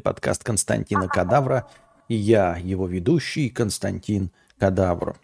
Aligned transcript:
подкаст 0.00 0.44
Константина 0.44 1.08
Кадавра. 1.08 1.66
И 2.08 2.14
я, 2.14 2.56
его 2.56 2.86
ведущий, 2.86 3.48
Константин 3.48 4.30
Кадавр. 4.58 5.16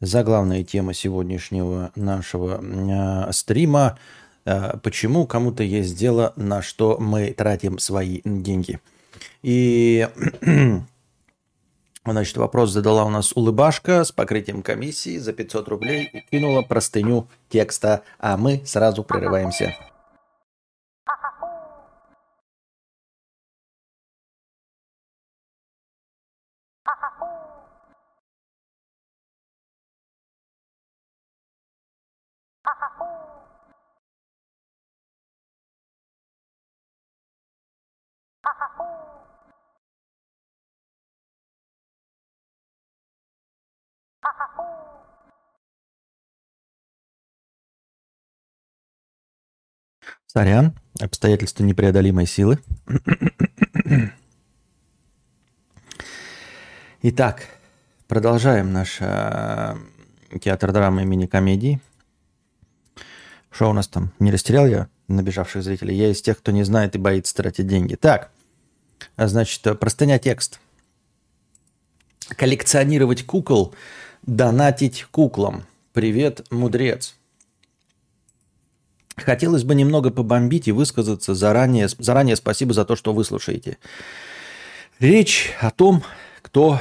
Заглавная 0.00 0.64
тема 0.64 0.94
сегодняшнего 0.94 1.92
нашего 1.94 2.60
э, 2.60 3.32
стрима 3.32 3.98
э, 4.44 4.76
«Почему 4.82 5.26
кому-то 5.26 5.62
есть 5.62 5.96
дело, 5.96 6.32
на 6.36 6.62
что 6.62 6.98
мы 6.98 7.32
тратим 7.32 7.78
свои 7.78 8.20
деньги?» 8.24 8.80
И 9.42 10.08
Значит, 12.04 12.36
вопрос 12.36 12.72
задала 12.72 13.04
у 13.04 13.10
нас 13.10 13.32
улыбашка 13.32 14.02
с 14.02 14.10
покрытием 14.10 14.62
комиссии 14.62 15.18
за 15.18 15.32
500 15.32 15.68
рублей 15.68 16.10
и 16.12 16.20
кинула 16.20 16.62
простыню 16.62 17.28
текста, 17.48 18.02
а 18.18 18.36
мы 18.36 18.62
сразу 18.66 19.04
прерываемся. 19.04 19.76
Сорян, 50.26 50.72
обстоятельства 50.98 51.62
непреодолимой 51.62 52.26
силы. 52.26 52.58
Итак, 57.02 57.42
продолжаем 58.08 58.72
наш 58.72 58.96
э, 59.00 59.76
театр 60.40 60.72
драмы 60.72 61.02
и 61.02 61.04
мини-комедии. 61.04 61.80
Что 63.50 63.68
у 63.68 63.74
нас 63.74 63.88
там? 63.88 64.12
Не 64.20 64.30
растерял 64.32 64.66
я 64.66 64.88
набежавших 65.08 65.62
зрителей? 65.62 65.96
Я 65.96 66.10
из 66.10 66.22
тех, 66.22 66.38
кто 66.38 66.50
не 66.50 66.62
знает 66.62 66.94
и 66.94 66.98
боится 66.98 67.34
тратить 67.34 67.66
деньги. 67.66 67.96
Так, 67.96 68.30
значит, 69.18 69.78
простыня 69.78 70.18
текст. 70.18 70.60
Коллекционировать 72.28 73.26
кукол, 73.26 73.74
донатить 74.22 75.06
куклам. 75.10 75.64
Привет, 75.92 76.46
мудрец. 76.50 77.16
Хотелось 79.16 79.64
бы 79.64 79.74
немного 79.74 80.10
побомбить 80.10 80.68
и 80.68 80.72
высказаться 80.72 81.34
заранее. 81.34 81.88
Заранее 81.88 82.36
спасибо 82.36 82.72
за 82.72 82.84
то, 82.84 82.96
что 82.96 83.12
вы 83.12 83.24
слушаете. 83.24 83.78
Речь 84.98 85.52
о 85.60 85.70
том, 85.70 86.02
кто 86.40 86.80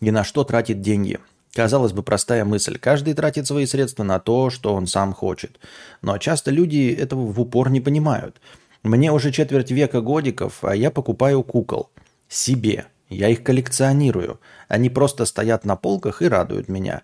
и 0.00 0.10
на 0.10 0.24
что 0.24 0.44
тратит 0.44 0.80
деньги. 0.80 1.18
Казалось 1.52 1.92
бы, 1.92 2.02
простая 2.02 2.44
мысль. 2.44 2.78
Каждый 2.78 3.14
тратит 3.14 3.46
свои 3.46 3.66
средства 3.66 4.04
на 4.04 4.18
то, 4.18 4.50
что 4.50 4.74
он 4.74 4.86
сам 4.86 5.12
хочет. 5.12 5.58
Но 6.02 6.18
часто 6.18 6.50
люди 6.50 6.94
этого 6.98 7.26
в 7.26 7.40
упор 7.40 7.70
не 7.70 7.80
понимают. 7.80 8.40
Мне 8.82 9.10
уже 9.10 9.32
четверть 9.32 9.70
века 9.70 10.00
годиков, 10.00 10.64
а 10.64 10.76
я 10.76 10.90
покупаю 10.90 11.42
кукол. 11.42 11.90
Себе. 12.28 12.86
Я 13.08 13.28
их 13.28 13.42
коллекционирую. 13.42 14.40
Они 14.68 14.90
просто 14.90 15.24
стоят 15.24 15.64
на 15.64 15.76
полках 15.76 16.22
и 16.22 16.28
радуют 16.28 16.68
меня. 16.68 17.02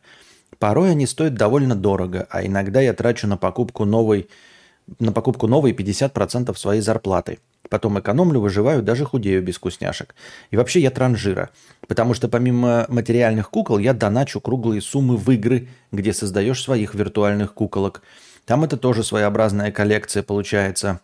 Порой 0.59 0.91
они 0.91 1.07
стоят 1.07 1.35
довольно 1.35 1.75
дорого, 1.75 2.27
а 2.31 2.45
иногда 2.45 2.81
я 2.81 2.93
трачу 2.93 3.27
на 3.27 3.37
покупку 3.37 3.85
новой 3.85 4.29
на 4.99 5.13
покупку 5.13 5.47
новой 5.47 5.73
50% 5.73 6.55
своей 6.57 6.81
зарплаты. 6.81 7.39
Потом 7.69 7.99
экономлю, 7.99 8.41
выживаю, 8.41 8.83
даже 8.83 9.05
худею 9.05 9.43
без 9.43 9.57
вкусняшек. 9.57 10.15
И 10.51 10.57
вообще 10.57 10.81
я 10.81 10.91
транжира. 10.91 11.51
Потому 11.87 12.15
что 12.15 12.29
помимо 12.29 12.85
материальных 12.89 13.49
кукол 13.51 13.79
я 13.79 13.95
доначу 13.95 14.41
круглые 14.41 14.83
суммы 14.83 15.17
в 15.17 15.31
игры, 15.31 15.69
где 15.91 16.13
создаешь 16.13 16.63
своих 16.63 16.95
виртуальных 16.95 17.55
куколок. 17.55 18.03
Там 18.45 18.65
это 18.65 18.77
тоже 18.77 19.05
своеобразная 19.05 19.71
коллекция 19.71 20.23
получается. 20.23 21.01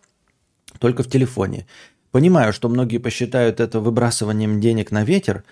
Только 0.79 1.01
в 1.01 1.09
телефоне. 1.09 1.65
Понимаю, 2.11 2.53
что 2.53 2.69
многие 2.69 2.97
посчитают 2.97 3.59
это 3.59 3.79
выбрасыванием 3.79 4.59
денег 4.59 4.89
на 4.91 5.03
ветер, 5.03 5.43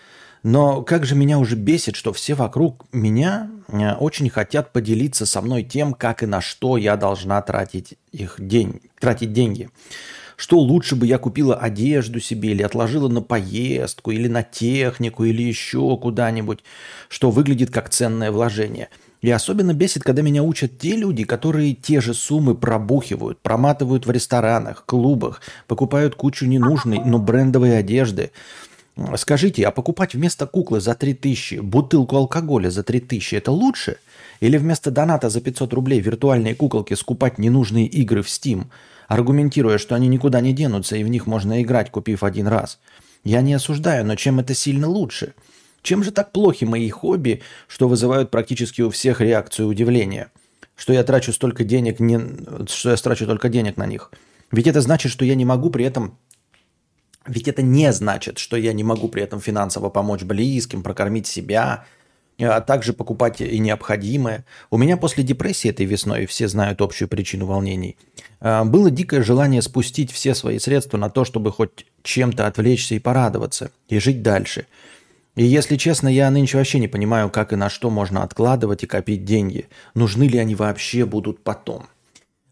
но 0.41 0.81
как 0.81 1.06
же 1.06 1.16
меня 1.16 1.38
уже 1.38 1.56
бесит, 1.56 1.95
что 1.95 2.13
все 2.13 2.34
вокруг 2.34 2.85
меня 2.91 3.50
э, 3.68 3.94
очень 3.94 4.29
хотят 4.29 4.73
поделиться 4.73 5.25
со 5.25 5.41
мной 5.41 5.63
тем, 5.63 5.94
как 5.94 6.23
и 6.23 6.25
на 6.25 6.41
что 6.41 6.78
я 6.78 6.96
должна 6.96 7.41
тратить 7.41 7.96
их 8.12 8.35
день, 8.40 8.81
тратить 9.00 9.34
деньги. 9.34 9.69
Что 10.35 10.59
лучше 10.59 10.96
бы 10.96 11.06
я 11.06 11.17
купила 11.17 11.56
одежду 11.56 12.19
себе 12.19 12.51
или 12.51 12.63
отложила 12.63 13.07
на 13.07 13.22
поездку, 13.22 14.12
или 14.12 14.28
на 14.28 14.44
технику, 14.44 15.23
или 15.25 15.41
еще 15.41 15.97
куда-нибудь, 15.97 16.59
что 17.09 17.31
выглядит 17.31 17.72
как 17.72 17.90
ценное 17.90 18.31
вложение. 18.31 18.90
И 19.22 19.31
особенно 19.31 19.73
бесит, 19.73 20.03
когда 20.03 20.22
меня 20.22 20.44
учат 20.44 20.78
те 20.78 20.95
люди, 20.95 21.23
которые 21.23 21.73
те 21.73 22.01
же 22.01 22.13
суммы 22.13 22.53
пробухивают, 22.53 23.39
проматывают 23.39 24.05
в 24.05 24.11
ресторанах, 24.11 24.85
клубах, 24.85 25.41
покупают 25.67 26.16
кучу 26.16 26.45
ненужной, 26.45 27.00
но 27.03 27.19
брендовой 27.19 27.78
одежды– 27.78 28.31
Скажите, 29.16 29.63
а 29.63 29.72
покупать 29.72 30.16
вместо 30.16 30.47
куклы 30.47 30.81
за 30.81 30.95
3000 30.95 31.59
бутылку 31.59 32.16
алкоголя 32.16 32.72
за 32.72 32.83
3000 32.83 33.35
это 33.35 33.51
лучше? 33.51 33.97
Или 34.39 34.57
вместо 34.57 34.89
доната 34.89 35.29
за 35.29 35.39
500 35.39 35.72
рублей 35.73 35.99
виртуальные 35.99 36.55
куколки 36.55 36.95
скупать 36.95 37.38
ненужные 37.38 37.85
игры 37.85 38.23
в 38.23 38.28
Steam, 38.28 38.66
аргументируя, 39.07 39.78
что 39.78 39.94
они 39.94 40.07
никуда 40.07 40.41
не 40.41 40.51
денутся 40.51 40.95
и 40.97 41.03
в 41.03 41.09
них 41.09 41.28
можно 41.28 41.61
играть, 41.61 41.91
купив 41.91 42.23
один 42.23 42.47
раз? 42.47 42.79
Я 43.23 43.41
не 43.41 43.53
осуждаю, 43.53 44.03
но 44.05 44.16
чем 44.16 44.39
это 44.39 44.55
сильно 44.55 44.88
лучше? 44.88 45.34
Чем 45.87 46.03
же 46.03 46.11
так 46.11 46.33
плохи 46.33 46.65
мои 46.65 46.89
хобби, 46.89 47.41
что 47.69 47.87
вызывают 47.87 48.29
практически 48.29 48.81
у 48.81 48.89
всех 48.89 49.21
реакцию 49.21 49.69
удивления? 49.69 50.33
Что 50.75 50.91
я 50.91 51.01
трачу 51.01 51.31
столько 51.31 51.63
денег, 51.63 52.01
не... 52.01 52.19
что 52.67 52.89
я 52.89 52.97
трачу 52.97 53.25
только 53.25 53.47
денег 53.47 53.77
на 53.77 53.85
них? 53.85 54.11
Ведь 54.51 54.67
это 54.67 54.81
значит, 54.81 55.13
что 55.13 55.23
я 55.23 55.33
не 55.33 55.45
могу 55.45 55.69
при 55.69 55.85
этом 55.85 56.17
ведь 57.25 57.47
это 57.47 57.61
не 57.61 57.93
значит, 57.93 58.37
что 58.37 58.57
я 58.57 58.73
не 58.73 58.83
могу 58.83 59.07
при 59.07 59.23
этом 59.23 59.39
финансово 59.39 59.89
помочь 59.89 60.23
близким, 60.23 60.83
прокормить 60.83 61.25
себя, 61.25 61.85
а 62.37 62.59
также 62.59 62.91
покупать 62.91 63.39
и 63.39 63.57
необходимое. 63.57 64.43
У 64.69 64.77
меня 64.77 64.97
после 64.97 65.23
депрессии 65.23 65.69
этой 65.69 65.85
весной, 65.85 66.25
все 66.25 66.49
знают 66.49 66.81
общую 66.81 67.07
причину 67.07 67.45
волнений, 67.45 67.95
а, 68.41 68.65
было 68.65 68.91
дикое 68.91 69.23
желание 69.23 69.61
спустить 69.61 70.11
все 70.11 70.35
свои 70.35 70.59
средства 70.59 70.97
на 70.97 71.09
то, 71.09 71.23
чтобы 71.23 71.53
хоть 71.53 71.85
чем-то 72.03 72.45
отвлечься 72.45 72.95
и 72.95 72.99
порадоваться, 72.99 73.71
и 73.87 73.99
жить 73.99 74.21
дальше. 74.21 74.65
И 75.37 75.43
если 75.43 75.75
честно, 75.75 76.07
я 76.07 76.31
нынче 76.31 76.57
вообще 76.57 76.79
не 76.79 76.87
понимаю, 76.87 77.29
как 77.29 77.53
и 77.53 77.55
на 77.55 77.69
что 77.69 77.91
можно 77.91 78.23
откладывать 78.23 78.81
и 78.81 78.87
копить 78.87 79.23
деньги. 79.23 79.69
Нужны 79.93 80.23
ли 80.23 80.39
они 80.39 80.55
вообще 80.55 81.05
будут 81.05 81.43
потом. 81.43 81.85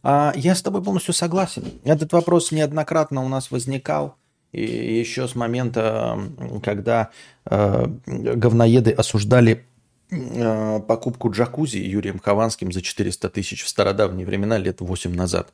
А 0.03 0.31
я 0.35 0.53
с 0.53 0.62
тобой 0.62 0.84
полностью 0.84 1.16
согласен. 1.16 1.63
Этот 1.84 2.13
вопрос 2.13 2.51
неоднократно 2.51 3.25
у 3.25 3.28
нас 3.28 3.50
возникал. 3.50 4.18
И 4.51 5.00
еще 5.00 5.28
с 5.28 5.34
момента, 5.34 6.19
когда 6.63 7.09
э, 7.46 7.88
говноеды 8.06 8.91
осуждали 8.91 9.66
э, 10.12 10.79
покупку 10.88 11.31
джакузи 11.31 11.78
Юрием 11.78 12.19
Хованским 12.19 12.72
за 12.72 12.84
400 12.84 13.29
тысяч 13.29 13.63
в 13.63 13.67
стародавние 13.67 14.28
времена, 14.28 14.59
лет 14.59 14.81
8 14.81 15.12
назад. 15.12 15.52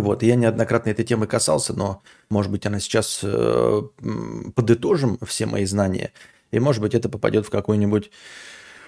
Вот, 0.00 0.22
я 0.22 0.34
неоднократно 0.34 0.90
этой 0.90 1.04
темы 1.04 1.26
касался, 1.26 1.72
но, 1.72 2.02
может 2.30 2.50
быть, 2.50 2.66
она 2.66 2.80
сейчас 2.80 3.20
э, 3.22 3.82
подытожим 4.54 5.18
все 5.26 5.46
мои 5.46 5.64
знания, 5.64 6.12
и, 6.50 6.58
может 6.58 6.82
быть, 6.82 6.94
это 6.94 7.08
попадет 7.08 7.46
в 7.46 7.50
какой-нибудь 7.50 8.10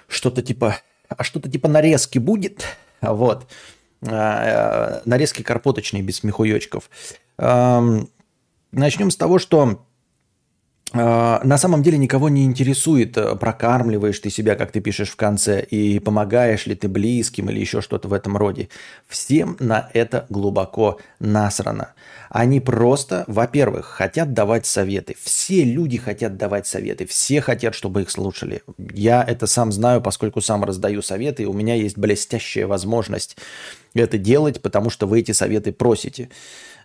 что-то 0.08 0.42
типа, 0.42 0.78
а 1.08 1.24
что-то 1.24 1.50
типа 1.50 1.68
нарезки 1.68 2.18
будет, 2.18 2.64
вот, 3.00 3.46
э, 4.02 5.00
нарезки 5.04 5.42
карпоточные 5.42 6.02
без 6.02 6.16
смехуёчков. 6.16 6.90
Эм, 7.38 8.08
Начнем 8.72 9.10
с 9.10 9.16
того, 9.16 9.38
что 9.38 9.86
на 10.92 11.58
самом 11.58 11.82
деле 11.82 11.98
никого 11.98 12.28
не 12.28 12.44
интересует, 12.44 13.16
э, 13.16 13.34
прокармливаешь 13.34 14.18
ты 14.20 14.30
себя, 14.30 14.54
как 14.54 14.70
ты 14.70 14.80
пишешь 14.80 15.10
в 15.10 15.16
конце, 15.16 15.60
и 15.62 15.98
помогаешь 15.98 16.66
ли 16.66 16.74
ты 16.74 16.88
близким 16.88 17.50
или 17.50 17.58
еще 17.58 17.80
что-то 17.80 18.08
в 18.08 18.12
этом 18.12 18.36
роде. 18.36 18.68
Всем 19.08 19.56
на 19.58 19.90
это 19.94 20.26
глубоко 20.30 20.98
насрано. 21.18 21.92
Они 22.30 22.60
просто, 22.60 23.24
во-первых, 23.26 23.86
хотят 23.86 24.32
давать 24.32 24.64
советы. 24.64 25.16
Все 25.20 25.64
люди 25.64 25.98
хотят 25.98 26.36
давать 26.36 26.66
советы, 26.66 27.04
все 27.06 27.40
хотят, 27.40 27.74
чтобы 27.74 28.02
их 28.02 28.10
слушали. 28.10 28.62
Я 28.78 29.24
это 29.24 29.46
сам 29.46 29.72
знаю, 29.72 30.00
поскольку 30.00 30.40
сам 30.40 30.64
раздаю 30.64 31.02
советы, 31.02 31.42
и 31.42 31.46
у 31.46 31.52
меня 31.52 31.74
есть 31.74 31.98
блестящая 31.98 32.66
возможность 32.66 33.36
это 33.94 34.18
делать, 34.18 34.60
потому 34.62 34.90
что 34.90 35.06
вы 35.06 35.20
эти 35.20 35.32
советы 35.32 35.72
просите. 35.72 36.28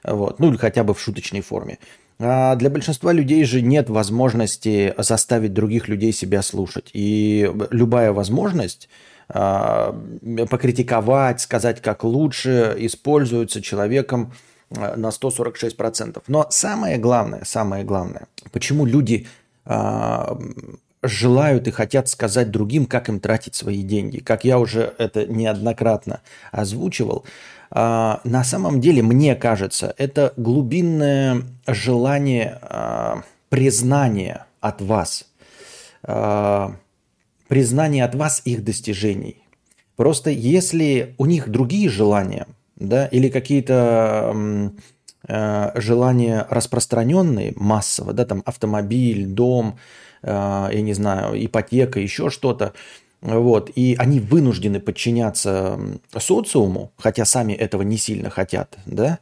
Вот. 0.03 0.39
Ну 0.39 0.50
или 0.50 0.57
хотя 0.57 0.83
бы 0.83 0.94
в 0.94 1.01
шуточной 1.01 1.42
форме. 1.42 1.77
А 2.23 2.56
для 2.56 2.69
большинства 2.69 3.12
людей 3.12 3.44
же 3.45 3.62
нет 3.62 3.89
возможности 3.89 4.94
заставить 4.97 5.53
других 5.53 5.88
людей 5.88 6.13
себя 6.13 6.44
слушать. 6.44 6.91
И 6.94 7.51
любая 7.71 8.13
возможность 8.13 8.89
а, 9.27 9.95
покритиковать, 10.50 11.41
сказать, 11.41 11.81
как 11.81 12.03
лучше, 12.03 12.75
используется 12.77 13.62
человеком 13.62 14.33
э, 14.69 14.95
на 14.95 15.07
146%. 15.07 16.21
Но 16.27 16.45
самое 16.51 16.97
главное, 16.97 17.44
самое 17.44 17.83
главное, 17.83 18.27
почему 18.51 18.85
люди 18.85 19.27
а, 19.65 20.38
желают 21.01 21.67
и 21.67 21.71
хотят 21.71 22.07
сказать 22.07 22.51
другим, 22.51 22.85
как 22.85 23.09
им 23.09 23.19
тратить 23.19 23.56
свои 23.56 23.81
деньги. 23.81 24.19
Как 24.19 24.44
я 24.44 24.59
уже 24.59 24.94
это 24.97 25.25
неоднократно 25.25 26.21
озвучивал, 26.51 27.24
а, 27.24 27.29
на 27.73 28.44
самом 28.44 28.81
деле, 28.81 29.01
мне 29.01 29.35
кажется, 29.35 29.94
это 29.97 30.33
глубинное 30.35 31.44
желание 31.65 32.59
а, 32.62 33.23
признания 33.47 34.45
от 34.59 34.81
вас, 34.81 35.25
а, 36.03 36.75
признания 37.47 38.03
от 38.03 38.13
вас 38.15 38.41
их 38.44 38.65
достижений. 38.65 39.38
Просто 39.95 40.31
если 40.31 41.15
у 41.18 41.25
них 41.25 41.50
другие 41.50 41.89
желания, 41.89 42.47
да, 42.75 43.06
или 43.06 43.29
какие-то 43.29 44.74
желания 45.75 46.47
распространенные 46.50 47.53
массово, 47.56 48.12
да, 48.12 48.25
там 48.25 48.41
автомобиль, 48.45 49.27
дом, 49.27 49.77
Э, 50.24 50.69
я 50.71 50.81
не 50.81 50.94
знаю, 50.94 51.44
ипотека, 51.44 52.00
еще 52.00 52.29
что-то, 52.29 52.74
вот, 53.21 53.69
и 53.75 53.95
они 54.00 54.19
вынуждены 54.19 54.79
подчиняться 54.79 55.79
социуму, 56.18 56.91
хотя 56.97 57.23
сами 57.23 57.53
этого 57.53 57.83
не 57.83 57.97
сильно 57.97 58.31
хотят, 58.31 58.77
да, 58.88 59.19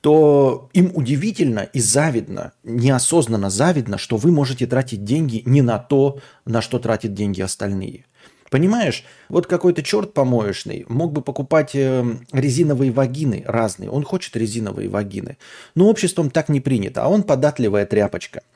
то 0.00 0.70
им 0.72 0.90
удивительно 0.94 1.60
и 1.60 1.80
завидно, 1.80 2.52
неосознанно 2.64 3.50
завидно, 3.50 3.98
что 3.98 4.16
вы 4.16 4.32
можете 4.32 4.66
тратить 4.66 5.04
деньги 5.04 5.42
не 5.44 5.60
на 5.60 5.78
то, 5.78 6.18
на 6.46 6.62
что 6.62 6.78
тратят 6.78 7.12
деньги 7.12 7.42
остальные. 7.42 8.06
Понимаешь, 8.50 9.04
вот 9.28 9.46
какой-то 9.46 9.82
черт 9.82 10.14
помоечный 10.14 10.84
мог 10.88 11.12
бы 11.12 11.22
покупать 11.22 11.74
э, 11.74 12.04
резиновые 12.32 12.92
вагины 12.92 13.44
разные. 13.46 13.88
Он 13.88 14.04
хочет 14.04 14.36
резиновые 14.36 14.90
вагины. 14.90 15.38
Но 15.74 15.88
обществом 15.88 16.30
так 16.30 16.50
не 16.50 16.60
принято, 16.60 17.02
а 17.02 17.08
он 17.08 17.22
податливая 17.22 17.86
тряпочка– 17.86 18.42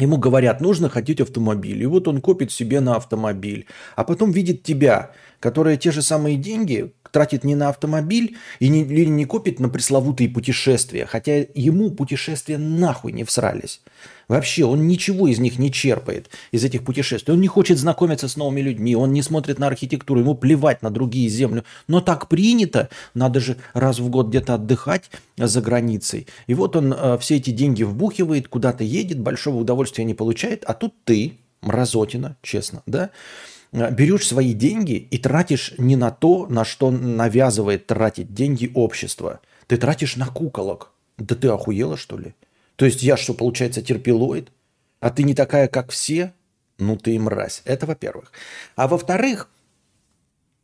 Ему 0.00 0.16
говорят, 0.16 0.60
нужно 0.60 0.88
хотеть 0.88 1.20
автомобиль. 1.20 1.82
И 1.82 1.86
вот 1.86 2.08
он 2.08 2.20
копит 2.20 2.50
себе 2.50 2.80
на 2.80 2.96
автомобиль. 2.96 3.66
А 3.96 4.04
потом 4.04 4.30
видит 4.30 4.62
тебя, 4.62 5.10
которая 5.40 5.76
те 5.76 5.90
же 5.92 6.02
самые 6.02 6.36
деньги 6.36 6.92
тратит 7.10 7.44
не 7.44 7.54
на 7.54 7.68
автомобиль 7.68 8.36
и 8.60 8.68
не, 8.68 8.82
или 8.82 9.06
не 9.06 9.24
копит 9.24 9.60
на 9.60 9.68
пресловутые 9.68 10.30
путешествия. 10.30 11.06
Хотя 11.06 11.44
ему 11.54 11.90
путешествия 11.90 12.56
нахуй 12.56 13.12
не 13.12 13.24
всрались. 13.24 13.82
Вообще, 14.30 14.64
он 14.64 14.86
ничего 14.86 15.26
из 15.26 15.40
них 15.40 15.58
не 15.58 15.72
черпает, 15.72 16.30
из 16.52 16.64
этих 16.64 16.84
путешествий. 16.84 17.34
Он 17.34 17.40
не 17.40 17.48
хочет 17.48 17.78
знакомиться 17.78 18.28
с 18.28 18.36
новыми 18.36 18.60
людьми, 18.60 18.94
он 18.94 19.12
не 19.12 19.22
смотрит 19.22 19.58
на 19.58 19.66
архитектуру, 19.66 20.20
ему 20.20 20.36
плевать 20.36 20.82
на 20.82 20.90
другие 20.90 21.28
земли. 21.28 21.64
Но 21.88 22.00
так 22.00 22.28
принято, 22.28 22.90
надо 23.12 23.40
же 23.40 23.56
раз 23.74 23.98
в 23.98 24.08
год 24.08 24.28
где-то 24.28 24.54
отдыхать 24.54 25.10
за 25.36 25.60
границей. 25.60 26.28
И 26.46 26.54
вот 26.54 26.76
он 26.76 26.92
э, 26.92 27.18
все 27.18 27.38
эти 27.38 27.50
деньги 27.50 27.82
вбухивает, 27.82 28.46
куда-то 28.46 28.84
едет, 28.84 29.18
большого 29.18 29.56
удовольствия 29.56 30.04
не 30.04 30.14
получает, 30.14 30.62
а 30.64 30.74
тут 30.74 30.94
ты, 31.02 31.38
мразотина, 31.60 32.36
честно, 32.40 32.84
да, 32.86 33.10
э, 33.72 33.92
берешь 33.92 34.28
свои 34.28 34.52
деньги 34.52 35.08
и 35.10 35.18
тратишь 35.18 35.74
не 35.76 35.96
на 35.96 36.12
то, 36.12 36.46
на 36.46 36.64
что 36.64 36.92
навязывает 36.92 37.88
тратить 37.88 38.32
деньги 38.32 38.70
общество. 38.74 39.40
Ты 39.66 39.76
тратишь 39.76 40.14
на 40.14 40.28
куколок. 40.28 40.92
Да 41.18 41.34
ты 41.34 41.48
охуела, 41.48 41.96
что 41.96 42.16
ли? 42.16 42.32
То 42.80 42.86
есть 42.86 43.02
я 43.02 43.18
что, 43.18 43.34
получается, 43.34 43.82
терпилоид? 43.82 44.50
А 45.00 45.10
ты 45.10 45.22
не 45.22 45.34
такая, 45.34 45.68
как 45.68 45.90
все? 45.90 46.32
Ну 46.78 46.96
ты 46.96 47.18
мразь. 47.18 47.60
Это 47.66 47.84
во-первых. 47.84 48.32
А 48.74 48.88
во-вторых, 48.88 49.50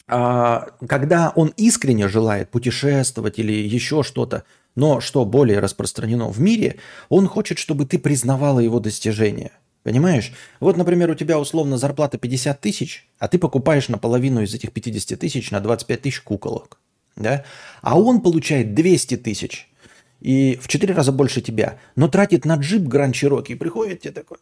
а, 0.08 0.68
когда 0.88 1.34
он 1.36 1.52
искренне 1.58 2.08
желает 2.08 2.50
путешествовать 2.50 3.38
или 3.38 3.52
еще 3.52 4.02
что-то, 4.02 4.44
но 4.74 5.00
что 5.00 5.26
более 5.26 5.58
распространено 5.58 6.30
в 6.30 6.40
мире, 6.40 6.76
он 7.10 7.28
хочет, 7.28 7.58
чтобы 7.58 7.84
ты 7.84 7.98
признавала 7.98 8.60
его 8.60 8.80
достижения. 8.80 9.52
Понимаешь? 9.82 10.32
Вот, 10.58 10.78
например, 10.78 11.10
у 11.10 11.14
тебя 11.14 11.38
условно 11.38 11.76
зарплата 11.76 12.16
50 12.16 12.58
тысяч, 12.58 13.10
а 13.18 13.28
ты 13.28 13.38
покупаешь 13.38 13.90
наполовину 13.90 14.40
из 14.40 14.54
этих 14.54 14.72
50 14.72 15.20
тысяч 15.20 15.50
на 15.50 15.60
25 15.60 16.00
тысяч 16.00 16.22
куколок. 16.22 16.78
Да? 17.14 17.44
А 17.82 18.00
он 18.00 18.22
получает 18.22 18.72
200 18.72 19.18
тысяч 19.18 19.68
и 20.20 20.58
в 20.60 20.68
четыре 20.68 20.94
раза 20.94 21.12
больше 21.12 21.40
тебя, 21.40 21.78
но 21.94 22.08
тратит 22.08 22.44
на 22.44 22.56
джип 22.56 22.82
Гранд 22.82 23.14
Чироки. 23.14 23.54
Приходит 23.54 24.00
тебе 24.00 24.12
такой, 24.12 24.38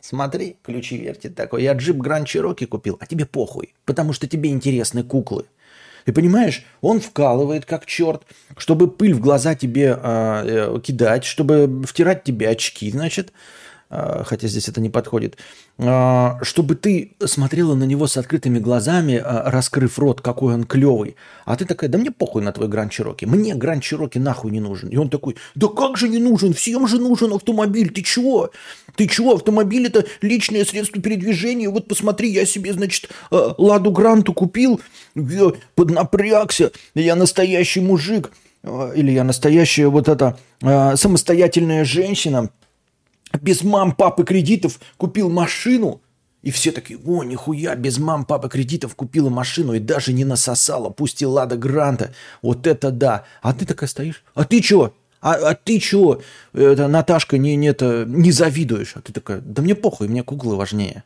смотри, 0.00 0.56
ключи 0.62 0.96
вертит 0.96 1.34
такой, 1.34 1.62
я 1.62 1.72
джип 1.72 1.96
Гранд 1.96 2.26
Чироки 2.26 2.66
купил, 2.66 2.96
а 3.00 3.06
тебе 3.06 3.26
похуй, 3.26 3.74
потому 3.84 4.12
что 4.12 4.26
тебе 4.26 4.50
интересны 4.50 5.02
куклы. 5.02 5.46
Ты 6.04 6.12
понимаешь, 6.14 6.64
он 6.80 7.00
вкалывает 7.00 7.66
как 7.66 7.84
черт, 7.84 8.22
чтобы 8.56 8.90
пыль 8.90 9.12
в 9.12 9.20
глаза 9.20 9.54
тебе 9.54 9.94
э, 9.94 10.42
э, 10.74 10.80
кидать, 10.82 11.24
чтобы 11.24 11.82
втирать 11.86 12.24
тебе 12.24 12.48
очки, 12.48 12.90
значит, 12.90 13.30
а, 13.30 13.34
хотя 13.90 14.48
здесь 14.48 14.68
это 14.68 14.80
не 14.80 14.90
подходит, 14.90 15.38
а, 15.78 16.38
чтобы 16.42 16.74
ты 16.74 17.12
смотрела 17.24 17.74
на 17.74 17.84
него 17.84 18.06
с 18.06 18.18
открытыми 18.18 18.58
глазами, 18.58 19.16
а, 19.16 19.50
раскрыв 19.50 19.98
рот, 19.98 20.20
какой 20.20 20.54
он 20.54 20.64
клевый. 20.64 21.16
А 21.46 21.56
ты 21.56 21.64
такая, 21.64 21.88
да 21.88 21.96
мне 21.96 22.10
похуй 22.10 22.42
на 22.42 22.52
твой 22.52 22.68
Гранд 22.68 22.92
Чироки. 22.92 23.24
Мне 23.24 23.54
Гранд 23.54 23.82
Чироки 23.82 24.18
нахуй 24.18 24.50
не 24.50 24.60
нужен. 24.60 24.90
И 24.90 24.96
он 24.96 25.08
такой, 25.08 25.36
да 25.54 25.68
как 25.68 25.96
же 25.96 26.08
не 26.08 26.18
нужен? 26.18 26.52
Всем 26.52 26.86
же 26.86 26.98
нужен 26.98 27.32
автомобиль. 27.32 27.90
Ты 27.90 28.02
чего? 28.02 28.50
Ты 28.94 29.06
чего? 29.06 29.34
Автомобиль 29.34 29.86
это 29.86 30.04
личное 30.20 30.66
средство 30.66 31.00
передвижения. 31.00 31.70
Вот 31.70 31.88
посмотри, 31.88 32.30
я 32.30 32.44
себе, 32.44 32.74
значит, 32.74 33.08
Ладу 33.30 33.90
Гранту 33.90 34.34
купил, 34.34 34.82
я 35.14 35.52
поднапрягся, 35.74 36.72
я 36.94 37.16
настоящий 37.16 37.80
мужик. 37.80 38.32
Или 38.64 39.12
я 39.12 39.24
настоящая 39.24 39.86
вот 39.86 40.08
эта 40.08 40.36
самостоятельная 40.60 41.84
женщина– 41.84 42.50
без 43.40 43.62
мам, 43.62 43.92
папы 43.92 44.24
кредитов 44.24 44.80
купил 44.96 45.30
машину, 45.30 46.00
и 46.42 46.50
все 46.50 46.72
такие, 46.72 46.98
о, 47.04 47.24
нихуя, 47.24 47.74
без 47.74 47.98
мам, 47.98 48.24
папы 48.24 48.48
кредитов 48.48 48.94
купила 48.94 49.28
машину 49.28 49.74
и 49.74 49.80
даже 49.80 50.12
не 50.12 50.24
насосала, 50.24 50.88
пусть 50.88 51.20
и 51.20 51.26
Лада 51.26 51.56
Гранта. 51.56 52.14
Вот 52.42 52.66
это 52.66 52.90
да. 52.90 53.24
А 53.42 53.52
ты 53.52 53.66
такая 53.66 53.88
стоишь, 53.88 54.22
а 54.34 54.44
ты 54.44 54.60
чего? 54.60 54.94
А, 55.20 55.34
а 55.34 55.54
ты 55.54 55.80
чего, 55.80 56.22
это, 56.52 56.86
Наташка, 56.86 57.38
не, 57.38 57.56
не, 57.56 57.68
это, 57.68 58.04
не 58.06 58.30
завидуешь? 58.30 58.92
А 58.94 59.00
ты 59.00 59.12
такая, 59.12 59.40
да 59.40 59.62
мне 59.62 59.74
похуй, 59.74 60.06
мне 60.06 60.22
куклы 60.22 60.54
важнее. 60.54 61.02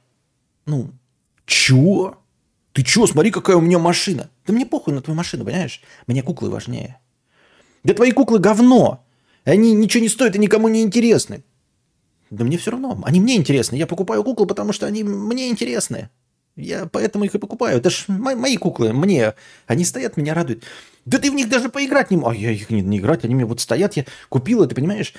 Ну, 0.66 0.90
чего? 1.46 2.18
Ты 2.72 2.82
чего, 2.82 3.06
смотри, 3.06 3.30
какая 3.30 3.56
у 3.56 3.62
меня 3.62 3.78
машина. 3.78 4.28
Да 4.46 4.52
мне 4.52 4.66
похуй 4.66 4.92
на 4.92 5.00
твою 5.00 5.16
машину, 5.16 5.44
понимаешь? 5.44 5.80
Мне 6.06 6.22
куклы 6.22 6.50
важнее. 6.50 6.98
Да 7.84 7.94
твои 7.94 8.12
куклы 8.12 8.38
говно. 8.38 9.02
Они 9.44 9.72
ничего 9.72 10.02
не 10.02 10.08
стоят 10.08 10.36
и 10.36 10.38
никому 10.38 10.68
не 10.68 10.82
интересны. 10.82 11.42
Да 12.32 12.46
мне 12.46 12.56
все 12.56 12.70
равно. 12.70 12.98
Они 13.04 13.20
мне 13.20 13.36
интересны. 13.36 13.76
Я 13.76 13.86
покупаю 13.86 14.24
куклы, 14.24 14.46
потому 14.46 14.72
что 14.72 14.86
они 14.86 15.04
мне 15.04 15.50
интересны. 15.50 16.08
Я 16.56 16.86
поэтому 16.86 17.24
их 17.24 17.34
и 17.34 17.38
покупаю. 17.38 17.76
Это 17.76 17.90
ж 17.90 18.06
мои, 18.08 18.34
мои 18.34 18.56
куклы, 18.56 18.94
мне. 18.94 19.34
Они 19.66 19.84
стоят, 19.84 20.16
меня 20.16 20.32
радуют. 20.32 20.64
Да 21.04 21.18
ты 21.18 21.30
в 21.30 21.34
них 21.34 21.50
даже 21.50 21.68
поиграть 21.68 22.10
не 22.10 22.16
можешь. 22.16 22.40
А 22.40 22.44
я 22.44 22.50
их 22.50 22.70
не, 22.70 22.80
не 22.80 22.98
играть, 23.00 23.24
они 23.24 23.34
мне 23.34 23.44
вот 23.44 23.60
стоят, 23.60 23.98
я 23.98 24.06
купила, 24.30 24.66
ты 24.66 24.74
понимаешь? 24.74 25.12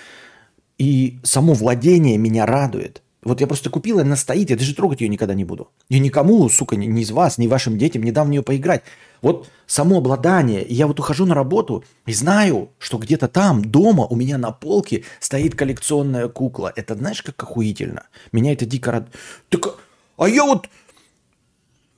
И 0.80 1.20
само 1.22 1.54
владение 1.54 2.18
меня 2.18 2.48
радует. 2.48 3.03
Вот 3.24 3.42
я 3.42 3.48
просто 3.48 3.70
купила, 3.70 4.02
она 4.02 4.16
стоит, 4.16 4.50
я 4.50 4.58
даже 4.58 4.76
трогать 4.76 5.02
ее 5.02 5.08
никогда 5.08 5.34
не 5.34 5.46
буду. 5.46 5.70
Я 5.90 6.00
никому, 6.00 6.48
сука, 6.50 6.76
ни, 6.76 6.86
ни 6.86 7.02
из 7.02 7.12
вас, 7.12 7.38
ни 7.38 7.48
вашим 7.48 7.78
детям 7.78 8.04
не 8.04 8.12
дам 8.12 8.28
в 8.28 8.30
нее 8.30 8.44
поиграть. 8.44 8.84
Вот 9.22 9.50
само 9.66 10.00
обладание, 10.00 10.66
я 10.68 10.88
вот 10.88 11.00
ухожу 11.00 11.26
на 11.26 11.34
работу 11.34 11.86
и 12.06 12.14
знаю, 12.14 12.72
что 12.78 12.98
где-то 12.98 13.28
там, 13.30 13.64
дома, 13.64 14.06
у 14.06 14.16
меня 14.16 14.38
на 14.38 14.52
полке 14.52 15.04
стоит 15.20 15.56
коллекционная 15.56 16.28
кукла. 16.28 16.74
Это 16.76 16.96
знаешь, 16.96 17.22
как 17.22 17.42
охуительно? 17.42 18.04
Меня 18.32 18.52
это 18.52 18.66
дико 18.66 18.92
рад... 18.92 19.08
Так, 19.50 19.78
а 20.18 20.28
я 20.28 20.44
вот 20.44 20.68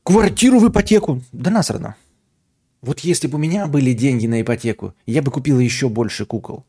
квартиру 0.03 0.59
в 0.59 0.69
ипотеку. 0.69 1.21
Да 1.31 1.49
насрано. 1.49 1.95
Вот 2.81 2.99
если 2.99 3.27
бы 3.27 3.35
у 3.37 3.39
меня 3.39 3.65
были 3.65 3.93
деньги 3.93 4.27
на 4.27 4.41
ипотеку, 4.41 4.93
я 5.07 5.23
бы 5.23 5.31
купила 5.31 5.59
еще 5.59 5.89
больше 5.89 6.25
кукол. 6.25 6.65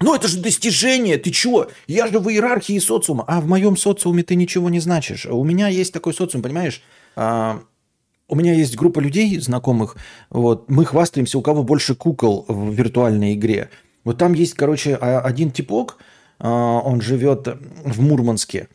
Ну 0.00 0.14
это 0.14 0.28
же 0.28 0.38
достижение, 0.38 1.18
ты 1.18 1.30
чего? 1.30 1.68
Я 1.86 2.06
же 2.06 2.20
в 2.20 2.28
иерархии 2.28 2.78
социума. 2.78 3.24
А 3.26 3.40
в 3.40 3.46
моем 3.46 3.76
социуме 3.76 4.22
ты 4.22 4.36
ничего 4.36 4.70
не 4.70 4.80
значишь. 4.80 5.26
У 5.26 5.42
меня 5.42 5.68
есть 5.68 5.92
такой 5.92 6.14
социум, 6.14 6.42
понимаешь? 6.42 6.82
А, 7.16 7.62
у 8.28 8.36
меня 8.36 8.54
есть 8.54 8.76
группа 8.76 9.00
людей 9.00 9.38
знакомых. 9.40 9.96
Вот, 10.30 10.70
мы 10.70 10.84
хвастаемся, 10.84 11.38
у 11.38 11.42
кого 11.42 11.64
больше 11.64 11.94
кукол 11.96 12.44
в 12.46 12.72
виртуальной 12.72 13.34
игре. 13.34 13.70
Вот 14.04 14.18
там 14.18 14.34
есть, 14.34 14.54
короче, 14.54 14.94
а, 15.00 15.20
один 15.20 15.50
типок, 15.50 15.98
а, 16.38 16.80
он 16.80 17.00
живет 17.00 17.48
в 17.84 18.00
Мурманске. 18.00 18.68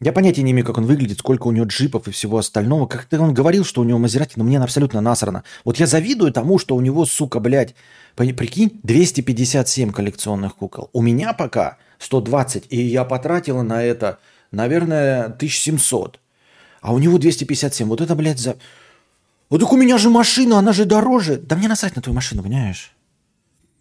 Я 0.00 0.12
понятия 0.12 0.42
не 0.42 0.50
имею, 0.50 0.66
как 0.66 0.78
он 0.78 0.84
выглядит, 0.84 1.20
сколько 1.20 1.46
у 1.46 1.52
него 1.52 1.64
джипов 1.64 2.08
и 2.08 2.10
всего 2.10 2.38
остального. 2.38 2.86
Как-то 2.86 3.20
он 3.20 3.32
говорил, 3.32 3.64
что 3.64 3.80
у 3.80 3.84
него 3.84 4.00
Мазерати, 4.00 4.32
но 4.34 4.42
мне 4.42 4.58
абсолютно 4.58 5.00
насрано. 5.00 5.44
Вот 5.64 5.76
я 5.76 5.86
завидую 5.86 6.32
тому, 6.32 6.58
что 6.58 6.74
у 6.74 6.80
него, 6.80 7.06
сука, 7.06 7.38
блядь, 7.38 7.76
прикинь, 8.14 8.80
257 8.82 9.92
коллекционных 9.92 10.56
кукол. 10.56 10.90
У 10.92 11.02
меня 11.02 11.32
пока 11.32 11.78
120, 11.98 12.66
и 12.70 12.80
я 12.80 13.04
потратила 13.04 13.62
на 13.62 13.82
это, 13.82 14.18
наверное, 14.50 15.24
1700. 15.24 16.20
А 16.80 16.92
у 16.92 16.98
него 16.98 17.18
257. 17.18 17.88
Вот 17.88 18.00
это, 18.00 18.14
блядь, 18.14 18.38
за... 18.38 18.56
Вот 19.48 19.60
так 19.60 19.72
у 19.72 19.76
меня 19.76 19.98
же 19.98 20.10
машина, 20.10 20.58
она 20.58 20.72
же 20.72 20.84
дороже. 20.84 21.36
Да 21.36 21.56
мне 21.56 21.68
насрать 21.68 21.96
на 21.96 22.02
твою 22.02 22.14
машину, 22.14 22.42
понимаешь? 22.42 22.92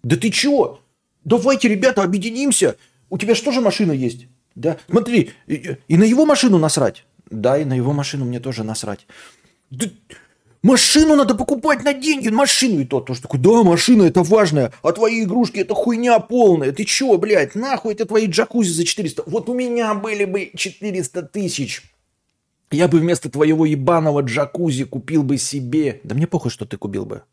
Да 0.04 0.16
ты 0.16 0.30
чего? 0.30 0.82
Давайте, 1.24 1.68
ребята, 1.68 2.04
объединимся. 2.04 2.76
У 3.10 3.18
тебя 3.18 3.36
что 3.36 3.52
же 3.52 3.62
машина 3.62 3.92
есть? 3.92 4.28
Да, 4.56 4.78
смотри, 4.90 5.32
и, 5.48 5.78
и 5.88 5.98
на 5.98 6.04
его 6.04 6.26
машину 6.26 6.58
насрать. 6.58 7.06
Да, 7.30 7.58
и 7.58 7.66
на 7.66 7.74
его 7.74 7.94
машину 7.94 8.26
мне 8.26 8.40
тоже 8.40 8.64
насрать. 8.64 9.08
Да, 9.70 9.86
машину 10.62 11.16
надо 11.16 11.36
покупать 11.36 11.84
на 11.84 11.94
деньги, 11.94 12.30
машину. 12.30 12.82
И 12.82 12.86
тот 12.86 13.06
тоже 13.08 13.22
такой, 13.22 13.40
да, 13.40 13.64
машина 13.64 14.04
это 14.04 14.24
важная, 14.24 14.74
а 14.82 14.92
твои 14.92 15.24
игрушки 15.24 15.60
это 15.60 15.74
хуйня 15.74 16.20
полная. 16.20 16.72
Ты 16.72 16.84
чё, 16.84 17.18
блядь, 17.18 17.56
нахуй 17.56 17.94
это 17.94 18.06
твои 18.06 18.28
джакузи 18.28 18.72
за 18.72 18.86
400? 18.86 19.24
Вот 19.26 19.50
у 19.50 19.54
меня 19.54 19.94
были 19.94 20.26
бы 20.26 20.52
400 20.56 21.24
тысяч. 21.24 21.84
Я 22.72 22.88
бы 22.88 23.00
вместо 23.00 23.30
твоего 23.30 23.66
ебаного 23.66 24.22
джакузи 24.22 24.86
купил 24.86 25.24
бы 25.24 25.38
себе... 25.38 26.00
Да 26.04 26.16
мне 26.16 26.26
похуй, 26.26 26.52
что 26.52 26.66
ты 26.66 26.78
купил 26.78 27.06
бы. 27.06 27.24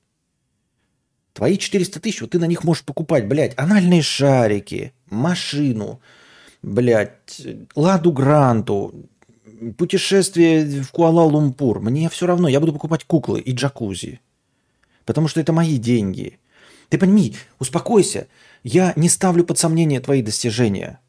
Твои 1.33 1.57
400 1.57 2.01
тысяч, 2.01 2.21
вот 2.21 2.31
ты 2.31 2.41
на 2.41 2.47
них 2.47 2.65
можешь 2.65 2.85
покупать, 2.85 3.29
блядь, 3.29 3.57
анальные 3.57 4.03
шарики, 4.03 4.93
машину, 5.09 6.01
блядь, 6.63 7.41
Ладу 7.77 8.11
Гранту, 8.11 9.09
путешествие 9.77 10.83
в 10.83 10.91
Куала-Лумпур. 10.93 11.81
Мне 11.81 12.09
все 12.09 12.27
равно, 12.27 12.49
я 12.49 12.61
буду 12.61 12.73
покупать 12.73 13.05
куклы 13.05 13.41
и 13.41 13.53
джакузи. 13.53 14.21
Потому 15.05 15.29
что 15.29 15.41
это 15.41 15.53
мои 15.53 15.79
деньги. 15.79 16.39
Ты 16.89 16.99
пойми, 16.99 17.37
успокойся. 17.59 18.29
Я 18.63 18.93
не 18.97 19.09
ставлю 19.09 19.45
под 19.45 19.59
сомнение 19.59 20.01
твои 20.01 20.23
достижения. 20.23 21.01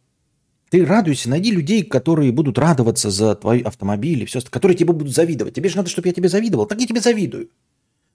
Ты 0.69 0.85
радуйся, 0.85 1.29
найди 1.29 1.51
людей, 1.51 1.83
которые 1.83 2.31
будут 2.31 2.57
радоваться 2.57 3.09
за 3.09 3.35
твой 3.35 3.59
автомобиль 3.59 4.21
и 4.21 4.25
все, 4.25 4.39
которые 4.41 4.77
тебе 4.77 4.93
будут 4.93 5.13
завидовать. 5.13 5.55
Тебе 5.55 5.69
же 5.69 5.77
надо, 5.77 5.89
чтобы 5.89 6.07
я 6.07 6.13
тебе 6.13 6.29
завидовал. 6.29 6.65
Так 6.65 6.79
я 6.79 6.87
тебе 6.87 7.01
завидую. 7.01 7.49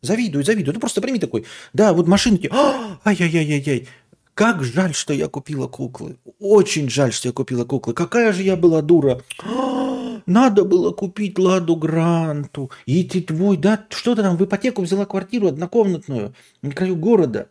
Завидую, 0.02 0.44
завидую. 0.44 0.74
Ну 0.74 0.80
просто 0.80 1.00
прими 1.00 1.18
такой, 1.18 1.46
да, 1.72 1.92
вот 1.92 2.06
машинки, 2.06 2.48
«А, 2.52 2.98
ай-яй-яй-яй-яй. 3.04 3.88
Как 4.34 4.62
жаль, 4.62 4.94
что 4.94 5.14
я 5.14 5.28
купила 5.28 5.68
куклы. 5.68 6.16
Очень 6.40 6.90
жаль, 6.90 7.12
что 7.12 7.28
я 7.28 7.32
купила 7.32 7.64
куклы. 7.64 7.94
Какая 7.94 8.32
же 8.32 8.42
я 8.42 8.56
была 8.56 8.82
дура. 8.82 9.22
«А, 9.44 9.93
надо 10.26 10.64
было 10.64 10.92
купить 10.92 11.38
Ладу 11.38 11.76
Гранту. 11.76 12.70
И 12.86 13.04
ты 13.04 13.20
твой, 13.20 13.56
да, 13.56 13.84
что 13.90 14.14
ты 14.14 14.22
там 14.22 14.36
в 14.36 14.44
ипотеку 14.44 14.82
взяла 14.82 15.06
квартиру 15.06 15.48
однокомнатную 15.48 16.34
на 16.62 16.70
краю 16.72 16.96
города 16.96 17.48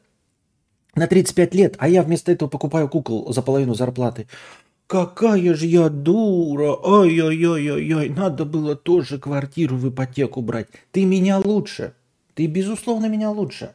на 0.95 1.07
35 1.07 1.55
лет, 1.55 1.75
а 1.79 1.87
я 1.87 2.03
вместо 2.03 2.31
этого 2.31 2.49
покупаю 2.49 2.87
кукол 2.87 3.31
за 3.33 3.41
половину 3.41 3.73
зарплаты. 3.73 4.27
Какая 4.87 5.55
же 5.55 5.65
я 5.65 5.89
дура! 5.89 6.75
Ай-яй-яй-яй-яй! 6.83 8.09
Надо 8.09 8.45
было 8.45 8.75
тоже 8.75 9.17
квартиру 9.17 9.75
в 9.75 9.89
ипотеку 9.89 10.41
брать. 10.41 10.67
Ты 10.91 11.05
меня 11.05 11.39
лучше. 11.39 11.93
Ты, 12.35 12.47
безусловно, 12.47 13.07
меня 13.07 13.31
лучше. 13.31 13.73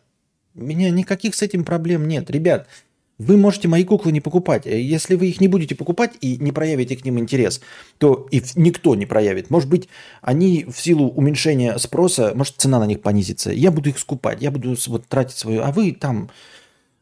У 0.55 0.63
меня 0.63 0.91
никаких 0.91 1.35
с 1.35 1.43
этим 1.43 1.65
проблем 1.65 2.07
нет. 2.07 2.31
Ребят, 2.31 2.69
вы 3.19 3.37
можете 3.37 3.67
мои 3.67 3.85
куклы 3.85 4.13
не 4.13 4.21
покупать. 4.21 4.65
Если 4.65 5.17
вы 5.17 5.29
их 5.29 5.41
не 5.41 5.49
будете 5.49 5.75
покупать 5.75 6.13
и 6.21 6.37
не 6.37 6.53
проявите 6.53 6.97
к 6.97 7.05
ним 7.05 7.19
интерес, 7.19 7.61
то 7.99 8.29
и 8.31 8.41
никто 8.55 8.95
не 8.95 9.07
проявит. 9.07 9.51
Может 9.51 9.69
быть, 9.69 9.89
они 10.23 10.65
в 10.65 10.81
силу 10.81 11.09
уменьшения 11.09 11.77
спроса, 11.79 12.33
может, 12.37 12.55
цена 12.59 12.79
на 12.79 12.87
них 12.87 13.03
понизится. 13.03 13.51
Я 13.51 13.73
буду 13.73 13.89
их 13.91 13.99
скупать, 13.99 14.41
я 14.41 14.53
буду 14.53 14.77
вот 14.87 15.07
тратить 15.09 15.37
свою... 15.37 15.63
А 15.63 15.73
вы 15.73 15.93
там 15.93 16.31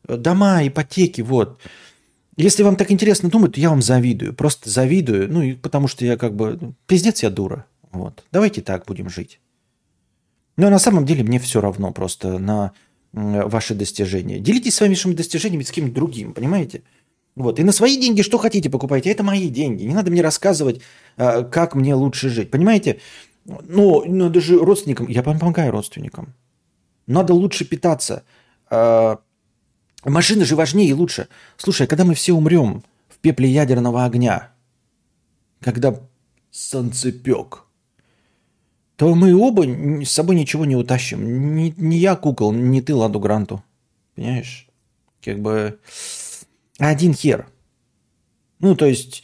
э, 0.09 0.17
дома, 0.17 0.67
ипотеки, 0.67 1.21
вот. 1.21 1.61
Если 2.39 2.63
вам 2.63 2.77
так 2.77 2.91
интересно 2.91 3.29
думать, 3.29 3.55
то 3.55 3.61
я 3.61 3.69
вам 3.69 3.83
завидую. 3.83 4.33
Просто 4.33 4.71
завидую. 4.71 5.31
Ну, 5.31 5.43
и 5.43 5.53
потому 5.53 5.87
что 5.87 6.07
я 6.07 6.17
как 6.17 6.35
бы... 6.35 6.59
Ну, 6.59 6.75
пиздец, 6.87 7.23
я 7.23 7.31
дура. 7.31 7.67
Вот. 7.93 8.25
Давайте 8.33 8.63
так 8.63 8.87
будем 8.87 9.11
жить. 9.11 9.39
Но 10.57 10.71
на 10.71 10.79
самом 10.79 11.05
деле 11.05 11.23
мне 11.23 11.39
все 11.39 11.61
равно 11.61 11.93
просто 11.93 12.39
на 12.39 12.73
ваши 13.17 13.75
достижения. 13.75 14.39
Делитесь 14.39 14.75
своими 14.75 15.15
достижениями 15.15 15.63
с 15.63 15.71
кем-то 15.71 15.95
другим, 15.95 16.35
понимаете? 16.35 16.83
Вот. 17.35 17.59
И 17.59 17.65
на 17.65 17.73
свои 17.73 17.99
деньги 17.99 18.23
что 18.23 18.39
хотите 18.39 18.69
покупайте. 18.71 19.11
Это 19.11 19.23
мои 19.23 19.49
деньги. 19.49 19.85
Не 19.85 19.95
надо 19.95 20.11
мне 20.11 20.23
рассказывать, 20.23 20.81
а, 21.17 21.43
как 21.43 21.75
мне 21.75 21.95
лучше 21.95 22.29
жить. 22.29 22.51
Понимаете? 22.51 23.01
Ну, 23.45 24.05
надо 24.05 24.41
же 24.41 24.59
родственникам... 24.59 25.09
Я 25.09 25.23
помогаю 25.23 25.73
родственникам. 25.73 26.35
Надо 27.07 27.33
лучше 27.33 27.65
питаться. 27.65 28.25
А, 28.69 29.19
Машины 30.05 30.45
же 30.45 30.55
важнее 30.55 30.91
и 30.91 30.93
лучше. 30.93 31.29
Слушай, 31.57 31.87
а 31.87 31.87
когда 31.89 32.05
мы 32.05 32.15
все 32.15 32.33
умрем 32.33 32.85
в 33.09 33.19
пепле 33.19 33.49
ядерного 33.49 34.05
огня, 34.05 34.53
когда 35.61 35.99
солнцепек, 36.51 37.66
то 38.97 39.15
мы 39.15 39.35
оба 39.35 39.65
с 40.05 40.11
собой 40.11 40.37
ничего 40.37 40.65
не 40.65 40.77
утащим. 40.77 41.55
Не, 41.55 41.73
не 41.77 41.99
я 41.99 42.17
кукол, 42.17 42.53
не 42.53 42.81
ты 42.81 42.95
Ладу 42.95 43.21
Гранту. 43.21 43.63
Понимаешь? 44.15 44.67
Как 45.23 45.39
бы 45.41 45.79
один 46.79 47.15
хер. 47.15 47.47
Ну, 48.59 48.75
то 48.75 48.87
есть 48.87 49.23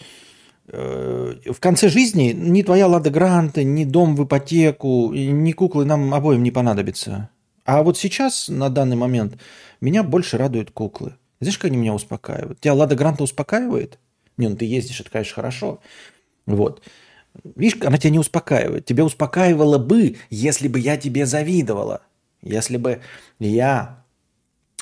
э, 0.69 1.35
в 1.47 1.59
конце 1.61 1.89
жизни 1.89 2.33
ни 2.33 2.63
твоя 2.63 2.87
Лада 2.87 3.11
Гранта, 3.11 3.65
ни 3.65 3.85
дом 3.85 4.15
в 4.15 4.25
ипотеку, 4.25 5.13
ни 5.13 5.53
куклы 5.53 5.85
нам 5.85 6.13
обоим 6.13 6.43
не 6.43 6.51
понадобятся. 6.51 7.31
А 7.65 7.83
вот 7.83 7.97
сейчас, 7.97 8.49
на 8.49 8.69
данный 8.69 8.97
момент, 8.97 9.39
меня 9.81 10.03
больше 10.03 10.37
радуют 10.37 10.71
куклы. 10.71 11.15
Знаешь, 11.41 11.59
как 11.59 11.71
они 11.71 11.79
меня 11.79 11.95
успокаивают? 11.95 12.61
Тебя 12.61 12.75
Лада 12.75 12.95
Гранта 12.95 13.25
успокаивает? 13.25 13.99
Не, 14.37 14.49
ну 14.49 14.57
ты 14.57 14.65
ездишь, 14.65 15.01
это, 15.01 15.11
конечно, 15.11 15.35
хорошо. 15.35 15.81
Вот. 16.47 16.83
Видишь, 17.57 17.81
она 17.83 17.99
тебя 17.99 18.11
не 18.11 18.19
успокаивает. 18.19 18.85
Тебя 18.85 19.05
успокаивала 19.05 19.79
бы, 19.79 20.17
если 20.31 20.69
бы 20.69 20.79
я 20.79 20.97
тебе 20.97 21.27
завидовала. 21.27 22.03
Если 22.43 22.77
бы 22.77 23.01
я 23.39 24.05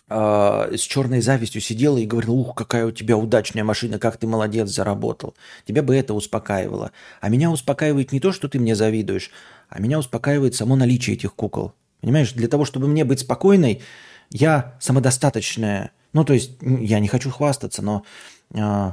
э, 0.09 0.77
с 0.77 0.81
черной 0.81 1.21
завистью 1.21 1.61
сидела 1.61 1.99
и 1.99 2.07
говорила, 2.07 2.35
ух, 2.35 2.55
какая 2.55 2.87
у 2.87 2.91
тебя 2.91 3.17
удачная 3.17 3.65
машина, 3.65 3.99
как 3.99 4.17
ты 4.17 4.27
молодец, 4.27 4.69
заработал. 4.69 5.35
Тебя 5.67 5.83
бы 5.83 5.95
это 5.95 6.15
успокаивало. 6.15 6.93
А 7.21 7.29
меня 7.29 7.51
успокаивает 7.51 8.13
не 8.13 8.21
то, 8.21 8.33
что 8.33 8.49
ты 8.49 8.59
мне 8.59 8.75
завидуешь, 8.75 9.31
а 9.69 9.81
меня 9.81 9.99
успокаивает 9.99 10.55
само 10.55 10.77
наличие 10.77 11.17
этих 11.17 11.35
кукол. 11.35 11.75
Понимаешь, 12.01 12.33
для 12.33 12.49
того, 12.49 12.65
чтобы 12.65 12.89
мне 12.89 13.05
быть 13.05 13.21
спокойной, 13.21 13.83
я 14.31 14.77
самодостаточная. 14.81 15.93
Ну, 16.13 16.25
то 16.25 16.33
есть, 16.33 16.59
я 16.63 16.99
не 16.99 17.09
хочу 17.09 17.31
хвастаться, 17.31 17.83
но 17.83 18.05
э, 18.55 18.93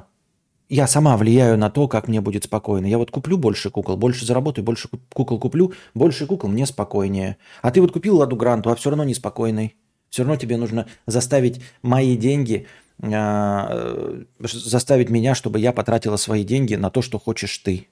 я 0.69 0.87
сама 0.87 1.15
влияю 1.15 1.57
на 1.57 1.69
то, 1.69 1.87
как 1.87 2.07
мне 2.07 2.21
будет 2.21 2.43
спокойно. 2.43 2.85
Я 2.85 2.97
вот 2.97 3.11
куплю 3.11 3.37
больше 3.37 3.69
кукол, 3.69 3.95
больше 3.95 4.25
заработаю, 4.25 4.65
больше 4.65 4.89
кукол 5.13 5.39
куплю, 5.39 5.73
больше 5.93 6.25
кукол 6.25 6.49
мне 6.49 6.65
спокойнее. 6.65 7.37
А 7.61 7.71
ты 7.71 7.81
вот 7.81 7.91
купил 7.91 8.17
Ладу 8.17 8.35
Гранту, 8.35 8.69
а 8.69 8.75
все 8.75 8.89
равно 8.89 9.03
неспокойный. 9.03 9.75
Все 10.09 10.23
равно 10.23 10.35
тебе 10.35 10.57
нужно 10.57 10.87
заставить 11.05 11.61
мои 11.81 12.17
деньги, 12.17 12.67
э, 13.01 14.23
заставить 14.41 15.09
меня, 15.09 15.35
чтобы 15.35 15.59
я 15.59 15.71
потратила 15.71 16.17
свои 16.17 16.43
деньги 16.43 16.75
на 16.75 16.89
то, 16.89 17.01
что 17.01 17.19
хочешь 17.19 17.57
ты. 17.59 17.87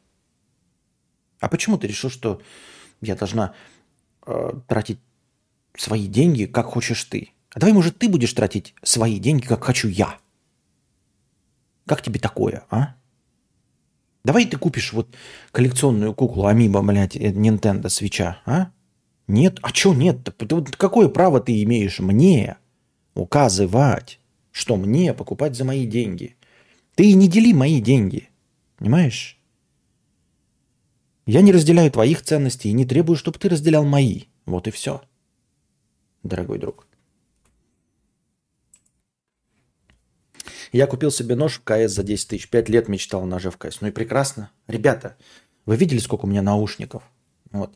А 1.40 1.48
почему 1.48 1.78
ты 1.78 1.88
решил, 1.88 2.10
что 2.10 2.42
я 3.02 3.16
должна 3.16 3.54
э, 4.26 4.54
тратить 4.68 5.00
свои 5.78 6.08
деньги, 6.08 6.46
как 6.46 6.68
хочешь 6.68 7.04
ты? 7.06 7.32
А 7.54 7.60
давай, 7.60 7.74
может, 7.74 7.98
ты 7.98 8.10
будешь 8.10 8.34
тратить 8.34 8.74
свои 8.84 9.20
деньги, 9.20 9.46
как 9.46 9.64
хочу 9.64 9.88
я. 9.88 10.18
Как 11.86 12.02
тебе 12.02 12.20
такое, 12.20 12.64
а? 12.70 12.96
Давай 14.24 14.46
ты 14.46 14.58
купишь 14.58 14.92
вот 14.92 15.16
коллекционную 15.52 16.14
куклу 16.16 16.48
Амиба, 16.48 16.82
блядь, 16.82 17.16
э, 17.16 17.32
Nintendo 17.32 17.90
свеча, 17.90 18.42
а? 18.46 18.72
Нет? 19.28 19.60
А 19.62 19.72
чё 19.72 19.94
нет-то? 19.94 20.32
Какое 20.78 21.10
право 21.10 21.40
ты 21.40 21.62
имеешь 21.64 22.00
мне 22.00 22.58
указывать, 23.14 24.20
что 24.52 24.78
мне 24.78 25.14
покупать 25.14 25.56
за 25.56 25.64
мои 25.64 25.86
деньги? 25.86 26.36
Ты 26.96 27.14
не 27.14 27.28
дели 27.28 27.54
мои 27.54 27.82
деньги, 27.82 28.30
понимаешь? 28.78 29.38
Я 31.28 31.42
не 31.42 31.52
разделяю 31.52 31.92
твоих 31.92 32.22
ценностей 32.22 32.70
и 32.70 32.74
не 32.74 32.86
требую, 32.86 33.18
чтобы 33.18 33.38
ты 33.40 33.50
разделял 33.50 33.84
мои. 33.84 34.24
Вот 34.46 34.68
и 34.68 34.72
все, 34.72 35.02
дорогой 36.24 36.60
друг. 36.60 36.85
Я 40.76 40.88
купил 40.88 41.10
себе 41.10 41.36
нож 41.36 41.54
в 41.54 41.64
КС 41.64 41.94
за 41.94 42.04
10 42.04 42.28
тысяч. 42.28 42.50
Пять 42.50 42.68
лет 42.68 42.90
мечтал 42.90 43.24
о 43.24 43.26
ноже 43.26 43.50
в 43.50 43.56
КС. 43.56 43.80
Ну 43.80 43.88
и 43.88 43.92
прекрасно. 43.92 44.52
Ребята, 44.68 45.16
вы 45.66 45.78
видели, 45.78 46.00
сколько 46.00 46.26
у 46.26 46.28
меня 46.28 46.42
наушников? 46.42 47.02
Вот. 47.54 47.74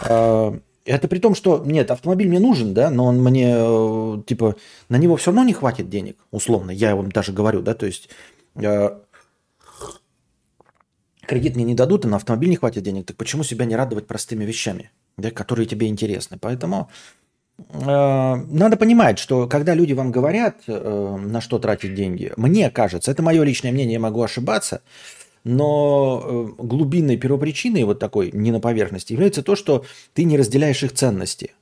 А, 0.00 0.58
это 0.84 1.06
при 1.06 1.20
том, 1.20 1.36
что 1.36 1.62
нет, 1.64 1.92
автомобиль 1.92 2.28
мне 2.28 2.40
нужен, 2.40 2.74
да, 2.74 2.90
но 2.90 3.04
он 3.04 3.22
мне, 3.22 3.54
э, 3.56 4.22
типа, 4.26 4.56
на 4.88 4.96
него 4.96 5.14
все 5.14 5.30
равно 5.30 5.44
не 5.44 5.52
хватит 5.52 5.88
денег, 5.88 6.18
условно. 6.32 6.72
Я 6.72 6.96
вам 6.96 7.12
даже 7.12 7.32
говорю, 7.32 7.62
да, 7.62 7.74
то 7.74 7.86
есть 7.86 8.08
э, 8.56 8.90
кредит 11.20 11.54
мне 11.54 11.64
не 11.64 11.76
дадут, 11.76 12.06
а 12.06 12.08
на 12.08 12.16
автомобиль 12.16 12.50
не 12.50 12.56
хватит 12.56 12.82
денег. 12.82 13.06
Так 13.06 13.16
почему 13.18 13.44
себя 13.44 13.66
не 13.66 13.76
радовать 13.76 14.08
простыми 14.08 14.44
вещами, 14.44 14.90
да, 15.16 15.30
которые 15.30 15.66
тебе 15.66 15.86
интересны? 15.86 16.38
Поэтому 16.40 16.90
надо 17.58 18.76
понимать, 18.76 19.18
что 19.18 19.46
когда 19.46 19.74
люди 19.74 19.92
вам 19.92 20.10
говорят, 20.10 20.62
э, 20.66 21.16
на 21.20 21.40
что 21.40 21.58
тратить 21.58 21.94
деньги, 21.94 22.32
мне 22.36 22.70
кажется, 22.70 23.10
это 23.10 23.22
мое 23.22 23.42
личное 23.42 23.72
мнение, 23.72 23.94
я 23.94 24.00
могу 24.00 24.22
ошибаться, 24.22 24.82
но 25.44 26.22
э, 26.58 26.62
глубинной 26.62 27.16
первопричиной 27.16 27.84
вот 27.84 27.98
такой, 27.98 28.30
не 28.32 28.50
на 28.52 28.60
поверхности, 28.60 29.12
является 29.12 29.42
то, 29.42 29.56
что 29.56 29.84
ты 30.14 30.24
не 30.24 30.36
разделяешь 30.36 30.82
их 30.82 30.92
ценности. 30.92 31.52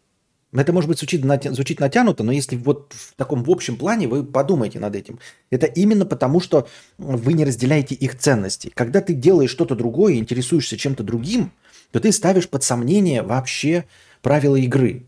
Это, 0.52 0.72
может 0.72 0.88
быть, 0.88 0.98
звучит, 0.98 1.24
натя... 1.24 1.52
звучит 1.52 1.78
натянуто, 1.78 2.24
но 2.24 2.32
если 2.32 2.56
вот 2.56 2.92
в 2.96 3.14
таком 3.14 3.44
в 3.44 3.50
общем 3.50 3.76
плане 3.76 4.08
вы 4.08 4.24
подумайте 4.24 4.80
над 4.80 4.96
этим. 4.96 5.20
Это 5.50 5.66
именно 5.66 6.04
потому, 6.04 6.40
что 6.40 6.66
вы 6.98 7.34
не 7.34 7.44
разделяете 7.44 7.94
их 7.94 8.18
ценности. 8.18 8.72
Когда 8.74 9.00
ты 9.00 9.14
делаешь 9.14 9.50
что-то 9.50 9.76
другое, 9.76 10.14
интересуешься 10.14 10.76
чем-то 10.76 11.04
другим, 11.04 11.52
то 11.92 12.00
ты 12.00 12.10
ставишь 12.10 12.48
под 12.48 12.64
сомнение 12.64 13.22
вообще 13.22 13.84
правила 14.22 14.56
игры. 14.56 15.06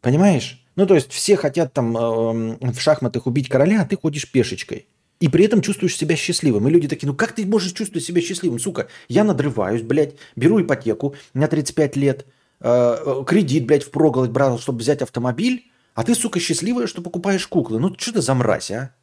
Понимаешь? 0.00 0.64
Ну, 0.76 0.86
то 0.86 0.94
есть 0.94 1.10
все 1.10 1.36
хотят 1.36 1.72
там 1.72 1.96
э, 1.96 2.72
в 2.72 2.80
шахматах 2.80 3.26
убить 3.26 3.48
короля, 3.48 3.82
а 3.82 3.84
ты 3.84 3.96
ходишь 3.96 4.30
пешечкой. 4.30 4.86
И 5.20 5.28
при 5.28 5.44
этом 5.44 5.60
чувствуешь 5.60 5.96
себя 5.96 6.14
счастливым. 6.14 6.68
И 6.68 6.70
люди 6.70 6.86
такие, 6.86 7.08
ну 7.08 7.16
как 7.16 7.32
ты 7.32 7.44
можешь 7.44 7.72
чувствовать 7.72 8.04
себя 8.04 8.20
счастливым, 8.20 8.60
сука? 8.60 8.86
Я 9.08 9.24
надрываюсь, 9.24 9.82
блядь, 9.82 10.14
беру 10.36 10.60
ипотеку, 10.62 11.16
меня 11.34 11.48
35 11.48 11.96
лет, 11.96 12.26
э, 12.60 13.24
кредит, 13.26 13.66
блядь, 13.66 13.82
впроголодь 13.82 14.30
брал, 14.30 14.60
чтобы 14.60 14.78
взять 14.78 15.02
автомобиль, 15.02 15.68
а 15.94 16.04
ты, 16.04 16.14
сука, 16.14 16.38
счастливая, 16.38 16.86
что 16.86 17.02
покупаешь 17.02 17.48
куклы. 17.48 17.80
Ну 17.80 17.92
что 17.98 18.12
ты 18.12 18.22
за 18.22 18.34
мразь, 18.34 18.70
а? 18.70 18.94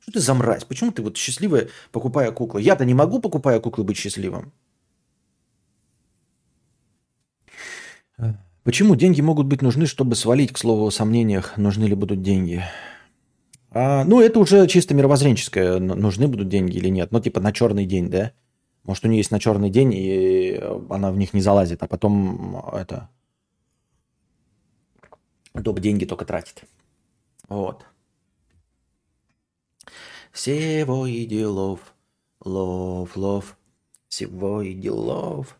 Что 0.00 0.12
ты 0.12 0.20
за 0.20 0.34
мразь? 0.34 0.64
Почему 0.64 0.90
ты 0.90 1.02
вот 1.02 1.16
счастливая, 1.16 1.68
покупая 1.92 2.32
куклы? 2.32 2.60
Я-то 2.60 2.84
не 2.84 2.94
могу, 2.94 3.20
покупая 3.20 3.60
куклы, 3.60 3.84
быть 3.84 3.96
счастливым. 3.96 4.52
Почему 8.68 8.96
деньги 8.96 9.22
могут 9.22 9.46
быть 9.46 9.62
нужны, 9.62 9.86
чтобы 9.86 10.14
свалить, 10.14 10.52
к 10.52 10.58
слову, 10.58 10.84
о 10.84 10.90
сомнениях, 10.90 11.56
нужны 11.56 11.86
ли 11.86 11.94
будут 11.94 12.20
деньги? 12.20 12.62
А, 13.70 14.04
ну, 14.04 14.20
это 14.20 14.38
уже 14.40 14.66
чисто 14.68 14.92
мировоззренческое, 14.92 15.78
нужны 15.78 16.28
будут 16.28 16.50
деньги 16.50 16.76
или 16.76 16.90
нет. 16.90 17.10
Ну, 17.10 17.18
типа 17.18 17.40
на 17.40 17.54
черный 17.54 17.86
день, 17.86 18.10
да? 18.10 18.32
Может, 18.84 19.06
у 19.06 19.08
нее 19.08 19.20
есть 19.20 19.30
на 19.30 19.40
черный 19.40 19.70
день, 19.70 19.94
и 19.94 20.60
она 20.90 21.10
в 21.10 21.16
них 21.16 21.32
не 21.32 21.40
залазит, 21.40 21.82
а 21.82 21.86
потом 21.86 22.62
это... 22.74 23.08
Доп. 25.54 25.80
деньги 25.80 26.04
только 26.04 26.26
тратит. 26.26 26.64
Вот. 27.48 27.86
Всего 30.30 31.06
и 31.06 31.24
делов, 31.24 31.94
лов, 32.44 33.16
лов, 33.16 33.56
всего 34.08 34.60
и 34.60 34.74
делов. 34.74 35.56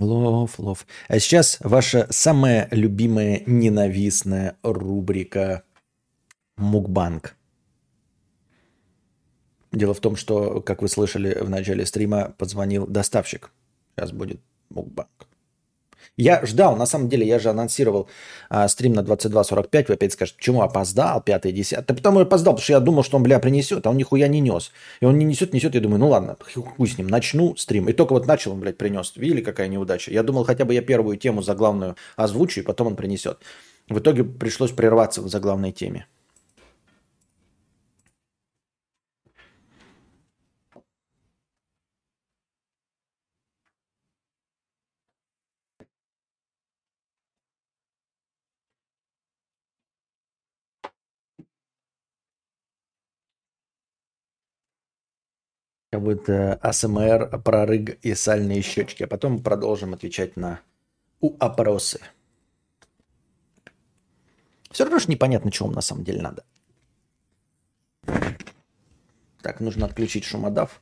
Лов, 0.00 0.58
лов. 0.58 0.86
А 1.08 1.18
сейчас 1.18 1.58
ваша 1.60 2.06
самая 2.10 2.68
любимая 2.70 3.42
ненавистная 3.44 4.56
рубрика 4.62 5.62
Мукбанк. 6.56 7.36
Дело 9.72 9.92
в 9.92 10.00
том, 10.00 10.16
что, 10.16 10.62
как 10.62 10.80
вы 10.80 10.88
слышали 10.88 11.38
в 11.38 11.50
начале 11.50 11.84
стрима, 11.84 12.34
позвонил 12.38 12.86
доставщик. 12.86 13.52
Сейчас 13.94 14.12
будет 14.12 14.40
Мукбанк. 14.70 15.19
Я 16.16 16.44
ждал, 16.44 16.76
на 16.76 16.86
самом 16.86 17.08
деле, 17.08 17.26
я 17.26 17.38
же 17.38 17.50
анонсировал 17.50 18.08
а, 18.48 18.68
стрим 18.68 18.92
на 18.92 19.00
22.45. 19.00 19.84
Вы 19.88 19.94
опять 19.94 20.12
скажете, 20.12 20.36
почему 20.36 20.62
опоздал, 20.62 21.22
5 21.22 21.54
10 21.54 21.86
Да 21.86 21.94
потому 21.94 22.20
я 22.20 22.26
опоздал, 22.26 22.54
потому 22.54 22.64
что 22.64 22.72
я 22.72 22.80
думал, 22.80 23.02
что 23.02 23.16
он, 23.16 23.22
бля, 23.22 23.38
принесет, 23.38 23.86
а 23.86 23.90
он 23.90 23.96
нихуя 23.96 24.28
не 24.28 24.40
нес. 24.40 24.72
И 25.00 25.06
он 25.06 25.18
не 25.18 25.24
несет, 25.24 25.54
несет, 25.54 25.74
я 25.74 25.80
думаю, 25.80 26.00
ну 26.00 26.08
ладно, 26.08 26.36
хуй 26.54 26.88
с 26.88 26.98
ним, 26.98 27.08
начну 27.08 27.56
стрим. 27.56 27.88
И 27.88 27.92
только 27.92 28.12
вот 28.12 28.26
начал 28.26 28.52
он, 28.52 28.60
блядь, 28.60 28.76
принес. 28.76 29.12
Видели, 29.16 29.40
какая 29.40 29.68
неудача? 29.68 30.10
Я 30.10 30.22
думал, 30.22 30.44
хотя 30.44 30.64
бы 30.64 30.74
я 30.74 30.82
первую 30.82 31.16
тему 31.16 31.42
заглавную 31.42 31.96
озвучу, 32.16 32.60
и 32.60 32.62
потом 32.62 32.88
он 32.88 32.96
принесет. 32.96 33.38
В 33.88 33.98
итоге 33.98 34.24
пришлось 34.24 34.70
прерваться 34.70 35.22
в 35.22 35.28
заглавной 35.28 35.72
теме. 35.72 36.06
Как 56.00 56.06
будто 56.06 56.54
АСМР, 56.62 57.42
прорыг 57.42 57.98
и 58.02 58.14
сальные 58.14 58.62
щечки. 58.62 59.02
А 59.02 59.06
потом 59.06 59.42
продолжим 59.42 59.92
отвечать 59.92 60.34
на 60.34 60.60
опросы. 61.38 62.00
Все 64.70 64.84
равно 64.84 64.98
же 64.98 65.08
непонятно, 65.08 65.50
чего 65.50 65.66
вам 65.66 65.74
на 65.74 65.82
самом 65.82 66.04
деле 66.04 66.22
надо. 66.22 66.42
Так, 69.42 69.60
нужно 69.60 69.84
отключить 69.84 70.24
шумодав, 70.24 70.80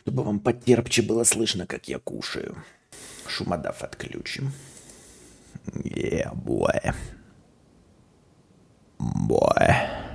чтобы 0.00 0.22
вам 0.22 0.38
потерпче 0.38 1.00
было 1.00 1.24
слышно, 1.24 1.66
как 1.66 1.88
я 1.88 1.98
кушаю. 1.98 2.62
Шумодав 3.26 3.82
отключим. 3.82 4.52
Yeah, 5.64 6.34
boy. 6.34 6.94
Boy. 8.98 10.07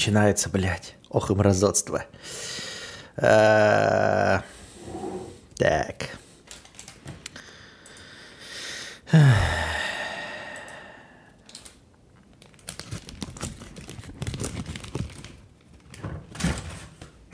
Начинается, 0.00 0.48
блядь. 0.48 0.94
Ох 1.10 1.30
и 1.30 1.34
мразотство. 1.34 2.06
А, 3.18 4.42
так. 5.58 6.08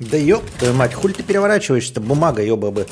Да 0.00 0.16
ёб 0.16 0.44
твою 0.59 0.74
мать, 0.74 0.92
хуль 0.92 1.12
ты 1.12 1.22
переворачиваешься-то, 1.22 2.00
бумага 2.00 2.42
ёба 2.42 2.72
бы. 2.72 2.88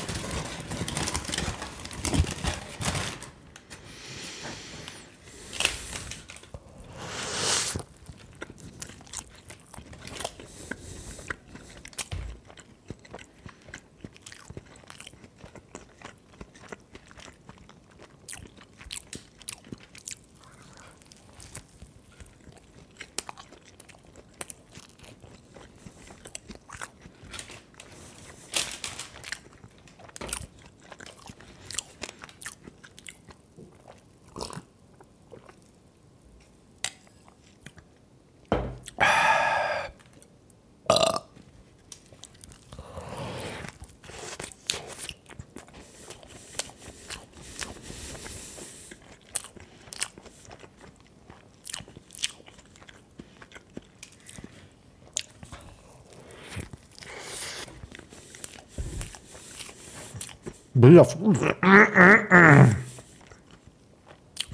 Бля, 60.95 61.03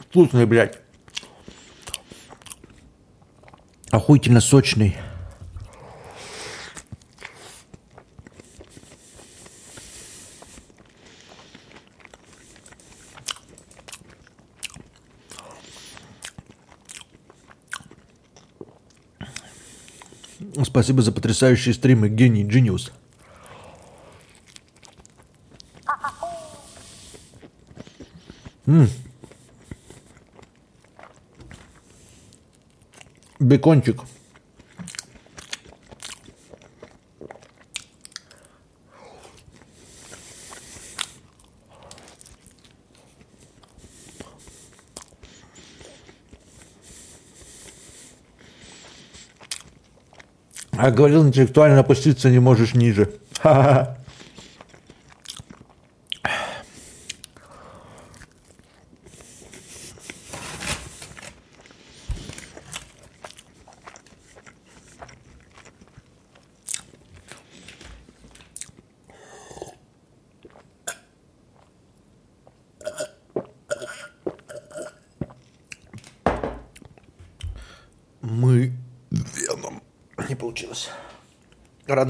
вкусный, 0.09 0.47
блядь. 0.47 0.79
Охуительно 3.91 4.41
сочный. 4.41 4.97
Спасибо 20.63 21.03
за 21.03 21.11
потрясающие 21.11 21.75
стримы, 21.75 22.09
гений, 22.09 22.43
Genius. 22.43 22.91
М. 28.71 28.87
Бекончик. 33.41 33.99
А 50.71 50.91
говорил, 50.91 51.27
интеллектуально 51.27 51.81
опуститься 51.81 52.29
не 52.29 52.39
можешь 52.39 52.73
ниже. 52.73 53.19
Ха-ха-ха. 53.41 53.97
Мы 78.21 78.73
веном. 79.09 79.81
Не 80.29 80.35
получилось. 80.35 80.89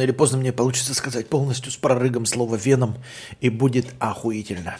Рано 0.02 0.10
или 0.10 0.18
поздно 0.18 0.40
мне 0.40 0.52
получится 0.52 0.96
сказать 0.96 1.30
полностью 1.30 1.72
с 1.72 1.76
прорыгом 1.78 2.26
слово 2.26 2.56
веном, 2.56 2.98
и 3.40 3.50
будет 3.50 3.86
охуительно. 4.00 4.78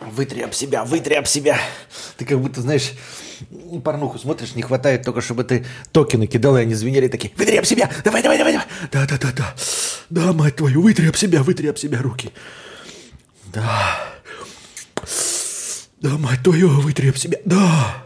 Вытри 0.00 0.42
об 0.42 0.52
себя, 0.52 0.84
вытри 0.84 1.14
об 1.14 1.26
себя. 1.26 1.58
Ты 2.18 2.26
как 2.26 2.38
будто, 2.38 2.60
знаешь, 2.60 2.92
порнуху 3.82 4.18
смотришь, 4.18 4.54
не 4.54 4.60
хватает 4.60 5.04
только, 5.04 5.22
чтобы 5.22 5.44
ты 5.44 5.64
токены 5.90 6.26
кидал, 6.26 6.58
и 6.58 6.60
они 6.60 6.74
звенели 6.74 7.08
такие. 7.08 7.32
Вытри 7.34 7.56
об 7.56 7.64
себя, 7.64 7.90
давай, 8.04 8.22
давай, 8.22 8.36
давай, 8.36 8.52
давай. 8.52 8.66
Да, 8.92 9.06
да, 9.06 9.16
да, 9.16 9.32
да. 9.32 9.54
Да, 10.10 10.32
мать 10.34 10.56
твою, 10.56 10.82
вытри 10.82 11.08
об 11.08 11.16
себя, 11.16 11.42
вытри 11.42 11.68
об 11.68 11.78
себя 11.78 12.02
руки. 12.02 12.30
Да. 13.52 13.81
Да, 16.02 16.18
мать 16.18 16.42
твою, 16.42 16.68
вытри 16.68 17.10
об 17.10 17.16
себя. 17.16 17.38
Да. 17.44 18.01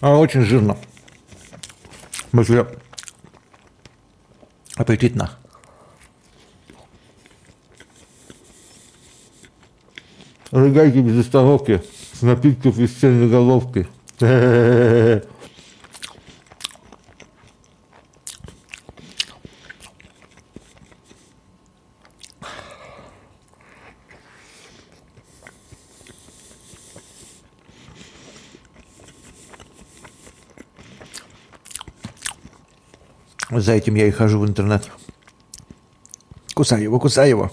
А 0.00 0.16
очень 0.16 0.42
жирно. 0.42 0.76
В 2.12 2.30
смысле, 2.30 2.66
аппетитно. 4.76 5.30
Рыгайте 10.50 11.00
без 11.00 11.18
остановки 11.18 11.82
с 12.14 12.22
напитков 12.22 12.78
из 12.78 13.30
головки. 13.30 13.86
За 33.60 33.72
этим 33.72 33.94
я 33.94 34.06
и 34.06 34.10
хожу 34.10 34.40
в 34.40 34.46
интернет. 34.46 34.90
Кусай 36.54 36.82
его, 36.82 36.98
кусай 36.98 37.28
его. 37.28 37.50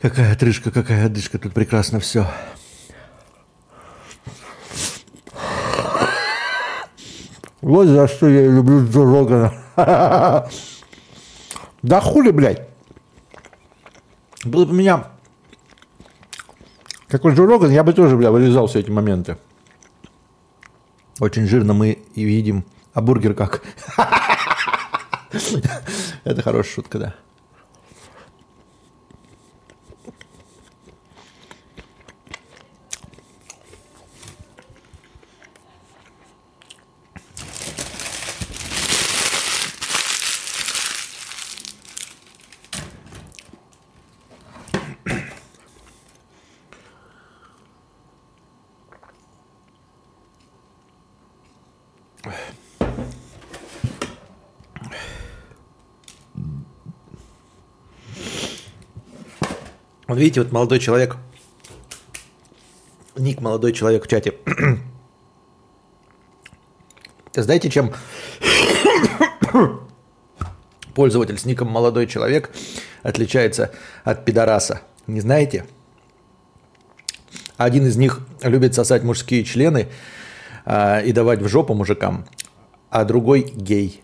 Какая 0.00 0.32
отрыжка, 0.32 0.70
какая 0.70 1.06
одышка, 1.06 1.38
тут 1.38 1.52
прекрасно 1.52 2.00
все. 2.00 2.26
Вот 7.60 7.86
за 7.86 8.08
что 8.08 8.28
я 8.28 8.48
люблю 8.48 8.86
Джо 8.86 9.04
Рогана. 9.04 10.50
Да 11.82 12.00
хули, 12.00 12.30
блядь. 12.30 12.68
Было 14.44 14.64
бы 14.64 14.72
меня 14.72 15.12
какой 17.12 17.34
Джо 17.34 17.44
Роган, 17.44 17.70
я 17.70 17.84
бы 17.84 17.92
тоже, 17.92 18.16
бля, 18.16 18.30
вырезал 18.30 18.68
все 18.68 18.78
эти 18.78 18.90
моменты. 18.90 19.36
Очень 21.20 21.46
жирно 21.46 21.74
мы 21.74 21.98
и 22.14 22.24
видим. 22.24 22.64
А 22.92 23.00
бургер 23.00 23.34
как? 23.34 23.62
Это 26.24 26.42
хорошая 26.42 26.74
шутка, 26.74 26.98
да. 26.98 27.14
Видите, 60.22 60.40
вот 60.40 60.52
молодой 60.52 60.78
человек, 60.78 61.16
ник 63.16 63.40
молодой 63.40 63.72
человек 63.72 64.04
в 64.04 64.08
чате. 64.08 64.34
Знаете, 67.34 67.70
чем 67.70 67.92
пользователь 70.94 71.38
с 71.38 71.44
ником 71.44 71.68
молодой 71.68 72.06
человек 72.06 72.50
отличается 73.02 73.72
от 74.04 74.24
пидораса? 74.24 74.82
Не 75.06 75.20
знаете? 75.20 75.66
Один 77.56 77.86
из 77.86 77.96
них 77.96 78.20
любит 78.42 78.74
сосать 78.74 79.02
мужские 79.02 79.44
члены 79.44 79.88
а, 80.64 81.00
и 81.00 81.12
давать 81.12 81.42
в 81.42 81.48
жопу 81.48 81.74
мужикам, 81.74 82.26
а 82.90 83.04
другой 83.04 83.40
гей. 83.40 84.02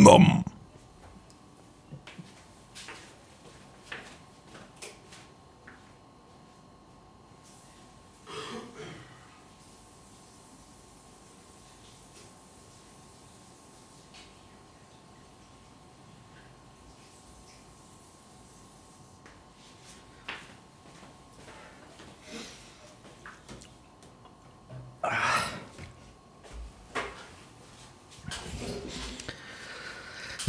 Веном. 0.00 0.39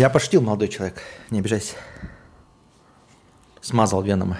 Я 0.01 0.09
пошутил, 0.09 0.41
молодой 0.41 0.67
человек, 0.67 0.99
не 1.29 1.37
обижайся. 1.37 1.75
Смазал 3.61 4.01
веном. 4.01 4.35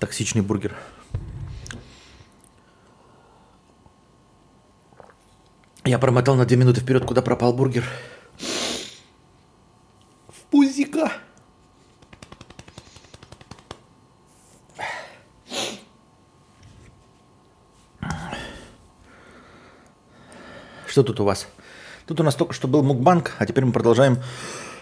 Токсичный 0.00 0.42
бургер. 0.42 0.76
Я 5.84 6.00
промотал 6.00 6.34
на 6.34 6.44
две 6.44 6.56
минуты 6.56 6.80
вперед, 6.80 7.04
куда 7.04 7.22
пропал 7.22 7.52
бургер. 7.52 7.84
В 10.26 10.40
пузика. 10.50 11.12
Что 20.88 21.04
тут 21.04 21.20
у 21.20 21.24
вас? 21.24 21.46
Тут 22.08 22.20
у 22.20 22.22
нас 22.22 22.34
только 22.34 22.54
что 22.54 22.68
был 22.68 22.82
мукбанк, 22.82 23.36
а 23.38 23.44
теперь 23.44 23.66
мы 23.66 23.72
продолжаем 23.72 24.22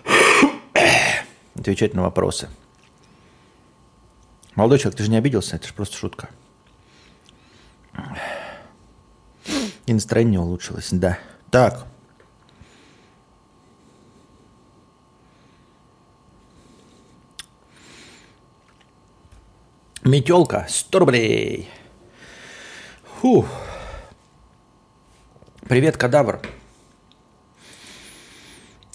отвечать 1.56 1.92
на 1.92 2.02
вопросы. 2.02 2.48
Молодой 4.54 4.78
человек, 4.78 4.96
ты 4.96 5.02
же 5.02 5.10
не 5.10 5.16
обиделся, 5.16 5.56
это 5.56 5.66
же 5.66 5.74
просто 5.74 5.96
шутка. 5.96 6.28
И 9.86 9.92
настроение 9.92 10.38
улучшилось, 10.38 10.90
да. 10.92 11.18
Так. 11.50 11.88
Метелка, 20.04 20.66
100 20.68 20.98
рублей. 21.00 21.68
Фух. 23.20 23.46
Привет, 25.68 25.96
кадавр 25.96 26.40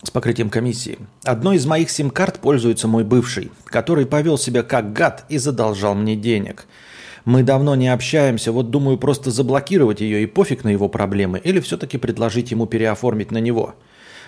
с 0.04 0.12
покрытием 0.12 0.50
комиссии. 0.50 0.98
Одной 1.24 1.58
из 1.58 1.66
моих 1.66 1.90
сим-карт 1.90 2.40
пользуется 2.40 2.88
мой 2.88 3.04
бывший, 3.04 3.52
который 3.66 4.06
повел 4.06 4.38
себя 4.38 4.64
как 4.64 4.94
гад 4.94 5.26
и 5.30 5.38
задолжал 5.38 5.96
мне 5.96 6.16
денег. 6.16 6.66
Мы 7.24 7.44
давно 7.44 7.76
не 7.76 7.88
общаемся, 7.88 8.52
вот 8.52 8.72
думаю 8.72 8.98
просто 8.98 9.30
заблокировать 9.30 10.02
ее 10.02 10.24
и 10.24 10.26
пофиг 10.26 10.64
на 10.64 10.70
его 10.70 10.90
проблемы, 10.90 11.40
или 11.40 11.60
все-таки 11.60 11.98
предложить 11.98 12.52
ему 12.52 12.66
переоформить 12.66 13.32
на 13.32 13.38
него. 13.38 13.76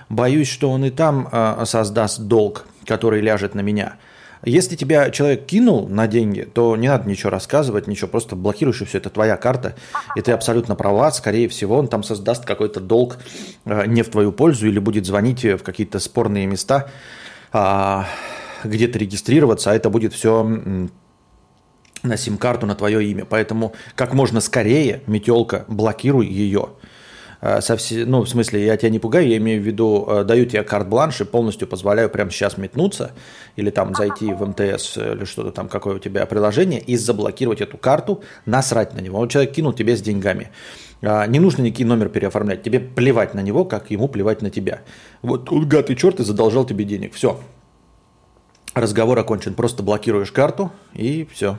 Боюсь, 0.10 0.50
что 0.50 0.70
он 0.70 0.86
и 0.86 0.92
там 0.92 1.28
э, 1.32 1.64
создаст 1.66 2.20
долг, 2.20 2.68
который 2.86 3.22
ляжет 3.22 3.56
на 3.56 3.62
меня– 3.62 3.98
если 4.46 4.76
тебя 4.76 5.10
человек 5.10 5.46
кинул 5.46 5.88
на 5.88 6.08
деньги, 6.08 6.42
то 6.42 6.76
не 6.76 6.88
надо 6.88 7.08
ничего 7.10 7.30
рассказывать, 7.30 7.88
ничего, 7.88 8.08
просто 8.08 8.36
блокируешь 8.36 8.82
и 8.82 8.86
все, 8.86 8.98
это 8.98 9.10
твоя 9.10 9.38
карта, 9.38 9.76
и 10.16 10.22
ты 10.22 10.32
абсолютно 10.32 10.76
права, 10.76 11.12
скорее 11.12 11.48
всего, 11.48 11.78
он 11.78 11.88
там 11.88 12.04
создаст 12.04 12.46
какой-то 12.46 12.80
долг 12.80 13.18
э, 13.66 13.86
не 13.88 14.02
в 14.02 14.10
твою 14.10 14.32
пользу 14.32 14.68
или 14.68 14.80
будет 14.80 15.06
звонить 15.06 15.44
в 15.44 15.60
какие-то 15.60 16.00
спорные 16.00 16.46
места, 16.46 16.90
а, 17.52 18.08
где-то 18.64 19.00
регистрироваться, 19.00 19.72
а 19.72 19.76
это 19.76 19.90
будет 19.90 20.14
все 20.14 20.44
на 22.04 22.18
сим-карту 22.18 22.66
на 22.66 22.76
твое 22.76 23.04
имя. 23.06 23.26
Поэтому 23.26 23.74
как 23.96 24.14
можно 24.14 24.42
скорее, 24.42 25.02
метелка, 25.08 25.66
блокируй 25.68 26.28
ее. 26.28 26.70
Э, 27.44 27.60
со 27.60 27.76
все, 27.76 28.06
ну, 28.06 28.22
в 28.24 28.30
смысле, 28.30 28.66
я 28.66 28.78
тебя 28.78 28.90
не 28.90 29.00
пугаю, 29.00 29.28
я 29.28 29.36
имею 29.36 29.62
в 29.62 29.66
виду, 29.66 30.08
э, 30.08 30.24
даю 30.24 30.46
тебе 30.46 30.64
карт-бланш 30.64 31.20
и 31.20 31.26
полностью 31.26 31.68
позволяю 31.68 32.10
прямо 32.10 32.32
сейчас 32.32 32.58
метнуться 32.58 33.12
или 33.58 33.70
там 33.70 33.94
зайти 33.94 34.34
в 34.34 34.48
МТС 34.48 34.96
или 34.98 35.26
что-то 35.26 35.52
там, 35.52 35.68
какое 35.68 35.96
у 35.96 36.00
тебя 36.00 36.26
приложение, 36.26 36.80
и 36.80 36.96
заблокировать 36.96 37.60
эту 37.60 37.78
карту, 37.78 38.24
насрать 38.46 38.94
на 38.94 39.02
него. 39.02 39.18
Вот 39.18 39.30
человек 39.30 39.52
кинул 39.52 39.74
тебе 39.74 39.98
с 39.98 40.02
деньгами. 40.02 40.52
Не 41.02 41.40
нужно 41.40 41.64
никакой 41.64 41.84
номер 41.84 42.08
переоформлять. 42.08 42.64
Тебе 42.64 42.80
плевать 42.80 43.34
на 43.34 43.42
него, 43.42 43.66
как 43.66 43.92
ему 43.92 44.08
плевать 44.08 44.42
на 44.42 44.50
тебя. 44.50 44.84
Вот 45.22 45.46
тут 45.46 45.68
гад 45.68 45.90
и 45.90 45.98
черт 45.98 46.22
и 46.22 46.24
задолжал 46.24 46.66
тебе 46.66 46.86
денег. 46.86 47.14
Все. 47.14 47.42
Разговор 48.74 49.20
окончен. 49.20 49.54
Просто 49.54 49.84
блокируешь 49.84 50.32
карту 50.32 50.72
и 50.94 51.28
все. 51.34 51.58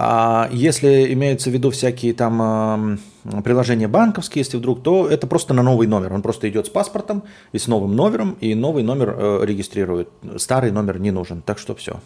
А 0.00 0.48
если 0.52 1.12
имеются 1.12 1.50
в 1.50 1.52
виду 1.52 1.72
всякие 1.72 2.14
там 2.14 3.00
приложения 3.42 3.88
банковские, 3.88 4.42
если 4.44 4.56
вдруг, 4.56 4.80
то 4.84 5.08
это 5.08 5.26
просто 5.26 5.54
на 5.54 5.64
новый 5.64 5.88
номер. 5.88 6.12
Он 6.12 6.22
просто 6.22 6.48
идет 6.48 6.66
с 6.66 6.68
паспортом 6.68 7.24
и 7.50 7.58
с 7.58 7.66
новым 7.66 7.96
номером, 7.96 8.36
и 8.40 8.54
новый 8.54 8.84
номер 8.84 9.16
э, 9.18 9.40
регистрирует. 9.42 10.08
Старый 10.36 10.70
номер 10.70 11.00
не 11.00 11.10
нужен. 11.10 11.42
Так 11.42 11.58
что 11.58 11.74
все. 11.74 12.00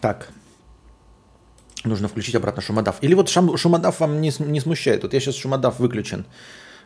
Так. 0.00 0.28
Нужно 1.82 2.06
включить 2.06 2.36
обратно 2.36 2.62
шумодав. 2.62 2.98
Или 3.00 3.14
вот 3.14 3.28
шумодав 3.28 3.98
вам 3.98 4.20
не, 4.20 4.30
не 4.38 4.60
смущает? 4.60 5.02
Вот 5.02 5.12
я 5.12 5.18
сейчас 5.18 5.34
шумодав 5.34 5.80
выключен. 5.80 6.24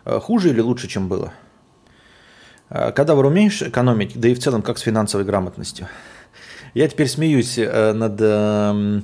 Э, 0.07 0.19
хуже 0.19 0.49
или 0.49 0.61
лучше, 0.61 0.89
чем 0.89 1.09
было? 1.09 1.35
Э, 2.71 2.93
когда 2.93 3.15
вы 3.15 3.27
умеешь 3.27 3.63
экономить, 3.63 4.19
да 4.19 4.29
и 4.29 4.35
в 4.35 4.39
целом 4.39 4.63
как 4.63 4.79
с 4.79 4.83
финансовой 4.83 5.25
грамотностью. 5.25 5.89
Я 6.77 6.89
теперь 6.89 7.09
смеюсь 7.09 7.57
э, 7.57 7.93
над 7.95 8.21
э, 8.21 9.01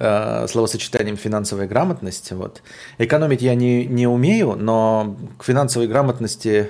э, 0.00 0.46
словосочетанием 0.48 1.16
финансовая 1.16 1.68
грамотность. 1.68 2.32
Вот. 2.32 2.62
Экономить 2.98 3.42
я 3.42 3.54
не, 3.54 3.86
не 3.86 4.08
умею, 4.08 4.56
но 4.56 5.16
к 5.38 5.44
финансовой 5.44 5.86
грамотности... 5.86 6.68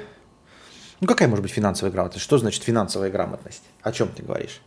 Ну 1.01 1.07
какая 1.09 1.27
может 1.29 1.43
быть 1.43 1.53
финансовая 1.53 1.91
грамотность? 1.91 2.23
Что 2.23 2.37
значит 2.37 2.65
финансовая 2.65 3.09
грамотность? 3.11 3.63
О 3.81 3.93
чем 3.93 4.09
ты 4.09 4.23
говоришь? 4.23 4.61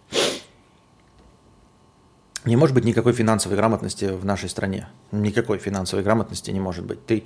Не 2.46 2.58
может 2.58 2.76
быть 2.76 2.86
никакой 2.86 3.14
финансовой 3.14 3.58
грамотности 3.58 4.06
в 4.06 4.24
нашей 4.24 4.50
стране. 4.50 4.88
Никакой 5.12 5.58
финансовой 5.58 6.04
грамотности 6.04 6.52
не 6.52 6.60
может 6.60 6.86
быть. 6.86 7.04
Ты 7.06 7.24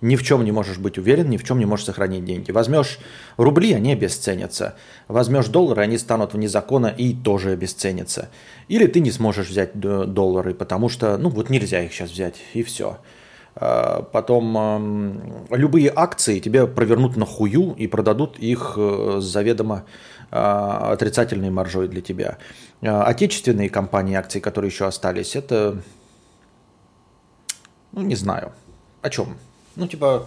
ни 0.00 0.16
в 0.16 0.22
чем 0.22 0.44
не 0.44 0.52
можешь 0.52 0.78
быть 0.78 0.96
уверен, 0.96 1.28
ни 1.28 1.36
в 1.36 1.44
чем 1.44 1.58
не 1.58 1.66
можешь 1.66 1.84
сохранить 1.84 2.24
деньги. 2.24 2.52
Возьмешь 2.52 2.98
рубли, 3.36 3.74
они 3.74 3.92
обесценятся. 3.92 4.76
Возьмешь 5.08 5.48
доллары, 5.48 5.82
они 5.82 5.98
станут 5.98 6.32
вне 6.32 6.48
закона 6.48 6.86
и 6.86 7.14
тоже 7.14 7.50
обесценятся. 7.50 8.30
Или 8.68 8.86
ты 8.86 9.00
не 9.00 9.10
сможешь 9.10 9.48
взять 9.48 9.78
доллары, 9.78 10.54
потому 10.54 10.88
что, 10.88 11.18
ну 11.18 11.28
вот 11.28 11.50
нельзя 11.50 11.82
их 11.82 11.92
сейчас 11.92 12.10
взять, 12.10 12.36
и 12.54 12.62
все. 12.62 12.98
А, 13.54 14.02
потом 14.02 15.46
любые 15.50 15.92
акции 15.94 16.38
тебе 16.38 16.66
провернут 16.66 17.16
на 17.16 17.26
хую 17.26 17.74
и 17.76 17.86
продадут 17.86 18.38
их 18.38 18.74
э, 18.76 19.18
заведомо 19.20 19.84
отрицательной 20.32 21.50
маржой 21.50 21.88
для 21.88 22.00
тебя. 22.00 22.38
А, 22.80 23.04
отечественные 23.04 23.68
компании 23.68 24.16
акции, 24.16 24.40
которые 24.40 24.70
еще 24.70 24.86
остались, 24.86 25.36
это, 25.36 25.82
ну 27.92 28.00
не 28.00 28.14
знаю, 28.14 28.52
о 29.02 29.10
чем. 29.10 29.36
Ну 29.76 29.86
типа, 29.86 30.26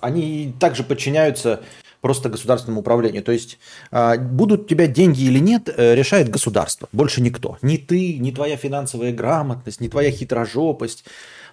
они 0.00 0.54
также 0.58 0.82
подчиняются 0.82 1.62
просто 2.00 2.28
государственному 2.28 2.80
управлению. 2.80 3.22
То 3.22 3.32
есть 3.32 3.58
а, 3.90 4.16
будут 4.16 4.62
у 4.62 4.64
тебя 4.64 4.86
деньги 4.86 5.22
или 5.22 5.38
нет, 5.38 5.68
э, 5.68 5.94
решает 5.94 6.30
государство, 6.30 6.88
больше 6.92 7.20
никто. 7.20 7.58
Ни 7.62 7.76
ты, 7.76 8.18
ни 8.18 8.32
твоя 8.32 8.56
финансовая 8.56 9.12
грамотность, 9.12 9.80
ни 9.80 9.88
твоя 9.88 10.10
хитрожопость, 10.10 11.04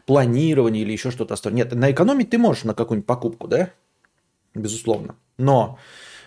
планирование 0.05 0.83
или 0.83 0.93
еще 0.93 1.11
что-то 1.11 1.35
остальное. 1.35 1.65
Нет, 1.65 1.75
на 1.75 1.91
экономить 1.91 2.29
ты 2.29 2.37
можешь 2.37 2.63
на 2.63 2.73
какую-нибудь 2.73 3.05
покупку, 3.05 3.47
да? 3.47 3.69
Безусловно. 4.57 5.15
Но 5.37 5.77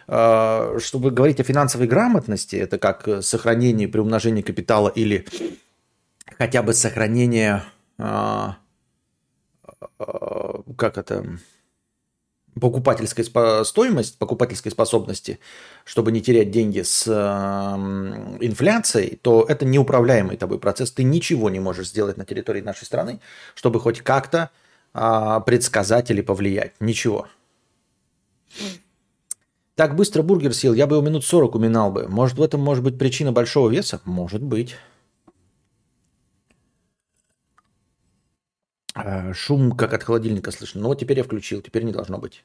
а, 0.07 0.77
чтобы 0.79 1.11
говорить 1.11 1.41
о 1.41 1.45
финансовой 1.45 1.87
грамотности, 1.87 2.57
это 2.57 2.79
как 2.79 3.23
сохранение 3.23 3.89
при 3.89 4.01
умножении 4.01 4.43
капитала 4.43 4.89
или 4.89 5.27
хотя 6.39 6.63
бы 6.63 6.73
сохранение, 6.73 7.65
а, 7.99 8.57
как 10.77 10.99
это, 10.99 11.39
покупательской 12.61 13.25
стоимость, 13.65 14.19
покупательской 14.19 14.73
способности, 14.73 15.39
чтобы 15.85 16.11
не 16.11 16.21
терять 16.21 16.51
деньги 16.51 16.83
с 16.83 17.07
инфляцией, 18.41 19.17
то 19.17 19.45
это 19.49 19.65
неуправляемый 19.65 20.37
тобой 20.37 20.59
процесс. 20.59 20.91
Ты 20.91 21.05
ничего 21.05 21.49
не 21.51 21.61
можешь 21.61 21.89
сделать 21.89 22.17
на 22.17 22.25
территории 22.25 22.61
нашей 22.61 22.85
страны, 22.85 23.21
чтобы 23.55 23.79
хоть 23.79 24.01
как-то 24.01 24.51
а, 24.93 25.39
предсказать 25.41 26.11
или 26.11 26.21
повлиять. 26.21 26.73
Ничего. 26.81 27.29
Так 29.75 29.97
быстро 29.97 30.23
бургер 30.23 30.53
съел, 30.53 30.75
я 30.75 30.87
бы 30.87 30.97
его 30.97 31.07
минут 31.07 31.25
40 31.25 31.55
уминал 31.55 31.91
бы. 31.91 32.07
Может, 32.09 32.37
в 32.37 32.43
этом 32.43 32.61
может 32.61 32.85
быть 32.85 32.99
причина 32.99 33.33
большого 33.33 33.71
веса? 33.71 34.01
Может 34.05 34.43
быть. 34.43 34.77
А, 38.95 39.33
шум, 39.33 39.73
как 39.73 39.95
от 39.95 40.03
холодильника 40.03 40.51
слышно. 40.51 40.83
Ну 40.83 40.89
вот 40.89 40.99
теперь 40.99 41.19
я 41.19 41.25
включил, 41.25 41.63
теперь 41.63 41.85
не 41.85 41.93
должно 41.93 42.19
быть. 42.19 42.45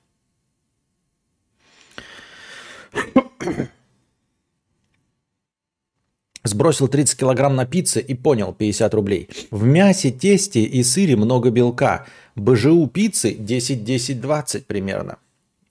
Сбросил 6.44 6.88
30 6.88 7.20
килограмм 7.20 7.56
на 7.56 7.66
пицце 7.66 8.00
и 8.00 8.14
понял 8.14 8.54
50 8.54 8.94
рублей. 8.94 9.30
В 9.50 9.64
мясе, 9.64 10.12
тесте 10.12 10.62
и 10.62 10.84
сыре 10.84 11.16
много 11.16 11.50
белка. 11.50 12.06
БЖУ 12.36 12.88
пиццы 12.88 13.34
10-10-20 13.34 14.66
примерно. 14.66 15.18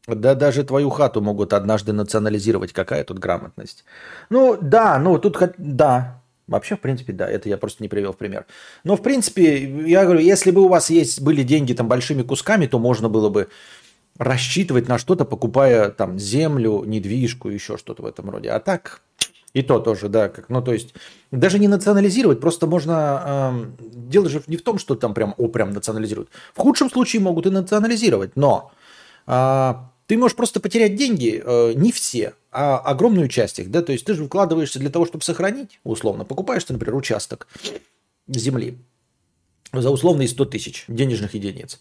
Да 0.06 0.34
даже 0.34 0.64
твою 0.64 0.90
хату 0.90 1.20
могут 1.20 1.52
однажды 1.52 1.92
национализировать. 1.92 2.72
Какая 2.72 3.04
тут 3.04 3.18
грамотность? 3.18 3.84
Ну 4.30 4.58
да, 4.60 4.98
ну 4.98 5.18
тут 5.18 5.38
да, 5.58 6.20
Вообще, 6.46 6.76
в 6.76 6.80
принципе, 6.80 7.14
да, 7.14 7.26
это 7.26 7.48
я 7.48 7.56
просто 7.56 7.82
не 7.82 7.88
привел 7.88 8.12
в 8.12 8.18
пример. 8.18 8.44
Но, 8.84 8.96
в 8.96 9.02
принципе, 9.02 9.64
я 9.88 10.04
говорю, 10.04 10.20
если 10.20 10.50
бы 10.50 10.60
у 10.60 10.68
вас 10.68 10.90
есть, 10.90 11.22
были 11.22 11.42
деньги 11.42 11.72
там 11.72 11.88
большими 11.88 12.22
кусками, 12.22 12.66
то 12.66 12.78
можно 12.78 13.08
было 13.08 13.30
бы 13.30 13.48
рассчитывать 14.18 14.86
на 14.86 14.98
что-то, 14.98 15.24
покупая 15.24 15.88
там 15.88 16.18
землю, 16.18 16.84
недвижку, 16.84 17.48
еще 17.48 17.78
что-то 17.78 18.02
в 18.02 18.06
этом 18.06 18.28
роде. 18.28 18.50
А 18.50 18.60
так, 18.60 19.00
и 19.54 19.62
то 19.62 19.78
тоже, 19.78 20.08
да, 20.08 20.28
как, 20.28 20.50
ну 20.50 20.62
то 20.62 20.72
есть 20.72 20.94
даже 21.30 21.58
не 21.58 21.66
национализировать, 21.66 22.40
просто 22.40 22.66
можно, 22.66 23.72
э, 23.80 23.84
дело 23.94 24.28
же 24.28 24.42
не 24.46 24.56
в 24.56 24.62
том, 24.62 24.78
что 24.78 24.94
там 24.96 25.14
прям, 25.14 25.34
о, 25.38 25.48
прям 25.48 25.70
национализируют. 25.72 26.28
В 26.54 26.60
худшем 26.60 26.90
случае 26.90 27.22
могут 27.22 27.46
и 27.46 27.50
национализировать, 27.50 28.36
но 28.36 28.70
э, 29.26 29.74
ты 30.06 30.18
можешь 30.18 30.36
просто 30.36 30.60
потерять 30.60 30.96
деньги, 30.96 31.42
э, 31.44 31.72
не 31.74 31.92
все, 31.92 32.34
а 32.50 32.78
огромную 32.78 33.28
часть 33.28 33.58
их, 33.58 33.70
да, 33.70 33.82
то 33.82 33.92
есть 33.92 34.04
ты 34.04 34.14
же 34.14 34.26
вкладываешься 34.26 34.78
для 34.78 34.90
того, 34.90 35.06
чтобы 35.06 35.24
сохранить, 35.24 35.80
условно, 35.84 36.24
покупаешь 36.24 36.64
ты, 36.64 36.72
например, 36.72 36.96
участок 36.96 37.46
земли 38.26 38.78
за 39.72 39.90
условные 39.90 40.28
100 40.28 40.44
тысяч 40.46 40.84
денежных 40.88 41.34
единиц. 41.34 41.80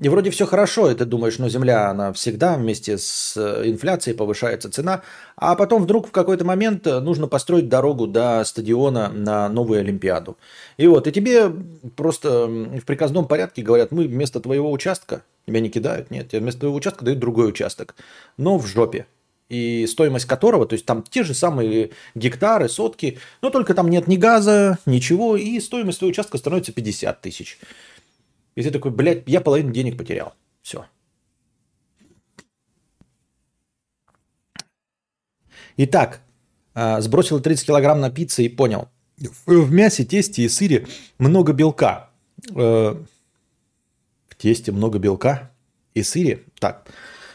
И 0.00 0.08
вроде 0.08 0.30
все 0.30 0.46
хорошо, 0.46 0.90
и 0.90 0.94
ты 0.94 1.04
думаешь, 1.04 1.38
ну 1.38 1.48
земля, 1.48 1.90
она 1.90 2.12
всегда 2.12 2.56
вместе 2.56 2.96
с 2.98 3.36
э, 3.36 3.68
инфляцией 3.68 4.16
повышается 4.16 4.70
цена, 4.70 5.02
а 5.36 5.54
потом 5.54 5.82
вдруг 5.82 6.08
в 6.08 6.10
какой-то 6.10 6.44
момент 6.44 6.86
э, 6.86 6.98
нужно 7.00 7.28
построить 7.28 7.68
дорогу 7.68 8.06
до 8.06 8.42
стадиона 8.44 9.10
на 9.10 9.48
новую 9.48 9.80
Олимпиаду. 9.80 10.38
И 10.78 10.86
вот, 10.86 11.06
и 11.06 11.12
тебе 11.12 11.50
просто 11.94 12.46
в 12.46 12.84
приказном 12.86 13.28
порядке 13.28 13.62
говорят, 13.62 13.92
мы 13.92 14.08
вместо 14.08 14.40
твоего 14.40 14.72
участка, 14.72 15.22
тебя 15.46 15.60
не 15.60 15.68
кидают, 15.68 16.10
нет, 16.10 16.30
тебе 16.30 16.40
вместо 16.40 16.60
твоего 16.60 16.76
участка 16.76 17.04
дают 17.04 17.20
другой 17.20 17.48
участок, 17.50 17.94
но 18.38 18.58
в 18.58 18.66
жопе. 18.66 19.06
И 19.50 19.86
стоимость 19.86 20.24
которого, 20.24 20.64
то 20.64 20.72
есть 20.72 20.86
там 20.86 21.02
те 21.02 21.22
же 21.24 21.34
самые 21.34 21.90
гектары, 22.14 22.70
сотки, 22.70 23.18
но 23.42 23.50
только 23.50 23.74
там 23.74 23.90
нет 23.90 24.08
ни 24.08 24.16
газа, 24.16 24.78
ничего, 24.86 25.36
и 25.36 25.60
стоимость 25.60 25.98
твоего 25.98 26.12
участка 26.12 26.38
становится 26.38 26.72
50 26.72 27.20
тысяч. 27.20 27.58
И 28.54 28.62
ты 28.62 28.70
такой, 28.70 28.90
блядь, 28.90 29.22
я 29.26 29.40
половину 29.40 29.72
денег 29.72 29.96
потерял. 29.96 30.34
Все. 30.62 30.84
Итак, 35.76 36.20
а, 36.74 37.00
сбросил 37.00 37.40
30 37.40 37.66
килограмм 37.66 38.00
на 38.00 38.10
пицце 38.10 38.44
и 38.44 38.48
понял. 38.48 38.88
В 39.46 39.72
мясе, 39.72 40.04
тесте 40.04 40.42
и 40.42 40.48
сыре 40.48 40.86
много 41.18 41.52
белка. 41.52 42.10
Э, 42.54 42.96
в 44.28 44.34
тесте 44.36 44.72
много 44.72 44.98
белка 44.98 45.52
и 45.94 46.02
сыре. 46.02 46.44
Так. 46.58 46.90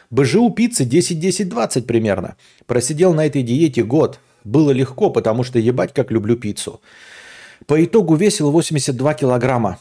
БЖУ 0.09 0.49
пиццы 0.49 0.85
10-10-20 0.85 1.83
примерно. 1.83 2.35
Просидел 2.65 3.13
на 3.13 3.25
этой 3.25 3.43
диете 3.43 3.83
год. 3.83 4.19
Было 4.43 4.71
легко, 4.71 5.09
потому 5.09 5.43
что 5.43 5.59
ебать 5.59 5.93
как 5.93 6.11
люблю 6.11 6.35
пиццу. 6.35 6.81
По 7.65 7.83
итогу 7.83 8.15
весил 8.15 8.51
82 8.51 9.13
килограмма. 9.13 9.79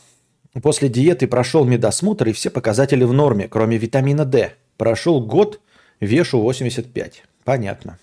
После 0.62 0.88
диеты 0.88 1.26
прошел 1.26 1.64
медосмотр, 1.64 2.28
и 2.28 2.32
все 2.32 2.50
показатели 2.50 3.04
в 3.04 3.12
норме, 3.12 3.48
кроме 3.48 3.76
витамина 3.76 4.24
D. 4.24 4.54
Прошел 4.76 5.20
год, 5.20 5.60
вешу 6.00 6.40
85. 6.40 7.24
Понятно. 7.44 7.98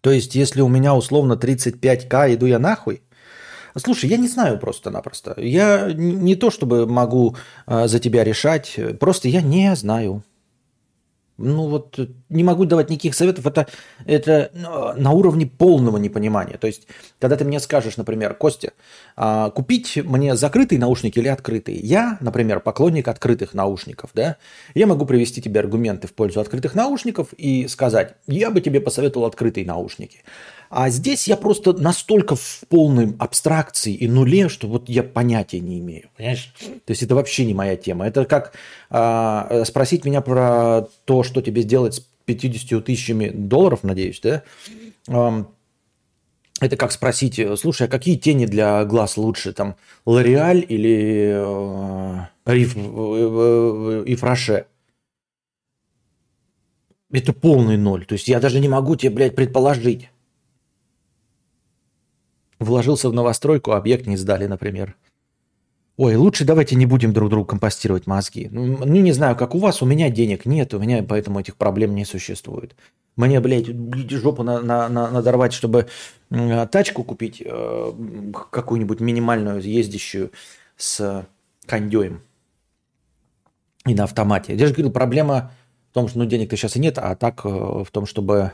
То 0.00 0.10
есть, 0.10 0.34
если 0.34 0.60
у 0.60 0.68
меня 0.68 0.94
условно 0.94 1.34
35к, 1.34 2.34
иду 2.34 2.46
я 2.46 2.58
нахуй? 2.58 3.02
Слушай, 3.76 4.10
я 4.10 4.16
не 4.16 4.28
знаю 4.28 4.58
просто-напросто. 4.58 5.34
Я 5.38 5.92
не 5.92 6.36
то 6.36 6.50
чтобы 6.50 6.86
могу 6.86 7.36
э, 7.66 7.88
за 7.88 7.98
тебя 7.98 8.22
решать, 8.22 8.78
просто 9.00 9.28
я 9.28 9.40
не 9.42 9.74
знаю 9.74 10.22
ну 11.38 11.68
вот 11.68 11.98
не 12.28 12.44
могу 12.44 12.64
давать 12.64 12.90
никаких 12.90 13.14
советов, 13.14 13.46
это, 13.46 13.66
это 14.06 14.50
ну, 14.54 14.92
на 14.94 15.10
уровне 15.12 15.46
полного 15.46 15.96
непонимания. 15.96 16.58
То 16.58 16.66
есть, 16.66 16.86
когда 17.18 17.36
ты 17.36 17.44
мне 17.44 17.60
скажешь, 17.60 17.96
например, 17.96 18.34
Костя, 18.34 18.72
а, 19.16 19.50
купить 19.50 19.96
мне 19.96 20.36
закрытые 20.36 20.78
наушники 20.78 21.18
или 21.18 21.28
открытые, 21.28 21.78
я, 21.78 22.18
например, 22.20 22.60
поклонник 22.60 23.08
открытых 23.08 23.54
наушников, 23.54 24.10
да, 24.14 24.36
я 24.74 24.86
могу 24.86 25.06
привести 25.06 25.40
тебе 25.42 25.60
аргументы 25.60 26.06
в 26.06 26.14
пользу 26.14 26.40
открытых 26.40 26.74
наушников 26.74 27.32
и 27.32 27.66
сказать, 27.68 28.14
я 28.26 28.50
бы 28.50 28.60
тебе 28.60 28.80
посоветовал 28.80 29.26
открытые 29.26 29.66
наушники. 29.66 30.22
А 30.74 30.88
здесь 30.88 31.28
я 31.28 31.36
просто 31.36 31.74
настолько 31.74 32.34
в 32.34 32.62
полной 32.70 33.14
абстракции 33.18 33.92
и 33.92 34.08
нуле, 34.08 34.48
что 34.48 34.66
вот 34.68 34.88
я 34.88 35.02
понятия 35.02 35.60
не 35.60 35.78
имею. 35.80 36.08
Понимаешь? 36.16 36.54
То 36.86 36.92
есть 36.92 37.02
это 37.02 37.14
вообще 37.14 37.44
не 37.44 37.52
моя 37.52 37.76
тема. 37.76 38.06
Это 38.06 38.24
как 38.24 38.54
а, 38.88 39.64
спросить 39.66 40.06
меня 40.06 40.22
про 40.22 40.88
то, 41.04 41.24
что 41.24 41.42
тебе 41.42 41.60
сделать 41.60 41.96
с 41.96 42.00
50 42.24 42.82
тысячами 42.86 43.28
долларов, 43.28 43.80
надеюсь, 43.82 44.18
да? 44.20 44.44
А, 45.10 45.44
это 46.58 46.78
как 46.78 46.92
спросить, 46.92 47.38
слушай, 47.58 47.86
а 47.86 47.90
какие 47.90 48.16
тени 48.16 48.46
для 48.46 48.82
глаз 48.86 49.18
лучше, 49.18 49.52
там, 49.52 49.76
Лореаль 50.06 50.64
или 50.66 51.32
э, 51.34 52.26
Риф, 52.46 52.76
э, 52.76 52.80
э, 52.80 54.04
Ифраше? 54.06 54.64
Это 57.10 57.34
полный 57.34 57.76
ноль. 57.76 58.06
То 58.06 58.14
есть 58.14 58.26
я 58.26 58.40
даже 58.40 58.58
не 58.58 58.70
могу 58.70 58.96
тебе, 58.96 59.10
блядь, 59.10 59.36
предположить. 59.36 60.08
Вложился 62.62 63.08
в 63.08 63.12
новостройку, 63.12 63.72
а 63.72 63.76
объект 63.76 64.06
не 64.06 64.16
сдали, 64.16 64.46
например. 64.46 64.96
Ой, 65.96 66.16
лучше 66.16 66.44
давайте 66.44 66.74
не 66.74 66.86
будем 66.86 67.12
друг 67.12 67.28
другу 67.28 67.44
компостировать 67.44 68.06
мозги. 68.06 68.48
Ну, 68.50 68.84
не 68.86 69.12
знаю, 69.12 69.36
как 69.36 69.54
у 69.54 69.58
вас, 69.58 69.82
у 69.82 69.86
меня 69.86 70.08
денег 70.10 70.46
нет, 70.46 70.72
у 70.72 70.78
меня 70.78 71.02
поэтому 71.02 71.40
этих 71.40 71.56
проблем 71.56 71.94
не 71.94 72.04
существует. 72.04 72.74
Мне, 73.16 73.40
блядь, 73.40 73.66
жопу 74.10 74.42
на, 74.42 74.60
на, 74.60 74.88
на, 74.88 75.10
надорвать, 75.10 75.52
чтобы 75.52 75.88
э, 76.30 76.66
тачку 76.66 77.04
купить, 77.04 77.42
э, 77.44 77.92
какую-нибудь 78.50 79.00
минимальную, 79.00 79.60
ездящую 79.60 80.32
с 80.78 81.26
кондеем 81.66 82.22
и 83.86 83.94
на 83.94 84.04
автомате. 84.04 84.54
Я 84.54 84.66
же 84.66 84.72
говорил, 84.72 84.92
проблема 84.92 85.52
в 85.90 85.94
том, 85.94 86.08
что 86.08 86.18
ну, 86.18 86.24
денег-то 86.24 86.56
сейчас 86.56 86.76
и 86.76 86.80
нет, 86.80 86.96
а 86.96 87.14
так 87.16 87.44
э, 87.44 87.48
в 87.48 87.88
том, 87.90 88.06
чтобы 88.06 88.52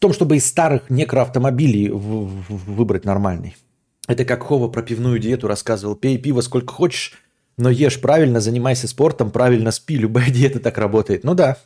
в 0.00 0.02
том, 0.02 0.14
чтобы 0.14 0.38
из 0.38 0.46
старых 0.46 0.88
некроавтомобилей 0.88 1.90
выбрать 1.90 3.04
нормальный. 3.04 3.54
Это 4.08 4.24
как 4.24 4.44
Хова 4.44 4.68
про 4.68 4.80
пивную 4.80 5.18
диету 5.18 5.46
рассказывал. 5.46 5.94
Пей 5.94 6.16
пиво 6.16 6.40
сколько 6.40 6.72
хочешь, 6.72 7.12
но 7.58 7.68
ешь 7.68 8.00
правильно, 8.00 8.40
занимайся 8.40 8.88
спортом, 8.88 9.30
правильно 9.30 9.70
спи. 9.70 9.98
Любая 9.98 10.30
диета 10.30 10.58
так 10.58 10.78
работает. 10.78 11.22
Ну 11.22 11.34
да. 11.34 11.58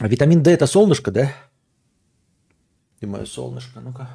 А 0.00 0.08
витамин 0.08 0.42
D 0.42 0.50
это 0.50 0.66
солнышко, 0.66 1.12
да? 1.12 1.32
Ты 2.98 3.06
мое 3.06 3.24
солнышко, 3.24 3.78
ну-ка. 3.78 4.08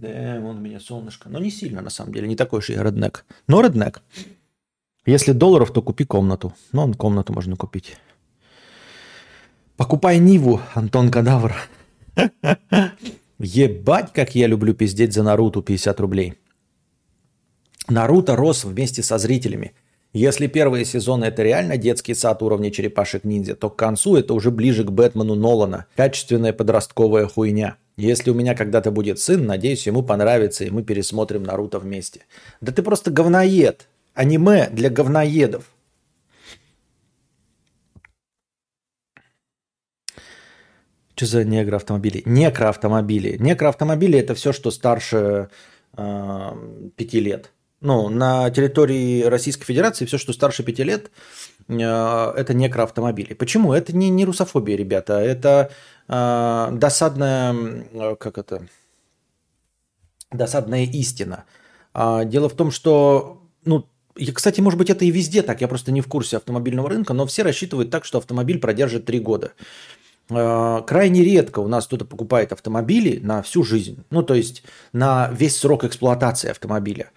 Да, 0.00 0.40
вон 0.40 0.56
у 0.56 0.60
меня 0.60 0.80
солнышко. 0.80 1.28
Но 1.28 1.38
не 1.38 1.52
сильно, 1.52 1.80
на 1.80 1.90
самом 1.90 2.12
деле. 2.12 2.26
Не 2.26 2.34
такой 2.34 2.60
же 2.60 2.72
я 2.72 2.82
реднек. 2.82 3.24
Но 3.46 3.60
реднек. 3.60 4.02
Если 5.06 5.30
долларов, 5.30 5.72
то 5.72 5.80
купи 5.80 6.02
комнату. 6.02 6.54
Ну, 6.72 6.92
комнату 6.94 7.32
можно 7.32 7.54
купить. 7.54 7.98
Покупай 9.78 10.18
Ниву, 10.18 10.60
Антон 10.74 11.08
Кадавр. 11.08 11.54
Ебать, 13.38 14.12
как 14.12 14.34
я 14.34 14.48
люблю 14.48 14.74
пиздеть 14.74 15.12
за 15.12 15.22
Наруто 15.22 15.62
50 15.62 16.00
рублей. 16.00 16.34
Наруто 17.88 18.34
рос 18.34 18.64
вместе 18.64 19.04
со 19.04 19.18
зрителями. 19.18 19.74
Если 20.12 20.48
первые 20.48 20.84
сезоны 20.84 21.26
это 21.26 21.44
реально 21.44 21.76
детский 21.76 22.14
сад 22.14 22.42
уровня 22.42 22.72
черепашек-ниндзя, 22.72 23.54
то 23.54 23.70
к 23.70 23.76
концу 23.76 24.16
это 24.16 24.34
уже 24.34 24.50
ближе 24.50 24.82
к 24.82 24.90
Бэтмену 24.90 25.36
Нолана. 25.36 25.86
Качественная 25.94 26.52
подростковая 26.52 27.28
хуйня. 27.28 27.76
Если 27.96 28.32
у 28.32 28.34
меня 28.34 28.56
когда-то 28.56 28.90
будет 28.90 29.20
сын, 29.20 29.46
надеюсь, 29.46 29.86
ему 29.86 30.02
понравится, 30.02 30.64
и 30.64 30.70
мы 30.70 30.82
пересмотрим 30.82 31.44
Наруто 31.44 31.78
вместе. 31.78 32.22
Да 32.60 32.72
ты 32.72 32.82
просто 32.82 33.12
говноед. 33.12 33.86
Аниме 34.12 34.70
для 34.72 34.90
говноедов. 34.90 35.66
Что 41.18 41.26
за 41.26 41.44
негроавтомобили? 41.44 42.22
Некроавтомобили. 42.26 43.36
Некроавтомобили– 43.40 44.16
это 44.20 44.36
все, 44.36 44.52
что 44.52 44.70
старше 44.70 45.48
э, 45.96 46.90
пяти 46.94 47.18
лет. 47.18 47.50
Ну, 47.80 48.08
на 48.08 48.48
территории 48.50 49.24
Российской 49.24 49.64
Федерации 49.64 50.04
все, 50.04 50.16
что 50.16 50.32
старше 50.32 50.62
пяти 50.62 50.84
лет, 50.84 51.10
э, 51.66 51.74
это 51.74 52.54
некроавтомобили. 52.54 53.34
Почему? 53.34 53.72
Это 53.72 53.96
не, 53.96 54.10
не 54.10 54.24
русофобия, 54.24 54.76
ребята. 54.76 55.14
Это 55.14 55.72
э, 56.06 56.68
досадная, 56.74 57.52
э, 57.92 58.14
как 58.14 58.38
это, 58.38 58.68
досадная 60.30 60.84
истина. 60.84 61.46
А, 61.94 62.24
дело 62.24 62.48
в 62.48 62.54
том, 62.54 62.70
что, 62.70 63.42
ну, 63.64 63.88
и, 64.14 64.30
кстати, 64.30 64.60
может 64.60 64.78
быть, 64.78 64.90
это 64.90 65.04
и 65.04 65.10
везде 65.10 65.42
так, 65.42 65.60
я 65.62 65.68
просто 65.68 65.90
не 65.90 66.00
в 66.00 66.06
курсе 66.06 66.36
автомобильного 66.36 66.88
рынка, 66.88 67.12
но 67.12 67.26
все 67.26 67.42
рассчитывают 67.42 67.90
так, 67.90 68.04
что 68.04 68.18
автомобиль 68.18 68.60
продержит 68.60 69.04
три 69.04 69.18
года. 69.18 69.52
А, 70.30 70.82
крайне 70.82 71.24
редко 71.24 71.60
у 71.60 71.68
нас 71.68 71.86
кто-то 71.86 72.04
покупает 72.04 72.52
автомобили 72.52 73.18
на 73.18 73.42
всю 73.42 73.64
жизнь, 73.64 74.04
ну, 74.10 74.22
то 74.22 74.34
есть 74.34 74.62
на 74.92 75.30
весь 75.32 75.56
срок 75.56 75.84
эксплуатации 75.84 76.50
автомобиля. 76.50 77.10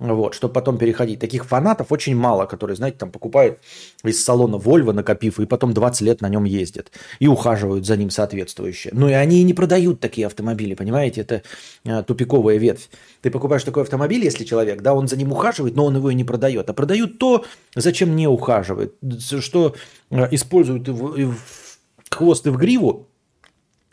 Вот, 0.00 0.34
чтобы 0.34 0.52
потом 0.52 0.76
переходить. 0.76 1.20
Таких 1.20 1.44
фанатов 1.46 1.92
очень 1.92 2.16
мало, 2.16 2.46
которые, 2.46 2.76
знаете, 2.76 2.98
там 2.98 3.12
покупают 3.12 3.60
из 4.02 4.22
салона 4.22 4.56
Volvo, 4.56 4.92
накопив, 4.92 5.38
и 5.38 5.46
потом 5.46 5.72
20 5.72 6.00
лет 6.02 6.20
на 6.20 6.28
нем 6.28 6.44
ездят. 6.44 6.90
И 7.20 7.28
ухаживают 7.28 7.86
за 7.86 7.96
ним 7.96 8.10
соответствующе. 8.10 8.90
Ну 8.92 9.08
и 9.08 9.12
они 9.12 9.40
и 9.40 9.44
не 9.44 9.54
продают 9.54 10.00
такие 10.00 10.26
автомобили, 10.26 10.74
понимаете? 10.74 11.20
Это 11.20 11.42
э, 11.84 12.02
тупиковая 12.02 12.56
ветвь. 12.56 12.90
Ты 13.22 13.30
покупаешь 13.30 13.62
такой 13.62 13.84
автомобиль, 13.84 14.24
если 14.24 14.44
человек, 14.44 14.82
да, 14.82 14.94
он 14.94 15.06
за 15.06 15.16
ним 15.16 15.30
ухаживает, 15.30 15.76
но 15.76 15.86
он 15.86 15.96
его 15.96 16.10
и 16.10 16.14
не 16.14 16.24
продает. 16.24 16.68
А 16.68 16.72
продают 16.72 17.18
то, 17.18 17.44
зачем 17.76 18.16
не 18.16 18.26
ухаживает. 18.26 18.94
Что 19.38 19.76
э, 20.10 20.26
используют 20.32 20.88
в, 20.88 21.30
в 21.30 21.73
хвост 22.14 22.46
и 22.46 22.50
в 22.50 22.56
гриву, 22.56 23.08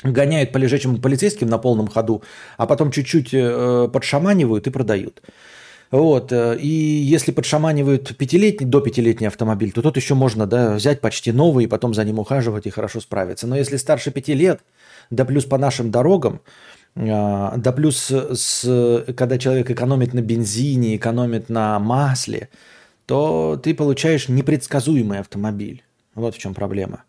гоняют 0.03 0.51
по 0.51 0.57
лежачим 0.57 1.01
полицейским 1.01 1.47
на 1.47 1.57
полном 1.57 1.87
ходу, 1.87 2.23
а 2.57 2.65
потом 2.65 2.91
чуть-чуть 2.91 3.33
э, 3.33 3.89
подшаманивают 3.91 4.67
и 4.67 4.71
продают. 4.71 5.21
Вот. 5.91 6.31
Э, 6.31 6.57
и 6.57 6.67
если 6.67 7.31
подшаманивают 7.31 8.17
пятилетний, 8.17 8.67
до 8.67 8.81
пятилетний 8.81 9.27
автомобиль, 9.27 9.71
то 9.71 9.81
тот 9.81 9.97
еще 9.97 10.15
можно 10.15 10.47
да, 10.47 10.75
взять 10.75 11.01
почти 11.01 11.31
новый 11.31 11.65
и 11.65 11.67
потом 11.67 11.93
за 11.93 12.03
ним 12.03 12.19
ухаживать 12.19 12.65
и 12.65 12.69
хорошо 12.71 12.99
справиться. 13.01 13.47
Но 13.47 13.55
если 13.55 13.77
старше 13.77 14.11
пяти 14.11 14.33
лет, 14.33 14.61
да 15.09 15.25
плюс 15.25 15.45
по 15.45 15.57
нашим 15.57 15.91
дорогам, 15.91 16.41
э, 16.95 17.53
да 17.57 17.71
плюс 17.71 18.09
с, 18.09 19.05
когда 19.15 19.37
человек 19.37 19.69
экономит 19.69 20.13
на 20.13 20.21
бензине, 20.21 20.95
экономит 20.95 21.49
на 21.49 21.77
масле, 21.79 22.49
то 23.05 23.59
ты 23.61 23.73
получаешь 23.73 24.29
непредсказуемый 24.29 25.19
автомобиль. 25.19 25.83
Вот 26.15 26.35
в 26.35 26.37
чем 26.37 26.53
проблема. 26.53 27.03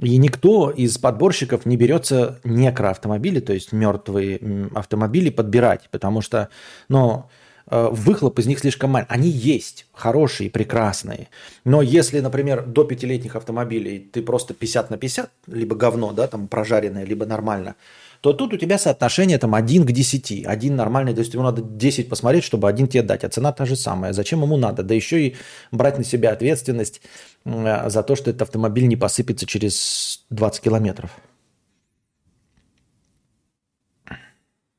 И 0.00 0.16
никто 0.16 0.70
из 0.70 0.96
подборщиков 0.96 1.66
не 1.66 1.76
берется 1.76 2.38
некроавтомобили, 2.44 3.40
то 3.40 3.52
есть 3.52 3.72
мертвые 3.72 4.70
автомобили 4.74 5.28
подбирать, 5.30 5.88
потому 5.90 6.20
что, 6.20 6.50
ну, 6.88 7.26
выхлоп 7.70 8.38
из 8.38 8.46
них 8.46 8.58
слишком 8.58 8.90
маленький. 8.90 9.12
Они 9.12 9.28
есть, 9.28 9.86
хорошие, 9.92 10.50
прекрасные. 10.50 11.28
Но 11.64 11.82
если, 11.82 12.20
например, 12.20 12.64
до 12.64 12.84
пятилетних 12.84 13.36
автомобилей 13.36 13.98
ты 13.98 14.22
просто 14.22 14.54
50 14.54 14.90
на 14.90 14.96
50, 14.96 15.30
либо 15.48 15.76
говно, 15.76 16.12
да, 16.12 16.26
там 16.26 16.48
прожаренное, 16.48 17.04
либо 17.04 17.26
нормально, 17.26 17.74
то 18.20 18.32
тут 18.32 18.52
у 18.52 18.56
тебя 18.56 18.78
соотношение 18.78 19.38
там 19.38 19.54
1 19.54 19.86
к 19.86 19.92
10. 19.92 20.46
Один 20.46 20.76
нормальный, 20.76 21.14
то 21.14 21.20
есть 21.20 21.32
ему 21.34 21.44
надо 21.44 21.62
10 21.62 22.08
посмотреть, 22.08 22.44
чтобы 22.44 22.68
один 22.68 22.88
тебе 22.88 23.02
дать, 23.02 23.24
а 23.24 23.28
цена 23.28 23.52
та 23.52 23.64
же 23.64 23.76
самая. 23.76 24.12
Зачем 24.12 24.42
ему 24.42 24.56
надо? 24.56 24.82
Да 24.82 24.94
еще 24.94 25.28
и 25.28 25.36
брать 25.70 25.98
на 25.98 26.04
себя 26.04 26.32
ответственность 26.32 27.00
э, 27.44 27.88
за 27.88 28.02
то, 28.02 28.16
что 28.16 28.30
этот 28.30 28.42
автомобиль 28.42 28.88
не 28.88 28.96
посыпется 28.96 29.46
через 29.46 30.24
20 30.30 30.62
километров. 30.62 31.10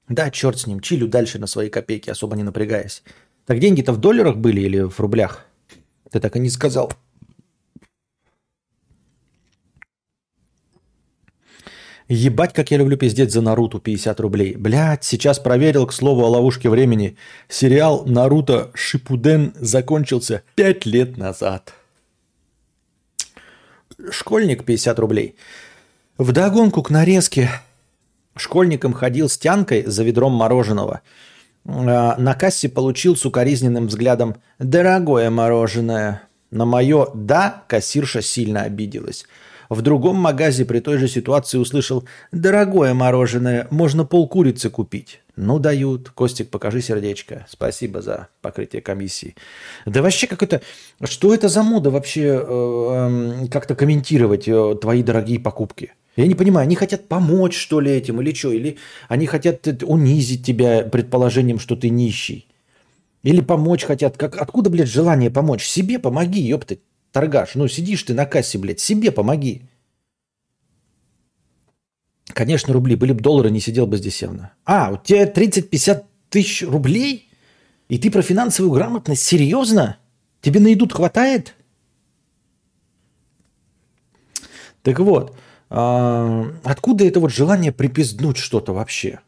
Да, 0.10 0.32
черт 0.32 0.60
с 0.60 0.68
ним, 0.68 0.80
чилю 0.80 1.08
дальше 1.08 1.38
на 1.38 1.48
свои 1.48 1.70
копейки, 1.70 2.10
особо 2.10 2.36
не 2.36 2.44
напрягаясь. 2.44 3.04
Так 3.46 3.60
деньги-то 3.60 3.94
в 3.94 3.98
долларах 3.98 4.38
были 4.38 4.62
или 4.62 4.82
в 4.82 5.00
рублях? 5.00 5.46
Ты 6.12 6.20
так 6.20 6.36
и 6.36 6.40
не 6.40 6.50
сказал. 6.50 6.92
Ебать, 12.08 12.54
как 12.54 12.72
я 12.72 12.78
люблю 12.78 12.98
пиздеть 12.98 13.32
за 13.32 13.42
Наруто 13.42 13.80
50 13.80 14.20
рублей. 14.20 14.56
Блять, 14.56 15.04
сейчас 15.04 15.38
проверил, 15.38 15.86
к 15.86 15.94
слову, 15.94 16.26
о 16.26 16.30
ловушке 16.30 16.68
времени. 16.68 17.16
Сериал 17.48 18.04
Наруто 18.08 18.72
Шипуден 18.74 19.54
закончился 19.60 20.42
5 20.56 20.88
лет 20.88 21.18
назад. 21.18 21.76
Школьник 24.10 24.66
50 24.66 24.98
рублей. 24.98 25.36
Вдогонку 26.18 26.82
к 26.82 26.90
нарезке 26.90 27.52
Школьником 28.36 28.94
ходил 28.94 29.30
с 29.30 29.38
тянкой 29.38 29.86
за 29.86 30.04
ведром 30.04 30.34
мороженого. 30.34 31.02
А, 31.66 32.16
на 32.18 32.34
кассе 32.34 32.70
получил 32.70 33.16
с 33.16 33.26
укоризненным 33.26 33.88
взглядом 33.88 34.38
«Дорогое 34.60 35.30
мороженое». 35.30 36.24
На 36.52 36.66
мое 36.66 37.08
«да» 37.14 37.64
кассирша 37.68 38.22
сильно 38.22 38.64
обиделась. 38.64 39.26
В 39.70 39.82
другом 39.82 40.16
магазе 40.16 40.66
при 40.66 40.80
той 40.80 40.98
же 40.98 41.08
ситуации 41.08 41.60
услышал 41.60 42.04
«Дорогое 42.32 42.94
мороженое, 42.94 43.68
можно 43.70 44.04
полкурицы 44.04 44.70
купить». 44.70 45.22
Ну, 45.42 45.58
дают. 45.58 46.10
Костик, 46.10 46.50
покажи 46.50 46.82
сердечко. 46.82 47.46
Спасибо 47.50 48.02
за 48.02 48.28
покрытие 48.42 48.82
комиссии. 48.82 49.36
Да 49.86 50.02
вообще 50.02 50.28
какой-то... 50.28 50.62
Что 51.02 51.34
это 51.34 51.48
за 51.48 51.64
мода 51.64 51.90
вообще 51.92 52.44
э, 52.46 53.44
э, 53.44 53.48
как-то 53.48 53.74
комментировать 53.74 54.50
э, 54.50 54.76
твои 54.82 55.02
дорогие 55.02 55.40
покупки? 55.40 55.94
Я 56.18 56.28
не 56.28 56.36
понимаю, 56.36 56.66
они 56.66 56.76
хотят 56.76 57.08
помочь, 57.08 57.58
что 57.58 57.80
ли, 57.80 57.90
этим 57.90 58.20
или 58.20 58.34
что? 58.34 58.52
Или 58.52 58.76
они 59.08 59.28
хотят 59.28 59.66
унизить 59.84 60.46
тебя 60.46 60.84
предположением, 60.84 61.60
что 61.60 61.78
ты 61.78 61.88
нищий? 61.88 62.46
Или 63.24 63.40
помочь 63.40 63.86
хотят? 63.86 64.18
Как, 64.18 64.36
откуда, 64.36 64.70
блядь, 64.70 64.90
желание 64.90 65.32
помочь? 65.32 65.64
Себе 65.64 66.00
помоги, 66.00 66.42
ёпты, 66.42 66.82
торгаш. 67.14 67.56
Ну, 67.56 67.70
сидишь 67.70 68.04
ты 68.04 68.14
на 68.14 68.26
кассе, 68.26 68.58
блядь, 68.58 68.82
себе 68.82 69.10
помоги. 69.10 69.62
Конечно, 72.34 72.74
рубли. 72.74 72.96
Были 72.96 73.12
бы 73.12 73.22
доллары, 73.22 73.52
не 73.52 73.60
сидел 73.60 73.88
бы 73.88 73.98
здесь 73.98 74.22
явно. 74.22 74.54
А, 74.66 74.92
у 74.92 74.98
тебя 74.98 75.26
30-50 75.26 76.04
тысяч 76.30 76.64
рублей? 76.64 77.30
И 77.90 77.98
ты 77.98 78.12
про 78.12 78.22
финансовую 78.22 78.72
грамотность? 78.72 79.24
Серьезно? 79.24 79.98
Тебе 80.42 80.60
на 80.60 80.68
еду 80.68 80.88
хватает? 80.88 81.56
Так 84.84 85.00
вот, 85.00 85.36
а, 85.70 86.46
откуда 86.64 87.06
это 87.06 87.20
вот 87.20 87.32
желание 87.32 87.72
припизднуть 87.72 88.38
что-то 88.38 88.74
вообще? 88.74 89.20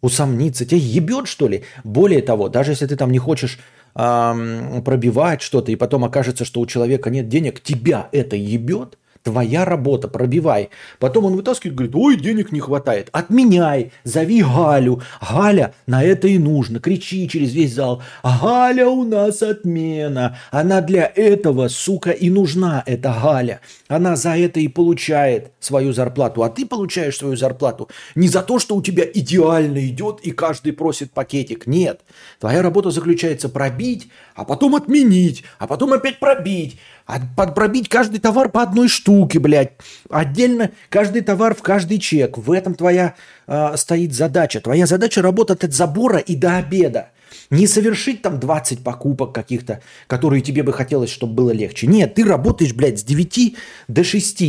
Усомниться? 0.00 0.66
Тебя 0.66 0.80
ебет, 0.80 1.28
что 1.28 1.46
ли? 1.46 1.62
Более 1.84 2.22
того, 2.22 2.48
даже 2.48 2.72
если 2.72 2.86
ты 2.86 2.96
там 2.96 3.12
не 3.12 3.18
хочешь 3.18 3.60
пробивать 3.94 5.42
что-то, 5.42 5.70
и 5.70 5.76
потом 5.76 6.02
окажется, 6.02 6.46
что 6.46 6.60
у 6.60 6.66
человека 6.66 7.10
нет 7.10 7.28
денег, 7.28 7.60
тебя 7.62 8.08
это 8.10 8.36
ебет? 8.36 8.98
Твоя 9.22 9.64
работа, 9.64 10.08
пробивай. 10.08 10.70
Потом 10.98 11.26
он 11.26 11.36
вытаскивает, 11.36 11.76
говорит, 11.76 11.94
ой, 11.94 12.16
денег 12.16 12.50
не 12.50 12.58
хватает. 12.58 13.08
Отменяй, 13.12 13.92
зови 14.02 14.42
Галю. 14.42 15.00
Галя, 15.20 15.74
на 15.86 16.02
это 16.02 16.26
и 16.26 16.38
нужно. 16.38 16.80
Кричи 16.80 17.28
через 17.28 17.54
весь 17.54 17.74
зал. 17.74 18.02
Галя 18.24 18.88
у 18.88 19.04
нас 19.04 19.40
отмена. 19.42 20.38
Она 20.50 20.80
для 20.80 21.10
этого, 21.14 21.68
сука, 21.68 22.10
и 22.10 22.30
нужна, 22.30 22.82
эта 22.84 23.16
Галя. 23.22 23.60
Она 23.86 24.16
за 24.16 24.36
это 24.36 24.58
и 24.58 24.66
получает 24.66 25.52
свою 25.60 25.92
зарплату. 25.92 26.42
А 26.42 26.50
ты 26.50 26.66
получаешь 26.66 27.16
свою 27.16 27.36
зарплату 27.36 27.88
не 28.16 28.26
за 28.26 28.42
то, 28.42 28.58
что 28.58 28.74
у 28.74 28.82
тебя 28.82 29.04
идеально 29.04 29.86
идет 29.86 30.18
и 30.22 30.32
каждый 30.32 30.72
просит 30.72 31.12
пакетик. 31.12 31.68
Нет. 31.68 32.00
Твоя 32.40 32.60
работа 32.60 32.90
заключается 32.90 33.48
пробить, 33.48 34.08
а 34.34 34.44
потом 34.44 34.74
отменить, 34.74 35.44
а 35.60 35.68
потом 35.68 35.92
опять 35.92 36.18
пробить. 36.18 36.78
А 37.06 37.20
пробить 37.36 37.88
каждый 37.88 38.20
товар 38.20 38.48
по 38.48 38.62
одной 38.62 38.88
штуке 38.88 39.11
штуки, 39.12 39.38
блядь. 39.38 39.72
Отдельно 40.10 40.70
каждый 40.88 41.22
товар 41.22 41.54
в 41.54 41.62
каждый 41.62 41.98
чек. 41.98 42.38
В 42.38 42.50
этом 42.50 42.74
твоя 42.74 43.14
э, 43.46 43.76
стоит 43.76 44.14
задача. 44.14 44.60
Твоя 44.60 44.86
задача 44.86 45.22
работать 45.22 45.64
от 45.64 45.72
забора 45.72 46.18
и 46.18 46.34
до 46.34 46.56
обеда. 46.56 47.10
Не 47.50 47.66
совершить 47.66 48.22
там 48.22 48.40
20 48.40 48.82
покупок 48.82 49.32
каких-то, 49.32 49.82
которые 50.06 50.42
тебе 50.42 50.62
бы 50.62 50.72
хотелось, 50.72 51.10
чтобы 51.10 51.34
было 51.34 51.50
легче. 51.50 51.86
Нет, 51.86 52.14
ты 52.14 52.24
работаешь, 52.24 52.74
блядь, 52.74 53.00
с 53.00 53.04
9 53.04 53.56
до 53.88 54.04
6. 54.04 54.42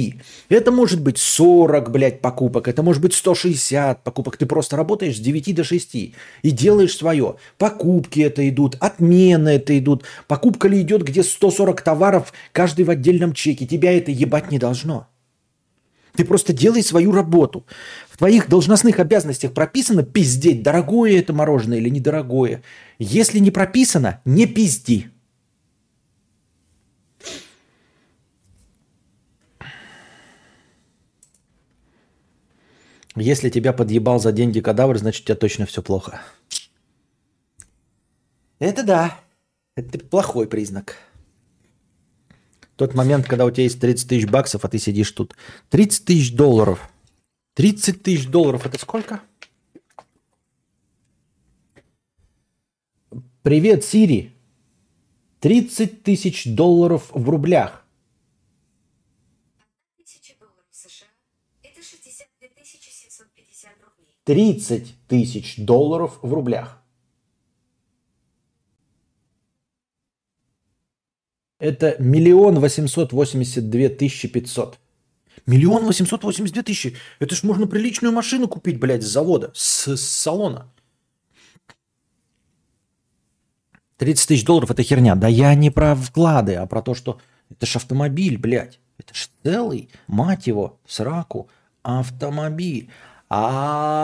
Это 0.50 0.72
может 0.72 1.02
быть 1.02 1.18
40, 1.18 1.92
блядь, 1.92 2.22
покупок, 2.22 2.68
это 2.68 2.84
может 2.84 3.02
быть 3.02 3.14
160 3.14 4.04
покупок. 4.04 4.38
Ты 4.38 4.46
просто 4.46 4.78
работаешь 4.78 5.18
с 5.18 5.20
9 5.20 5.56
до 5.56 5.64
6 5.64 5.96
и 5.96 6.14
делаешь 6.44 6.96
свое. 6.96 7.36
Покупки 7.58 8.20
это 8.20 8.48
идут, 8.48 8.78
отмены 8.80 9.50
это 9.50 9.78
идут. 9.78 10.04
Покупка 10.28 10.68
ли 10.68 10.82
идет, 10.82 11.04
где 11.04 11.24
140 11.24 11.82
товаров, 11.82 12.34
каждый 12.52 12.86
в 12.86 12.90
отдельном 12.90 13.34
чеке. 13.34 13.66
Тебя 13.66 13.92
это 13.98 14.12
ебать 14.12 14.52
не 14.52 14.60
должно. 14.60 15.08
Ты 16.16 16.26
просто 16.26 16.54
делай 16.54 16.84
свою 16.84 17.12
работу. 17.12 17.66
Твоих 18.24 18.48
должностных 18.48 19.02
обязанностях 19.02 19.54
прописано 19.54 20.02
пиздеть, 20.02 20.64
дорогое 20.64 21.20
это 21.20 21.34
мороженое 21.34 21.80
или 21.80 21.90
недорогое. 21.90 22.64
Если 22.98 23.40
не 23.40 23.52
прописано, 23.52 24.22
не 24.24 24.46
пизди. 24.46 25.12
Если 33.18 33.50
тебя 33.50 33.74
подъебал 33.74 34.22
за 34.22 34.32
деньги 34.32 34.62
кадавр, 34.62 34.98
значит 34.98 35.24
у 35.24 35.26
тебя 35.26 35.36
точно 35.36 35.66
все 35.66 35.82
плохо. 35.82 36.22
Это 38.60 38.84
да. 38.84 39.20
Это 39.76 40.00
плохой 40.00 40.48
признак. 40.48 40.96
Тот 42.78 42.94
момент, 42.94 43.28
когда 43.28 43.44
у 43.44 43.52
тебя 43.52 43.64
есть 43.64 43.82
30 43.82 44.08
тысяч 44.08 44.30
баксов, 44.30 44.64
а 44.64 44.70
ты 44.70 44.80
сидишь 44.80 45.12
тут. 45.12 45.36
30 45.72 46.06
тысяч 46.06 46.34
долларов. 46.34 46.90
30 47.54 48.02
тысяч 48.02 48.28
долларов 48.28 48.66
это 48.66 48.80
сколько? 48.80 49.22
Привет, 53.44 53.84
Сири. 53.84 54.34
30 55.42 56.04
тысяч 56.04 56.46
долларов 56.46 57.10
в 57.12 57.30
рублях. 57.30 57.86
долларов 60.40 60.66
США– 60.72 61.06
это 61.62 61.84
62 61.84 62.64
750 62.64 63.72
рублей. 63.84 64.16
30 64.24 64.96
тысяч 65.08 65.58
долларов 65.58 66.18
в 66.22 66.34
рублях. 66.34 66.82
Это 71.60 71.96
миллион 72.00 72.60
восемьсот 72.60 73.14
восемьдесят 73.14 73.70
две 73.70 73.90
тысячи 73.90 74.28
пятьсот. 74.28 74.80
Миллион 75.46 75.86
восемьсот 75.86 76.24
восемьдесят 76.24 76.54
две 76.54 76.64
тысячи. 76.64 76.96
Это 77.20 77.36
ж 77.36 77.44
можно 77.44 77.68
приличную 77.68 78.14
машину 78.14 78.48
купить, 78.48 78.80
блядь, 78.80 79.04
с 79.04 79.08
завода, 79.08 79.52
с, 79.54 79.96
с 79.96 80.02
салона. 80.02 80.70
30 83.98 84.28
тысяч 84.28 84.44
долларов 84.46 84.72
это 84.72 84.84
херня. 84.84 85.16
Да 85.16 85.28
я 85.28 85.54
не 85.56 85.70
про 85.70 85.96
вклады, 85.96 86.56
а 86.56 86.66
про 86.66 86.82
то, 86.82 86.94
что 86.96 87.20
это 87.50 87.66
ж 87.66 87.78
автомобиль, 87.78 88.38
блядь. 88.38 88.80
Это 88.98 89.14
ж 89.14 89.30
целый, 89.44 89.90
мать 90.08 90.48
его, 90.48 90.80
сраку, 90.86 91.50
автомобиль. 91.84 92.90
Автомобиль. 93.30 94.00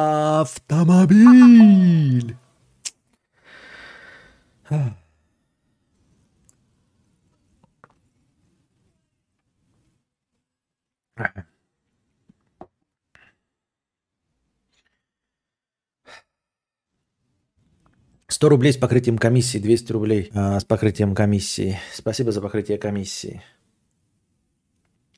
Сто 18.28 18.48
рублей 18.48 18.72
с 18.72 18.78
покрытием 18.78 19.18
комиссии, 19.18 19.58
200 19.58 19.92
рублей 19.92 20.30
а, 20.34 20.60
с 20.60 20.64
покрытием 20.64 21.16
комиссии. 21.16 21.80
Спасибо 21.94 22.32
за 22.32 22.42
покрытие 22.42 22.78
комиссии. 22.78 23.42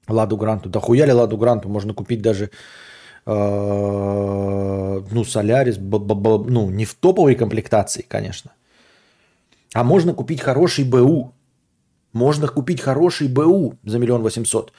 Ладу 0.08 0.38
Гранту. 0.38 0.70
Да 0.70 0.80
хуяли 0.80 1.12
Ладу 1.12 1.38
Гранту? 1.38 1.70
Можно 1.70 1.94
купить 1.94 2.22
даже 2.22 2.50
э, 3.26 3.32
ну, 5.12 5.24
Солярис, 5.24 5.78
ну, 5.78 6.70
не 6.70 6.86
в 6.86 6.96
топовой 6.96 7.36
комплектации, 7.36 8.06
конечно. 8.08 8.52
А 9.74 9.84
можно 9.84 10.14
купить 10.14 10.42
хороший 10.42 10.86
БУ. 10.86 11.34
Можно 12.14 12.48
купить 12.48 12.82
хороший 12.82 13.28
БУ 13.28 13.78
за 13.84 14.00
миллион 14.00 14.22
восемьсот. 14.22 14.74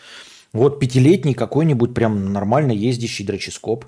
Вот 0.53 0.81
пятилетний 0.81 1.35
какой-нибудь 1.35 1.95
прям 1.95 2.33
нормально 2.33 2.73
ездящий 2.73 3.25
дроческоп. 3.25 3.87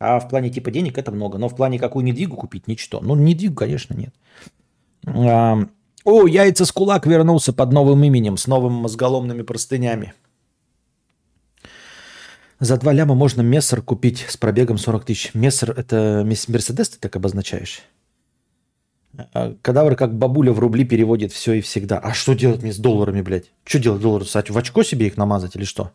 А 0.00 0.18
в 0.18 0.28
плане 0.28 0.50
типа 0.50 0.70
денег 0.70 0.98
это 0.98 1.12
много. 1.12 1.38
Но 1.38 1.48
в 1.48 1.54
плане 1.54 1.78
какую 1.78 2.04
недвигу 2.04 2.36
купить 2.36 2.66
ничто. 2.66 3.00
Ну, 3.00 3.14
недвигу, 3.14 3.54
конечно, 3.54 3.94
нет. 3.94 4.14
А, 5.06 5.58
о, 6.04 6.26
яйца 6.26 6.64
с 6.64 6.72
кулак 6.72 7.06
вернулся 7.06 7.52
под 7.52 7.72
новым 7.72 8.02
именем, 8.02 8.36
с 8.36 8.48
новыми 8.48 8.74
мозголомными 8.74 9.42
простынями. 9.42 10.14
За 12.58 12.76
два 12.76 12.92
ляма 12.92 13.14
можно 13.14 13.40
Мессер 13.40 13.82
купить 13.82 14.24
с 14.28 14.36
пробегом 14.36 14.78
40 14.78 15.04
тысяч. 15.04 15.34
Мессер– 15.34 15.70
это 15.76 16.22
Мерседес 16.24 16.90
ты 16.90 16.98
так 16.98 17.14
обозначаешь? 17.16 17.82
А, 19.16 19.54
кадавр 19.60 19.94
как 19.96 20.14
бабуля 20.14 20.52
в 20.52 20.58
рубли 20.58 20.84
переводит 20.84 21.32
все 21.32 21.54
и 21.54 21.60
всегда. 21.60 21.98
А 21.98 22.14
что 22.14 22.34
делать 22.34 22.62
мне 22.62 22.72
с 22.72 22.78
долларами, 22.78 23.20
блядь? 23.20 23.50
Что 23.64 23.78
делать 23.78 24.02
доллары? 24.02 24.24
В 24.24 24.58
очко 24.58 24.82
себе 24.82 25.06
их 25.06 25.16
намазать 25.16 25.56
или 25.56 25.64
что? 25.64 25.92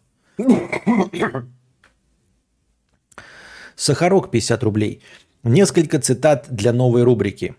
Сахарок 3.76 4.32
50 4.32 4.64
рублей. 4.64 5.02
Несколько 5.44 6.00
цитат 6.00 6.48
для 6.50 6.74
новой 6.74 7.04
рубрики. 7.04 7.56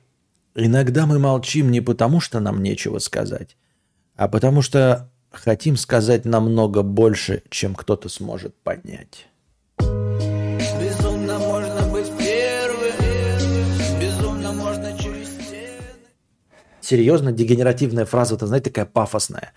Иногда 0.55 1.07
мы 1.07 1.19
молчим 1.19 1.71
не 1.71 1.81
потому, 1.81 2.21
что 2.21 2.41
нам 2.41 2.63
нечего 2.63 2.99
сказать, 2.99 3.57
а 4.17 4.27
потому 4.27 4.61
что 4.61 5.09
хотим 5.31 5.77
сказать 5.77 6.25
намного 6.25 6.83
больше, 6.83 7.43
чем 7.49 7.75
кто-то 7.77 8.09
сможет 8.09 8.57
понять. 8.57 9.29
Серьезно, 16.89 17.33
дегенеративная 17.33 18.07
фраза, 18.07 18.35
это, 18.35 18.47
знаете, 18.47 18.71
такая 18.71 18.87
пафосная. 18.87 19.53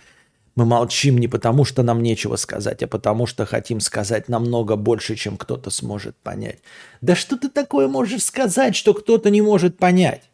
Мы 0.56 0.66
молчим 0.66 1.18
не 1.18 1.30
потому, 1.30 1.64
что 1.64 1.82
нам 1.82 2.04
нечего 2.04 2.36
сказать, 2.36 2.84
а 2.84 2.88
потому, 2.88 3.26
что 3.26 3.46
хотим 3.46 3.80
сказать 3.80 4.28
намного 4.28 4.76
больше, 4.76 5.16
чем 5.16 5.38
кто-то 5.38 5.70
сможет 5.70 6.18
понять. 6.18 6.60
Да 7.00 7.16
что 7.16 7.38
ты 7.38 7.50
такое 7.50 7.88
можешь 7.88 8.24
сказать, 8.24 8.76
что 8.76 8.94
кто-то 8.94 9.30
не 9.30 9.42
может 9.42 9.78
понять? 9.78 10.30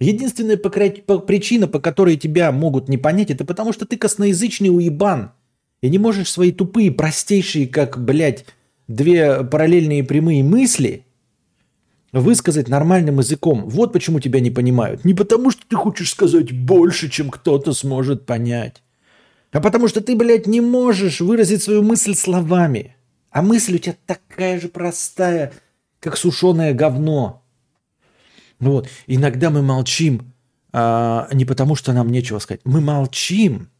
Единственная 0.00 0.58
причина, 0.58 1.66
по 1.66 1.80
которой 1.80 2.16
тебя 2.16 2.52
могут 2.52 2.88
не 2.88 2.98
понять, 2.98 3.30
это 3.30 3.44
потому, 3.46 3.72
что 3.72 3.86
ты 3.86 3.96
косноязычный 3.96 4.68
уебан. 4.68 5.32
И 5.80 5.88
не 5.88 5.98
можешь 5.98 6.30
свои 6.30 6.52
тупые, 6.52 6.92
простейшие, 6.92 7.66
как, 7.66 8.04
блядь, 8.04 8.44
две 8.86 9.42
параллельные 9.44 10.04
прямые 10.04 10.44
мысли– 10.44 11.06
высказать 12.20 12.68
нормальным 12.68 13.18
языком. 13.18 13.68
Вот 13.68 13.92
почему 13.92 14.20
тебя 14.20 14.40
не 14.40 14.50
понимают. 14.50 15.04
Не 15.04 15.14
потому, 15.14 15.50
что 15.50 15.62
ты 15.66 15.76
хочешь 15.76 16.10
сказать 16.10 16.52
больше, 16.52 17.08
чем 17.08 17.30
кто-то 17.30 17.72
сможет 17.72 18.26
понять. 18.26 18.82
А 19.50 19.60
потому 19.60 19.88
что 19.88 20.00
ты, 20.00 20.14
блядь, 20.14 20.46
не 20.46 20.60
можешь 20.60 21.20
выразить 21.20 21.62
свою 21.62 21.82
мысль 21.82 22.14
словами. 22.14 22.96
А 23.30 23.42
мысль 23.42 23.76
у 23.76 23.78
тебя 23.78 23.96
такая 24.06 24.60
же 24.60 24.68
простая, 24.68 25.52
как 26.00 26.16
сушеное 26.16 26.74
говно. 26.74 27.42
Вот. 28.60 28.88
Иногда 29.06 29.50
мы 29.50 29.62
молчим 29.62 30.32
а, 30.72 31.28
не 31.32 31.44
потому, 31.44 31.76
что 31.76 31.92
нам 31.92 32.10
нечего 32.10 32.38
сказать. 32.38 32.60
Мы 32.64 32.80
молчим, 32.82 33.70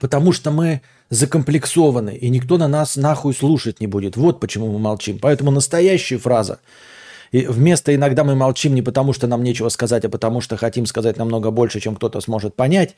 потому 0.00 0.32
что 0.32 0.52
мы 0.52 0.82
закомплексованы, 1.10 2.16
и 2.16 2.28
никто 2.28 2.58
на 2.58 2.68
нас 2.68 2.96
нахуй 2.96 3.34
слушать 3.34 3.80
не 3.80 3.86
будет. 3.86 4.16
Вот 4.16 4.40
почему 4.40 4.70
мы 4.72 4.78
молчим. 4.78 5.18
Поэтому 5.18 5.50
настоящая 5.50 6.18
фраза– 6.18 6.60
и 7.30 7.46
вместо 7.46 7.94
иногда 7.94 8.24
мы 8.24 8.34
молчим 8.34 8.74
не 8.74 8.82
потому, 8.82 9.12
что 9.12 9.26
нам 9.26 9.42
нечего 9.42 9.68
сказать, 9.68 10.04
а 10.04 10.08
потому 10.08 10.40
что 10.40 10.56
хотим 10.56 10.86
сказать 10.86 11.16
намного 11.16 11.50
больше, 11.50 11.80
чем 11.80 11.96
кто-то 11.96 12.20
сможет 12.20 12.54
понять, 12.54 12.96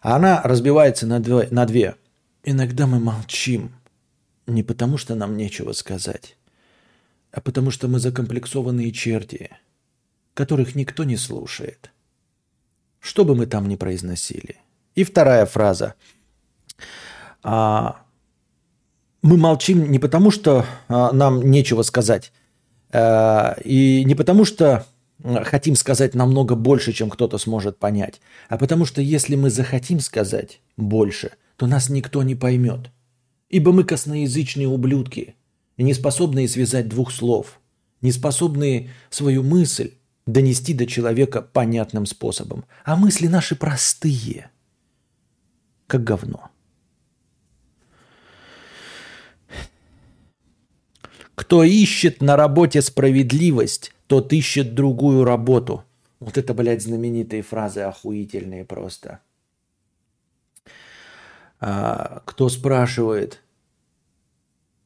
она 0.00 0.42
разбивается 0.42 1.06
на 1.06 1.20
две, 1.20 1.48
на 1.50 1.66
две. 1.66 1.96
Иногда 2.44 2.86
мы 2.86 3.00
молчим 3.00 3.74
не 4.46 4.62
потому, 4.62 4.98
что 4.98 5.14
нам 5.14 5.36
нечего 5.36 5.72
сказать, 5.72 6.36
а 7.32 7.40
потому 7.40 7.70
что 7.70 7.88
мы 7.88 7.98
закомплексованные 7.98 8.92
черти, 8.92 9.50
которых 10.34 10.74
никто 10.74 11.04
не 11.04 11.16
слушает. 11.16 11.90
Что 13.00 13.24
бы 13.24 13.34
мы 13.34 13.46
там 13.46 13.68
ни 13.68 13.76
произносили. 13.76 14.56
И 14.94 15.04
вторая 15.04 15.46
фраза. 15.46 15.94
А, 17.42 18.02
мы 19.22 19.36
молчим 19.36 19.90
не 19.90 19.98
потому, 19.98 20.30
что 20.30 20.64
а, 20.88 21.12
нам 21.12 21.42
нечего 21.50 21.82
сказать, 21.82 22.32
и 23.64 24.04
не 24.06 24.14
потому, 24.14 24.44
что 24.44 24.86
хотим 25.44 25.74
сказать 25.76 26.14
намного 26.14 26.54
больше, 26.54 26.92
чем 26.92 27.10
кто-то 27.10 27.38
сможет 27.38 27.78
понять, 27.78 28.20
а 28.48 28.58
потому 28.58 28.84
что 28.84 29.00
если 29.00 29.34
мы 29.36 29.50
захотим 29.50 30.00
сказать 30.00 30.60
больше, 30.76 31.32
то 31.56 31.66
нас 31.66 31.88
никто 31.88 32.22
не 32.22 32.34
поймет. 32.34 32.90
Ибо 33.48 33.72
мы 33.72 33.84
косноязычные 33.84 34.68
ублюдки, 34.68 35.34
не 35.76 35.94
способные 35.94 36.48
связать 36.48 36.88
двух 36.88 37.12
слов, 37.12 37.60
не 38.00 38.12
способные 38.12 38.90
свою 39.10 39.42
мысль 39.42 39.92
донести 40.26 40.74
до 40.74 40.86
человека 40.86 41.42
понятным 41.42 42.06
способом. 42.06 42.64
А 42.84 42.96
мысли 42.96 43.26
наши 43.26 43.56
простые, 43.56 44.50
как 45.86 46.04
говно. 46.04 46.50
Кто 51.36 51.62
ищет 51.62 52.22
на 52.22 52.34
работе 52.34 52.80
справедливость, 52.80 53.92
тот 54.06 54.32
ищет 54.32 54.74
другую 54.74 55.22
работу. 55.24 55.84
Вот 56.18 56.38
это, 56.38 56.54
блядь, 56.54 56.82
знаменитые 56.82 57.42
фразы 57.42 57.80
охуительные 57.80 58.64
просто. 58.64 59.20
А, 61.60 62.22
кто 62.24 62.48
спрашивает, 62.48 63.42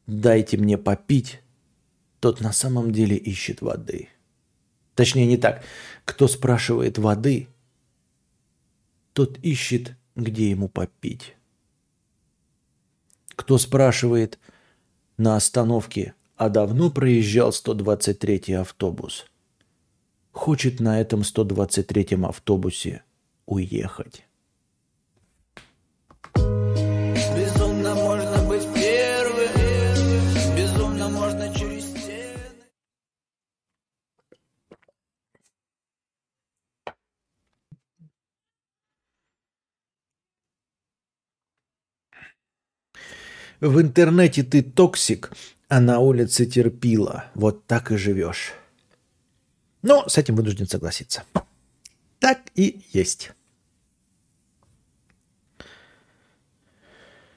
дайте 0.09 0.57
мне 0.57 0.77
попить, 0.77 1.41
тот 2.19 2.41
на 2.41 2.53
самом 2.53 2.91
деле 2.91 3.17
ищет 3.17 3.63
воды. 3.63 4.09
Точнее, 4.97 5.27
не 5.27 5.37
так. 5.37 5.63
Кто 6.05 6.27
спрашивает 6.27 6.99
воды, 6.99 7.47
тот 9.13 9.39
ищет, 9.39 9.95
где 10.17 10.51
ему 10.51 10.69
попить. 10.69 11.37
Кто 13.37 13.57
спрашивает 13.57 14.41
на 15.17 15.37
остановке, 15.37 16.15
а 16.41 16.49
давно 16.49 16.91
проезжал 16.91 17.51
123-й 17.51 18.55
автобус, 18.57 19.27
хочет 20.33 20.81
на 20.81 20.99
этом 20.99 21.21
123-м 21.21 22.25
автобусе 22.25 23.03
уехать. 23.45 24.25
В 43.61 43.79
интернете 43.79 44.43
ты 44.43 44.63
toxic, 44.63 45.33
а 45.71 45.81
на 45.81 46.01
улице 46.01 46.47
терпила. 46.47 47.27
Вот 47.35 47.67
так 47.67 47.93
и 47.93 47.97
живешь. 47.97 48.53
Но 49.83 50.07
с 50.09 50.19
этим 50.19 50.35
вынужден 50.35 50.67
согласиться. 50.67 51.23
Так 52.19 52.41
и 52.57 52.83
есть. 52.93 53.31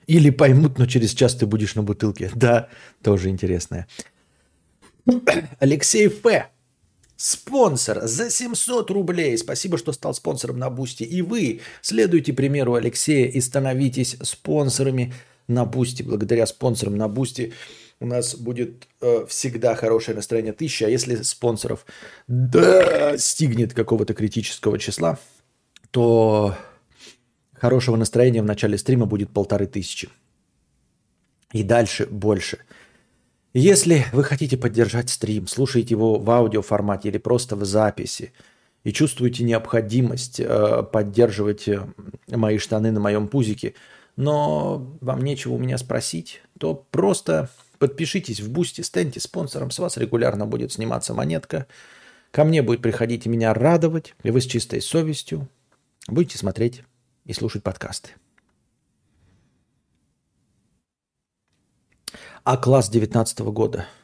Или 0.08 0.32
поймут, 0.32 0.80
но 0.80 0.88
через 0.88 1.14
час 1.14 1.36
ты 1.36 1.46
будешь 1.46 1.76
на 1.76 1.84
бутылке. 1.84 2.32
Да, 2.34 2.70
тоже 3.04 3.30
интересное. 3.30 3.88
Алексей 5.60 6.08
Ф. 6.08 6.50
Спонсор 7.16 8.08
за 8.08 8.32
700 8.32 8.90
рублей. 8.90 9.38
Спасибо, 9.38 9.78
что 9.78 9.94
стал 9.94 10.16
спонсором 10.16 10.58
на 10.58 10.72
Boosty. 10.72 11.04
И 11.04 11.22
вы 11.22 11.62
следуйте 11.82 12.34
примеру 12.34 12.74
Алексея 12.74 13.28
и 13.28 13.40
становитесь 13.40 14.18
спонсорами 14.24 15.14
на 15.48 15.66
Boosty. 15.66 16.01
Благодаря 16.02 16.48
спонсорам 16.48 16.98
на 16.98 17.08
Boosty 17.08 17.54
у 18.04 18.06
нас 18.06 18.36
будет 18.36 18.88
э, 18.99 19.26
всегда 19.28 19.76
хорошее 19.76 20.16
настроение 20.16 20.51
тысяча. 20.51 20.86
А 20.86 20.89
если 20.89 21.16
спонсоров 21.24 21.86
достигнет 22.28 23.74
какого-то 23.74 24.14
критического 24.14 24.78
числа, 24.78 25.18
то 25.91 26.56
хорошего 27.54 27.95
настроения 27.95 28.41
в 28.41 28.45
начале 28.45 28.78
стрима 28.78 29.06
будет 29.06 29.30
полторы 29.30 29.68
тысячи. 29.68 30.10
И 31.54 31.64
дальше 31.64 32.06
больше. 32.06 32.60
Если 33.54 34.06
вы 34.12 34.24
хотите 34.24 34.58
поддержать 34.58 35.10
стрим, 35.10 35.47
слушаете 35.47 35.91
его 35.91 36.20
в 36.20 36.30
аудиоформате 36.30 37.08
или 37.08 37.20
просто 37.20 37.56
в 37.56 37.64
записи, 37.64 38.34
и 38.84 38.91
чувствуете 38.91 39.45
необходимость 39.45 40.41
э, 40.41 40.84
поддерживать 40.91 41.70
э, 41.70 41.88
мои 42.28 42.58
штаны 42.58 42.91
на 42.91 42.99
моем 42.99 43.30
пузике– 43.30 43.76
но 44.16 44.95
вам 45.01 45.22
нечего 45.22 45.54
у 45.54 45.58
меня 45.58 45.78
спросить, 45.78 46.41
то 46.60 46.86
просто 46.91 47.49
подпишитесь 47.84 48.40
в 48.40 48.50
Boosty, 48.49 48.80
станьте 48.80 49.20
спонсором, 49.20 49.70
с 49.70 49.78
вас 49.78 49.98
регулярно 49.98 50.46
будет 50.46 50.72
сниматься 50.72 51.14
монетка. 51.14 51.68
Ко 52.32 52.46
мне 52.46 52.62
будет 52.62 52.82
приходить 52.82 53.26
и 53.26 53.30
меня 53.30 53.54
радовать, 53.54 54.16
и 54.24 54.32
вы 54.32 54.40
с 54.40 54.46
чистой 54.46 54.82
совестью 54.82 55.50
будете 56.08 56.38
смотреть 56.38 56.84
и 57.26 57.34
слушать 57.34 57.62
подкасты. 57.62 58.12
А 62.46 62.56
класс 62.56 62.90
19 62.90 63.40
года– 63.40 63.86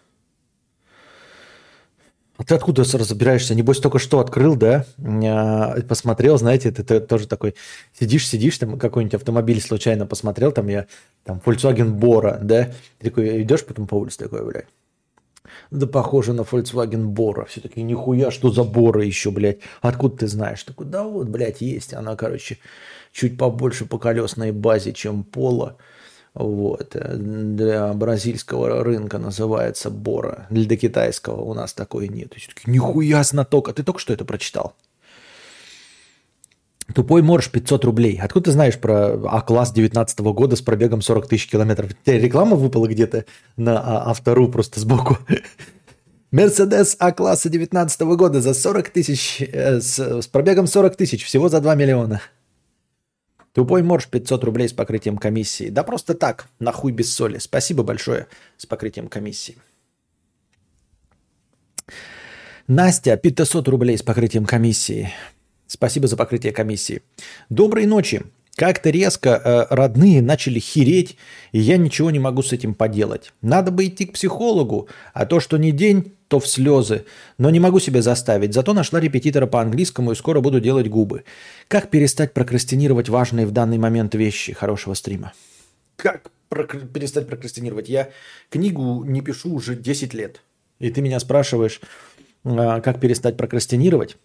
а 2.40 2.46
ты 2.46 2.56
откуда 2.56 2.84
разбираешься? 2.84 3.54
Небось, 3.54 3.80
только 3.80 4.00
что 4.00 4.22
открыл, 4.22 4.56
да? 4.56 4.86
А, 4.98 5.76
посмотрел, 5.82 6.38
знаете, 6.38 6.72
ты, 6.72 6.86
ты 6.86 7.02
тоже 7.02 7.28
такой 7.28 7.56
сидишь, 8.00 8.26
сидишь, 8.26 8.58
там 8.58 8.80
какой-нибудь 8.80 9.16
автомобиль 9.16 9.60
случайно 9.60 10.06
посмотрел, 10.06 10.54
там 10.54 10.70
я, 10.70 10.88
там, 11.26 11.42
Volkswagen 11.46 12.00
Bora, 12.00 12.40
да? 12.42 12.72
Ты 13.00 13.10
такой 13.10 13.42
идешь 13.42 13.66
потом 13.66 13.88
по 13.88 13.96
улице 13.96 14.20
такой, 14.20 14.46
блядь. 14.46 14.68
Да 15.70 15.86
похоже 15.86 16.32
на 16.32 16.42
Volkswagen 16.42 17.08
Bora. 17.08 17.46
Все 17.46 17.60
таки 17.60 17.82
нихуя, 17.82 18.32
что 18.32 18.54
за 18.54 18.64
Бора 18.64 19.04
еще, 19.04 19.32
блядь. 19.32 19.60
Откуда 19.82 20.20
ты 20.20 20.28
знаешь? 20.28 20.64
Такой, 20.64 20.86
да 20.86 21.04
вот, 21.04 21.28
блядь, 21.28 21.60
есть. 21.60 21.94
Она, 21.94 22.16
короче, 22.16 22.58
чуть 23.12 23.38
побольше 23.38 23.86
по 23.86 23.98
колесной 23.98 24.54
базе, 24.54 24.94
чем 24.94 25.26
Пола. 25.26 25.76
Вот. 26.34 26.96
Для 26.96 27.94
бразильского 27.94 28.84
рынка 28.84 29.18
называется 29.18 29.90
Бора. 29.90 30.48
Для 30.50 30.78
китайского 30.78 31.42
у 31.42 31.54
нас 31.54 31.74
такой 31.74 32.08
нет. 32.08 32.34
Нихуя 32.66 33.24
знаток. 33.24 33.70
А 33.70 33.74
ты 33.74 33.84
только 33.84 34.00
что 34.00 34.14
это 34.14 34.26
прочитал? 34.26 34.76
Тупой 36.94 37.22
морж 37.22 37.50
500 37.52 37.86
рублей. 37.86 38.20
Откуда 38.22 38.46
ты 38.46 38.52
знаешь 38.52 38.80
про 38.80 39.14
А-класс 39.30 39.72
19 39.72 40.20
года 40.20 40.56
с 40.56 40.62
пробегом 40.62 41.02
40 41.02 41.28
тысяч 41.28 41.48
километров? 41.48 41.92
У 42.06 42.12
реклама 42.12 42.56
выпала 42.56 42.88
где-то 42.88 43.26
на 43.58 43.80
а, 43.80 44.10
автору 44.10 44.50
просто 44.50 44.80
сбоку. 44.80 45.18
Мерседес 46.32 46.96
А-класса 47.00 47.50
19 47.50 48.02
года 48.02 48.42
за 48.42 48.54
40 48.54 48.90
тысяч, 48.90 49.42
э, 49.42 49.82
с, 49.82 50.00
с 50.00 50.28
пробегом 50.28 50.68
40 50.68 50.96
тысяч, 50.96 51.26
всего 51.26 51.50
за 51.50 51.60
2 51.60 51.76
миллиона. 51.76 52.22
Тупой 53.60 53.84
морж 53.84 54.08
500 54.08 54.46
рублей 54.46 54.70
с 54.70 54.72
покрытием 54.72 55.18
комиссии. 55.18 55.68
Да 55.68 55.84
просто 55.84 56.14
так, 56.14 56.48
нахуй 56.60 56.94
без 56.94 57.14
соли. 57.14 57.40
Спасибо 57.40 57.84
большое 57.84 58.28
с 58.56 58.66
покрытием 58.66 59.10
комиссии. 59.10 59.58
Настя, 62.70 63.18
500 63.18 63.68
рублей 63.68 63.98
с 63.98 64.02
покрытием 64.02 64.46
комиссии. 64.46 65.12
Спасибо 65.68 66.08
за 66.08 66.16
покрытие 66.16 66.54
комиссии. 66.54 67.02
Доброй 67.50 67.86
ночи. 67.86 68.22
Как-то 68.56 68.92
резко 68.92 69.32
э, 69.32 69.76
родные 69.76 70.22
начали 70.22 70.60
хереть, 70.60 71.18
и 71.52 71.60
я 71.60 71.76
ничего 71.76 72.12
не 72.12 72.20
могу 72.20 72.44
с 72.44 72.54
этим 72.54 72.74
поделать. 72.74 73.34
Надо 73.42 73.72
бы 73.72 73.88
идти 73.88 74.06
к 74.06 74.14
психологу, 74.14 74.88
а 75.14 75.26
то, 75.26 75.42
что 75.42 75.58
не 75.58 75.74
день, 75.74 76.14
то 76.30 76.40
в 76.40 76.48
слезы. 76.48 77.06
Но 77.38 77.50
не 77.50 77.60
могу 77.60 77.80
себя 77.80 78.02
заставить. 78.02 78.54
Зато 78.54 78.74
нашла 78.74 79.00
репетитора 79.00 79.48
по 79.48 79.62
английскому 79.62 80.12
и 80.12 80.16
скоро 80.16 80.42
буду 80.42 80.62
делать 80.62 80.88
губы. 80.88 81.24
Как 81.68 81.90
перестать 81.90 82.34
прокрастинировать 82.34 83.10
важные 83.10 83.46
в 83.46 83.52
данный 83.52 83.80
момент 83.80 84.16
вещи 84.16 84.54
хорошего 84.54 84.94
стрима? 84.94 85.34
Как 85.98 86.32
прокр... 86.48 86.86
перестать 86.86 87.28
прокрастинировать? 87.28 87.90
Я 87.90 88.10
книгу 88.50 89.04
не 89.04 89.22
пишу 89.22 89.54
уже 89.54 89.76
10 89.76 90.14
лет. 90.14 90.42
И 90.78 90.92
ты 90.92 91.02
меня 91.02 91.20
спрашиваешь, 91.20 91.82
э, 92.46 92.82
как 92.82 93.02
перестать 93.02 93.36
прокрастинировать? 93.36 94.16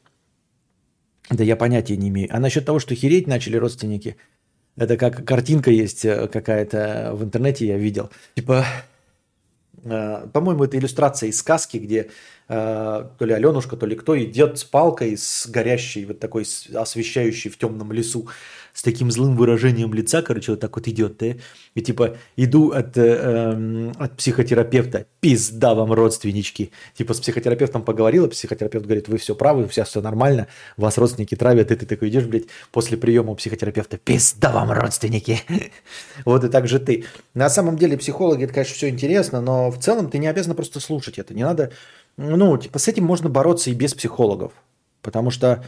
Да 1.31 1.43
я 1.43 1.57
понятия 1.57 1.97
не 1.97 2.11
имею. 2.11 2.29
А 2.31 2.39
насчет 2.39 2.67
того, 2.67 2.81
что 2.81 2.95
хереть 2.95 3.27
начали 3.27 3.57
родственники, 3.57 4.17
это 4.77 4.99
как 4.99 5.25
картинка 5.25 5.71
есть 5.71 6.05
э, 6.05 6.29
какая-то 6.29 7.13
в 7.15 7.25
интернете, 7.25 7.67
я 7.67 7.79
видел. 7.79 8.11
Типа, 8.35 8.67
по-моему, 9.83 10.65
это 10.65 10.79
иллюстрация 10.79 11.29
из 11.29 11.39
сказки, 11.39 11.77
где 11.77 11.99
э, 11.99 12.09
то 12.47 13.15
ли 13.21 13.33
Аленушка, 13.33 13.77
то 13.77 13.87
ли 13.87 13.97
кто 13.97 14.23
идет 14.23 14.59
с 14.59 14.65
палкой, 14.65 15.17
с 15.17 15.47
горящей, 15.47 16.05
вот 16.05 16.21
такой 16.21 16.47
освещающей 16.75 17.51
в 17.51 17.57
темном 17.57 17.93
лесу 17.93 18.29
с 18.75 18.83
таким 18.83 19.11
злым 19.11 19.37
выражением 19.37 19.95
лица, 19.95 20.21
короче, 20.21 20.51
вот 20.51 20.61
так 20.61 20.77
вот 20.77 20.89
идет, 20.89 21.17
да, 21.19 21.37
и 21.75 21.81
типа 21.81 22.17
иду 22.37 22.73
от, 22.73 22.99
э, 22.99 23.03
эм, 23.03 23.93
от 23.97 24.17
психотерапевта, 24.17 25.07
пизда 25.21 25.75
вам, 25.75 25.93
родственнички. 25.93 26.73
Типа 26.95 27.15
с 27.15 27.21
психотерапевтом 27.21 27.85
поговорила, 27.85 28.27
психотерапевт 28.27 28.85
говорит, 28.85 29.09
вы 29.09 29.19
все 29.19 29.37
правы, 29.37 29.65
у 29.65 29.69
всех 29.69 29.87
все 29.87 30.01
нормально, 30.01 30.49
вас 30.77 30.99
родственники 30.99 31.37
травят, 31.37 31.71
и 31.71 31.77
ты 31.77 31.87
такой 31.87 32.09
идешь, 32.09 32.25
блядь, 32.25 32.47
после 32.73 32.97
приема 32.97 33.31
у 33.31 33.35
психотерапевта, 33.37 33.97
пизда 33.97 34.51
вам, 34.53 34.73
родственники. 34.73 35.41
Вот 36.25 36.45
и 36.45 36.49
так 36.49 36.69
же 36.69 36.79
ты. 36.79 37.05
На 37.35 37.49
самом 37.49 37.77
деле 37.77 37.97
психологи, 37.97 38.45
это, 38.45 38.53
конечно, 38.53 38.75
все 38.75 38.89
интересно, 38.89 39.41
но 39.41 39.71
в 39.71 39.79
целом 39.79 40.11
ты 40.11 40.19
не 40.19 40.27
обязан 40.27 40.55
просто 40.55 40.81
слушать 40.81 41.19
это, 41.19 41.35
не 41.35 41.45
надо, 41.45 41.73
ну, 42.17 42.57
типа 42.59 42.79
с 42.79 42.89
этим 42.89 43.05
можно 43.05 43.29
бороться 43.29 43.71
и 43.71 43.75
без 43.75 43.95
психологов, 43.95 44.53
потому 45.03 45.31
что 45.31 45.65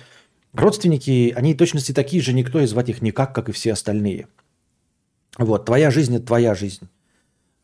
Родственники, 0.56 1.34
они 1.36 1.54
точности 1.54 1.92
такие 1.92 2.22
же, 2.22 2.32
никто 2.32 2.60
и 2.60 2.66
звать 2.66 2.88
их 2.88 3.02
никак, 3.02 3.34
как 3.34 3.50
и 3.50 3.52
все 3.52 3.74
остальные. 3.74 4.26
Вот, 5.36 5.66
твоя 5.66 5.90
жизнь– 5.90 6.16
это 6.16 6.26
твоя 6.26 6.54
жизнь. 6.54 6.88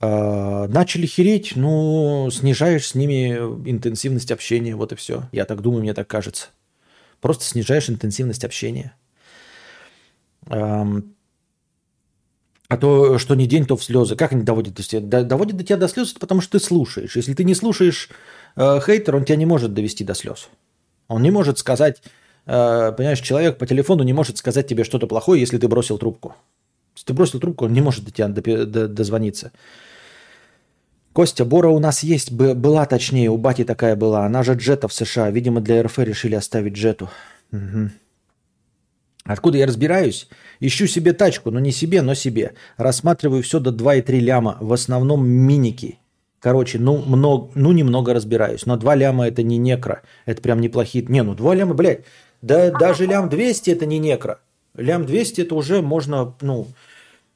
Э, 0.00 0.66
начали 0.68 1.06
хереть, 1.06 1.52
ну, 1.56 2.28
снижаешь 2.30 2.88
с 2.88 2.94
ними 2.94 3.34
интенсивность 3.68 4.30
общения, 4.30 4.76
вот 4.76 4.92
и 4.92 4.96
все. 4.96 5.28
Я 5.32 5.46
так 5.46 5.62
думаю, 5.62 5.82
мне 5.82 5.94
так 5.94 6.06
кажется. 6.06 6.48
Просто 7.22 7.44
снижаешь 7.44 7.88
интенсивность 7.88 8.44
общения. 8.44 8.94
А 12.72 12.76
то, 12.78 13.18
что 13.18 13.34
не 13.34 13.46
день, 13.46 13.64
то 13.64 13.76
в 13.76 13.84
слезы. 13.84 14.16
Как 14.16 14.32
они 14.32 14.42
доводят 14.42 14.74
до 14.74 14.82
тебя? 14.82 15.22
Доводят 15.22 15.56
до 15.56 15.64
тебя 15.64 15.76
до 15.76 15.88
слез, 15.88 16.14
потому 16.14 16.40
что 16.40 16.58
ты 16.58 16.64
слушаешь. 16.64 17.16
Если 17.16 17.34
ты 17.34 17.44
не 17.44 17.54
слушаешь 17.54 18.10
э, 18.56 18.80
хейтер, 18.84 19.16
он 19.16 19.24
тебя 19.24 19.36
не 19.36 19.46
может 19.46 19.74
довести 19.74 20.04
до 20.04 20.14
слез. 20.14 20.48
Он 21.08 21.22
не 21.22 21.30
может 21.30 21.58
сказать, 21.58 22.02
э, 22.46 22.92
понимаешь, 22.96 23.20
человек 23.20 23.58
по 23.58 23.66
телефону 23.66 24.02
не 24.02 24.12
может 24.12 24.38
сказать 24.38 24.66
тебе 24.66 24.84
что-то 24.84 25.06
плохое, 25.06 25.40
если 25.40 25.58
ты 25.58 25.68
бросил 25.68 25.98
трубку. 25.98 26.34
Если 26.94 27.06
ты 27.06 27.12
бросил 27.14 27.40
трубку, 27.40 27.64
он 27.64 27.72
не 27.72 27.80
может 27.80 28.04
до 28.04 28.10
тебя 28.10 28.28
дозвониться. 28.28 29.52
Костя, 31.12 31.44
Бора 31.44 31.68
у 31.68 31.78
нас 31.78 32.02
есть, 32.02 32.32
была 32.32 32.86
точнее, 32.86 33.28
у 33.28 33.36
Бати 33.36 33.64
такая 33.64 33.96
была. 33.96 34.24
Она 34.24 34.42
же 34.42 34.54
джета 34.54 34.88
в 34.88 34.94
США. 34.94 35.30
Видимо, 35.30 35.60
для 35.60 35.82
РФ 35.82 35.98
решили 35.98 36.34
оставить 36.34 36.72
джету. 36.72 37.10
Угу. 37.52 37.90
Откуда 39.24 39.58
я 39.58 39.66
разбираюсь? 39.66 40.28
Ищу 40.58 40.86
себе 40.86 41.12
тачку, 41.12 41.50
но 41.50 41.60
не 41.60 41.70
себе, 41.70 42.02
но 42.02 42.14
себе. 42.14 42.54
Рассматриваю 42.76 43.42
все 43.42 43.60
до 43.60 43.70
2,3 43.70 44.18
ляма. 44.20 44.56
В 44.60 44.72
основном 44.72 45.28
миники. 45.28 45.98
Короче, 46.42 46.78
ну, 46.80 46.98
много, 46.98 47.52
ну 47.54 47.70
немного 47.72 48.12
разбираюсь. 48.14 48.66
Но 48.66 48.76
2 48.76 48.96
ляма 48.96 49.28
это 49.28 49.44
не 49.44 49.58
некро. 49.58 50.02
Это 50.26 50.42
прям 50.42 50.60
неплохие. 50.60 51.04
Не, 51.08 51.22
ну 51.22 51.34
2 51.34 51.54
ляма, 51.54 51.74
блядь. 51.74 52.04
Да 52.42 52.70
даже 52.72 53.06
лям 53.06 53.28
200 53.28 53.70
это 53.70 53.86
не 53.86 54.00
некро. 54.00 54.40
Лям 54.74 55.06
200 55.06 55.42
это 55.42 55.54
уже 55.54 55.82
можно, 55.82 56.34
ну, 56.40 56.66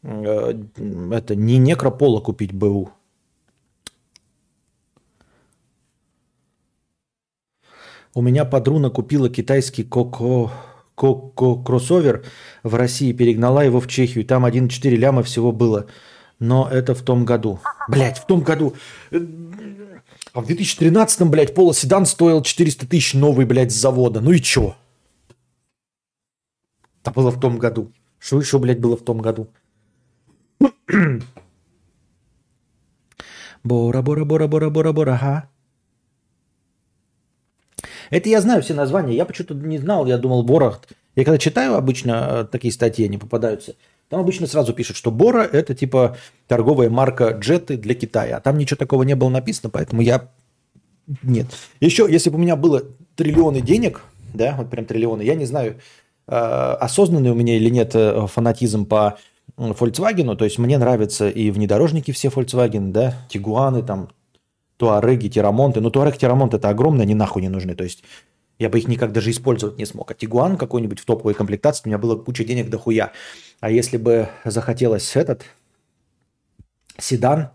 э, 0.02 0.54
это 1.12 1.36
не 1.36 1.58
некропола 1.58 2.20
купить 2.20 2.52
БУ. 2.52 2.90
У 8.14 8.22
меня 8.22 8.44
подруна 8.44 8.90
купила 8.90 9.28
китайский 9.28 9.84
коко 9.84 10.50
кроссовер 10.96 12.24
в 12.64 12.74
России, 12.74 13.12
перегнала 13.12 13.64
его 13.64 13.78
в 13.78 13.86
Чехию. 13.86 14.24
Там 14.24 14.44
1,4 14.44 14.96
ляма 14.96 15.22
всего 15.22 15.52
было. 15.52 15.86
Но 16.38 16.68
это 16.70 16.94
в 16.94 17.02
том 17.02 17.24
году. 17.24 17.58
Блять, 17.88 18.18
в 18.18 18.26
том 18.26 18.42
году. 18.42 18.74
А 19.10 20.40
в 20.40 20.46
2013-м, 20.46 21.30
блядь, 21.30 21.54
полоседан 21.54 22.04
стоил 22.04 22.42
400 22.42 22.86
тысяч 22.86 23.14
новый, 23.14 23.46
блядь, 23.46 23.72
с 23.72 23.76
завода. 23.76 24.20
Ну 24.20 24.32
и 24.32 24.40
чё? 24.40 24.76
Это 27.02 27.10
было 27.10 27.30
в 27.30 27.40
том 27.40 27.58
году. 27.58 27.92
Что 28.18 28.40
еще, 28.40 28.58
блядь, 28.58 28.80
было 28.80 28.96
в 28.96 29.04
том 29.04 29.18
году? 29.18 29.48
Бора, 33.64 34.02
бора, 34.02 34.24
бора, 34.24 34.46
бора, 34.46 34.70
бора, 34.70 34.92
бора, 34.92 35.14
ага. 35.14 35.48
Это 38.10 38.28
я 38.28 38.40
знаю 38.40 38.62
все 38.62 38.74
названия. 38.74 39.16
Я 39.16 39.24
почему-то 39.24 39.54
не 39.54 39.78
знал, 39.78 40.06
я 40.06 40.18
думал, 40.18 40.42
Бора. 40.44 40.78
Я 41.16 41.24
когда 41.24 41.38
читаю 41.38 41.74
обычно 41.74 42.12
э, 42.12 42.44
такие 42.44 42.72
статьи, 42.72 43.06
они 43.06 43.18
попадаются. 43.18 43.74
Там 44.08 44.20
обычно 44.20 44.46
сразу 44.46 44.72
пишут, 44.72 44.96
что 44.96 45.10
Бора– 45.10 45.42
это 45.52 45.74
типа 45.74 46.16
торговая 46.46 46.90
марка 46.90 47.30
джеты 47.30 47.76
для 47.76 47.94
Китая. 47.94 48.36
А 48.36 48.40
там 48.40 48.58
ничего 48.58 48.76
такого 48.76 49.02
не 49.02 49.16
было 49.16 49.28
написано, 49.28 49.70
поэтому 49.70 50.02
я... 50.02 50.28
Нет. 51.22 51.46
Еще, 51.80 52.06
если 52.08 52.30
бы 52.30 52.36
у 52.36 52.40
меня 52.40 52.56
было 52.56 52.82
триллионы 53.14 53.60
денег, 53.60 54.02
да, 54.34 54.54
вот 54.58 54.70
прям 54.70 54.84
триллионы, 54.84 55.22
я 55.22 55.34
не 55.34 55.44
знаю, 55.44 55.76
э, 56.26 56.32
осознанный 56.32 57.30
у 57.30 57.34
меня 57.34 57.56
или 57.56 57.68
нет 57.68 57.92
э, 57.94 58.26
фанатизм 58.26 58.86
по 58.86 59.18
Volkswagen, 59.56 60.34
то 60.36 60.44
есть 60.44 60.58
мне 60.58 60.78
нравятся 60.78 61.28
и 61.28 61.50
внедорожники 61.50 62.10
все 62.10 62.28
Volkswagen, 62.28 62.90
да, 62.90 63.14
Тигуаны, 63.28 63.82
там, 63.82 64.08
Туареги, 64.76 65.28
Тирамонты. 65.28 65.80
Ну, 65.80 65.90
Туарег, 65.90 66.18
Тирамонт 66.18 66.54
это 66.54 66.68
огромные, 66.68 67.02
они 67.04 67.14
нахуй 67.14 67.42
не 67.42 67.48
нужны. 67.48 67.74
То 67.74 67.84
есть 67.84 68.04
я 68.58 68.68
бы 68.68 68.78
их 68.78 68.88
никак 68.88 69.12
даже 69.12 69.30
использовать 69.30 69.78
не 69.78 69.86
смог. 69.86 70.10
А 70.10 70.14
Тигуан 70.14 70.56
какой-нибудь 70.56 71.00
в 71.00 71.04
топовой 71.04 71.34
комплектации, 71.34 71.82
у 71.84 71.88
меня 71.88 71.98
было 71.98 72.16
куча 72.16 72.44
денег 72.44 72.68
дохуя. 72.68 73.12
А 73.60 73.70
если 73.70 73.96
бы 73.96 74.28
захотелось 74.44 75.16
этот 75.16 75.44
седан, 76.98 77.50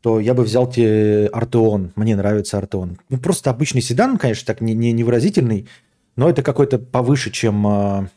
то 0.00 0.20
я 0.20 0.34
бы 0.34 0.42
взял 0.42 0.70
тебе 0.70 1.28
Артеон. 1.32 1.92
Мне 1.96 2.16
нравится 2.16 2.58
Артеон. 2.58 2.98
Ну, 3.08 3.18
просто 3.18 3.50
обычный 3.50 3.82
седан, 3.82 4.18
конечно, 4.18 4.46
так 4.46 4.60
не, 4.60 4.74
не, 4.74 4.92
невыразительный, 4.92 5.68
но 6.16 6.28
это 6.30 6.42
какой-то 6.42 6.78
повыше, 6.78 7.30
чем... 7.30 7.66
Э, 7.66 8.08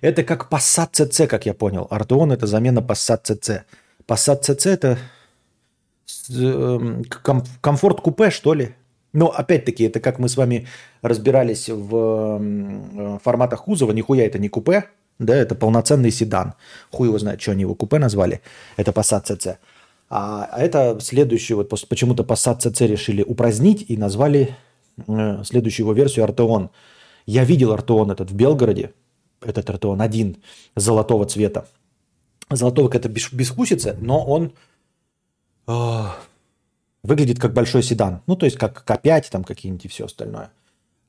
это 0.00 0.22
как 0.24 0.50
Passat 0.50 0.92
CC, 0.92 1.26
как 1.26 1.46
я 1.46 1.54
понял. 1.54 1.86
Артеон– 1.90 2.32
это 2.32 2.46
замена 2.46 2.80
Passat 2.80 3.24
CC. 3.24 3.62
Passat 4.06 4.42
CC– 4.42 4.70
это 4.70 4.98
Эм, 6.30 7.04
комфорт 7.60 8.00
купе, 8.00 8.30
что 8.30 8.54
ли? 8.54 8.74
Но 9.12 9.28
опять-таки, 9.28 9.84
это 9.84 10.00
как 10.00 10.18
мы 10.18 10.28
с 10.28 10.36
вами 10.36 10.66
разбирались 11.02 11.68
в 11.68 12.40
э, 12.40 13.18
форматах 13.22 13.64
кузова, 13.64 13.92
нихуя 13.92 14.26
это 14.26 14.38
не 14.38 14.48
купе, 14.48 14.84
да, 15.18 15.34
это 15.36 15.54
полноценный 15.54 16.10
седан. 16.10 16.54
Хуй 16.90 17.08
его 17.08 17.18
знает, 17.18 17.40
что 17.40 17.52
они 17.52 17.62
его 17.62 17.74
купе 17.74 17.98
назвали. 17.98 18.40
Это 18.76 18.90
Passat 18.90 19.26
CC. 19.26 19.56
А 20.10 20.48
это 20.58 20.98
следующий, 21.00 21.54
вот 21.54 21.70
почему-то 21.88 22.22
Passat 22.22 22.58
CC 22.60 22.86
решили 22.86 23.22
упразднить 23.22 23.84
и 23.88 23.96
назвали 23.96 24.56
э, 25.06 25.42
следующую 25.44 25.84
его 25.84 25.92
версию 25.92 26.24
Артеон. 26.24 26.70
Я 27.26 27.44
видел 27.44 27.72
Артеон 27.72 28.10
этот 28.10 28.30
в 28.30 28.34
Белгороде, 28.34 28.92
этот 29.40 29.70
Артеон 29.70 30.02
один, 30.02 30.36
золотого 30.76 31.26
цвета. 31.26 31.66
Золотого 32.50 32.90
это 32.92 33.08
безвкусица, 33.08 33.96
но 33.98 34.24
он 34.24 34.52
выглядит 37.02 37.38
как 37.38 37.52
большой 37.54 37.82
седан. 37.82 38.22
Ну, 38.26 38.36
то 38.36 38.46
есть 38.46 38.58
как 38.58 38.84
К5, 38.86 39.30
там 39.30 39.44
какие-нибудь 39.44 39.84
и 39.84 39.88
все 39.88 40.06
остальное. 40.06 40.50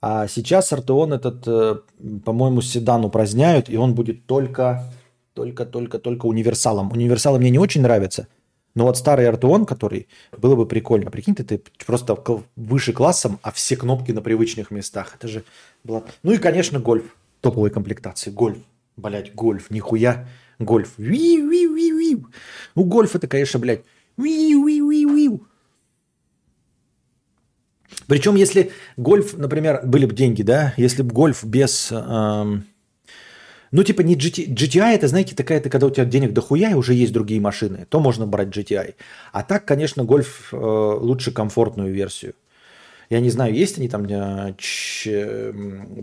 А 0.02 0.28
сейчас 0.28 0.72
Артеон 0.72 1.14
этот, 1.14 1.48
э, 1.48 1.78
по-моему, 2.24 2.62
седан 2.62 3.06
упраздняют, 3.06 3.70
и 3.70 3.78
он 3.78 3.96
будет 3.96 4.26
только, 4.26 4.84
только, 5.34 5.66
только, 5.66 6.00
только 6.00 6.26
универсалом. 6.26 6.92
Универсалы 6.92 7.40
мне 7.40 7.50
не 7.50 7.60
очень 7.60 7.82
нравятся, 7.82 8.28
но 8.76 8.86
вот 8.86 8.98
старый 8.98 9.28
Артеон, 9.28 9.66
который, 9.66 10.08
было 10.38 10.56
бы 10.56 10.68
прикольно. 10.68 11.10
Прикинь, 11.10 11.34
ты, 11.34 11.44
ты 11.44 11.62
просто 11.86 12.18
выше 12.56 12.92
классом, 12.94 13.40
а 13.42 13.52
все 13.52 13.78
кнопки 13.78 14.12
на 14.12 14.22
привычных 14.22 14.70
местах. 14.70 15.16
Это 15.18 15.28
же 15.28 15.44
было... 15.84 16.04
Ну 16.24 16.34
и, 16.34 16.38
конечно, 16.38 16.80
гольф. 16.80 17.16
Топовой 17.40 17.70
комплектации. 17.70 18.32
Гольф. 18.32 18.58
Блять, 18.98 19.34
гольф. 19.34 19.72
Нихуя. 19.72 20.28
Гольф. 20.60 20.94
Ви-ви-ви-ви. 20.98 22.26
Ну, 22.76 22.84
гольф 22.84 23.16
это, 23.16 23.28
конечно, 23.28 23.60
блядь, 23.60 23.82
причем, 28.08 28.36
если 28.36 28.72
гольф, 28.98 29.38
например, 29.38 29.82
были 29.84 30.06
бы 30.06 30.14
деньги, 30.14 30.44
да, 30.44 30.74
если 30.78 31.02
бы 31.02 31.14
гольф 31.14 31.44
без... 31.44 31.92
Эм, 31.92 32.66
ну, 33.72 33.84
типа 33.84 34.02
не 34.02 34.16
GT, 34.16 34.48
GTI, 34.50 34.96
это, 34.96 35.08
знаете, 35.08 35.36
такая, 35.36 35.58
это 35.58 35.70
когда 35.70 35.88
у 35.88 35.90
тебя 35.90 36.06
денег 36.06 36.34
дохуя 36.34 36.72
и 36.72 36.76
уже 36.76 36.94
есть 36.94 37.12
другие 37.12 37.42
машины, 37.42 37.86
то 37.90 38.00
можно 38.00 38.26
брать 38.26 38.56
GTI. 38.56 38.96
А 39.34 39.44
так, 39.44 39.66
конечно, 39.66 40.04
гольф 40.04 40.50
э, 40.54 40.58
лучше 40.58 41.32
комфортную 41.32 41.94
версию. 41.94 42.36
Я 43.10 43.20
не 43.20 43.30
знаю, 43.30 43.54
есть 43.54 43.78
они 43.78 43.90
там 43.90 44.06
э, 44.06 44.54
ч, 44.58 45.54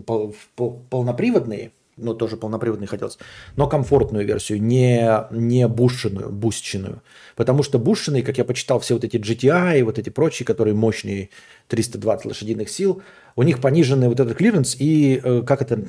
пол, 0.05 0.35
пол, 0.55 0.85
полноприводные, 0.89 1.71
ну, 1.97 2.13
тоже 2.13 2.37
полноприводный 2.37 2.87
хотелось, 2.87 3.17
но 3.55 3.67
комфортную 3.67 4.25
версию, 4.25 4.61
не, 4.61 5.25
не 5.31 5.67
бушенную, 5.67 6.29
бусченную. 6.29 7.01
Потому 7.35 7.63
что 7.63 7.79
бушенные, 7.79 8.23
как 8.23 8.37
я 8.37 8.45
почитал, 8.45 8.79
все 8.79 8.95
вот 8.95 9.03
эти 9.03 9.17
GTI 9.17 9.79
и 9.79 9.83
вот 9.83 9.99
эти 9.99 10.09
прочие, 10.09 10.45
которые 10.45 10.73
мощные, 10.73 11.29
320 11.67 12.25
лошадиных 12.25 12.69
сил, 12.69 13.01
у 13.35 13.43
них 13.43 13.61
пониженный 13.61 14.07
вот 14.07 14.19
этот 14.19 14.37
клиренс 14.37 14.75
и, 14.79 15.21
э, 15.23 15.43
как 15.45 15.61
это, 15.61 15.85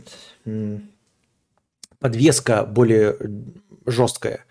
подвеска 1.99 2.65
более 2.65 3.17
жесткая. 3.87 4.45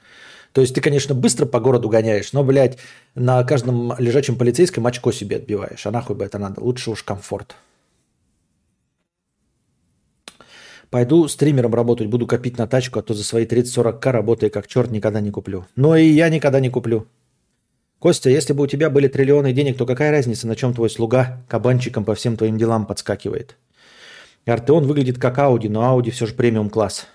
То 0.54 0.62
есть 0.62 0.76
ты, 0.76 0.82
конечно, 0.82 1.16
быстро 1.16 1.46
по 1.46 1.60
городу 1.60 1.90
гоняешь, 1.90 2.32
но, 2.32 2.44
блядь, 2.44 2.78
на 3.16 3.44
каждом 3.44 3.96
лежачем 3.98 4.38
полицейском 4.38 4.86
очко 4.86 5.12
себе 5.12 5.38
отбиваешь. 5.38 5.86
А 5.86 5.92
нахуй 5.92 6.16
бы 6.16 6.26
это 6.26 6.38
надо? 6.38 6.62
Лучше 6.62 6.92
уж 6.92 7.04
комфорт. 7.04 7.56
Пойду 10.94 11.28
стримером 11.28 11.74
работать, 11.74 12.06
буду 12.06 12.28
копить 12.28 12.60
на 12.60 12.68
тачку, 12.68 13.00
а 13.00 13.02
то 13.02 13.16
за 13.16 13.24
свои 13.24 13.48
30-40к 13.48 14.12
работая 14.12 14.52
как 14.52 14.68
черт 14.68 14.92
никогда 14.92 15.22
не 15.22 15.32
куплю. 15.32 15.66
Но 15.76 15.96
и 15.96 16.06
я 16.06 16.30
никогда 16.30 16.60
не 16.60 16.70
куплю. 16.70 17.08
Костя, 17.98 18.30
если 18.30 18.54
бы 18.54 18.66
у 18.66 18.68
тебя 18.68 18.92
были 18.92 19.08
триллионы 19.08 19.54
денег, 19.54 19.76
то 19.76 19.88
какая 19.88 20.12
разница, 20.12 20.46
на 20.46 20.56
чем 20.56 20.72
твой 20.72 20.92
слуга 20.92 21.44
кабанчиком 21.48 22.06
по 22.06 22.14
всем 22.14 22.38
твоим 22.38 22.60
делам 22.60 22.86
подскакивает? 22.86 23.58
Артеон 24.46 24.86
выглядит 24.86 25.18
как 25.18 25.40
Ауди, 25.40 25.68
но 25.68 25.82
Ауди 25.82 26.12
все 26.12 26.28
же 26.28 26.36
премиум 26.36 26.70
класс. 26.70 27.08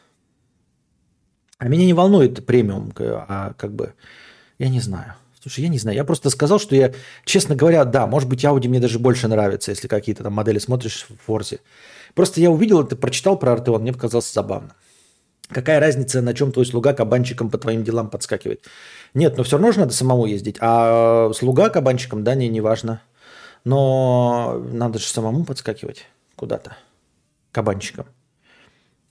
А 1.58 1.68
меня 1.68 1.86
не 1.86 1.94
волнует 1.94 2.44
премиум, 2.44 2.92
а 2.98 3.52
как 3.56 3.72
бы, 3.74 3.94
я 4.58 4.70
не 4.70 4.80
знаю. 4.80 5.14
Слушай, 5.40 5.60
я 5.60 5.68
не 5.68 5.78
знаю. 5.78 5.96
Я 5.96 6.02
просто 6.02 6.30
сказал, 6.30 6.58
что 6.58 6.74
я, 6.74 6.92
честно 7.24 7.54
говоря, 7.54 7.84
да, 7.84 8.08
может 8.08 8.28
быть, 8.28 8.44
Audi 8.44 8.68
мне 8.68 8.80
даже 8.80 8.98
больше 8.98 9.28
нравится, 9.28 9.70
если 9.70 9.86
какие-то 9.86 10.24
там 10.24 10.32
модели 10.32 10.58
смотришь 10.58 11.06
в 11.08 11.26
Форзе. 11.26 11.60
Просто 12.14 12.40
я 12.40 12.50
увидел 12.50 12.82
это, 12.82 12.96
прочитал 12.96 13.38
про 13.38 13.52
Артеон, 13.52 13.82
мне 13.82 13.92
показалось 13.92 14.32
забавно. 14.32 14.74
Какая 15.48 15.80
разница, 15.80 16.20
на 16.20 16.34
чем 16.34 16.52
твой 16.52 16.66
слуга 16.66 16.92
кабанчиком 16.92 17.50
по 17.50 17.56
твоим 17.56 17.82
делам 17.82 18.10
подскакивает? 18.10 18.66
Нет, 19.14 19.38
но 19.38 19.44
все 19.44 19.56
равно 19.56 19.72
же 19.72 19.80
надо 19.80 19.94
самому 19.94 20.26
ездить. 20.26 20.56
А 20.60 21.30
слуга 21.32 21.70
кабанчиком, 21.70 22.22
да, 22.22 22.34
не, 22.34 22.48
не 22.48 22.60
важно. 22.60 23.02
Но 23.64 24.62
надо 24.72 24.98
же 24.98 25.06
самому 25.06 25.44
подскакивать 25.44 26.06
куда-то 26.36 26.76
кабанчиком. 27.50 28.06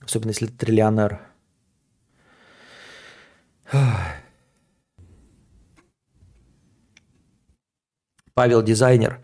Особенно 0.00 0.30
если 0.30 0.46
ты 0.46 0.52
триллионер. 0.52 1.20
Павел 8.34 8.62
дизайнер 8.62 9.20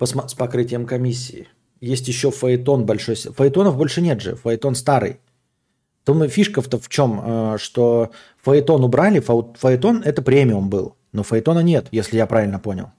с 0.00 0.34
покрытием 0.34 0.86
комиссии. 0.86 1.48
Есть 1.80 2.08
еще 2.08 2.30
фаэтон 2.30 2.86
большой. 2.86 3.14
Фаэтонов 3.14 3.76
больше 3.76 4.00
нет 4.00 4.20
же. 4.20 4.34
Фаэтон 4.36 4.74
старый. 4.74 5.20
Думаю, 6.04 6.28
фишка-то 6.28 6.78
в 6.78 6.88
чем? 6.88 7.20
Э, 7.22 7.58
что 7.58 8.10
фаэтон 8.42 8.84
убрали. 8.84 9.20
Фаэтон 9.20 10.02
это 10.02 10.22
премиум 10.22 10.70
был. 10.70 10.96
Но 11.12 11.22
фаэтона 11.22 11.60
нет, 11.60 11.88
если 11.92 12.16
я 12.16 12.26
правильно 12.26 12.58
понял. 12.58 12.90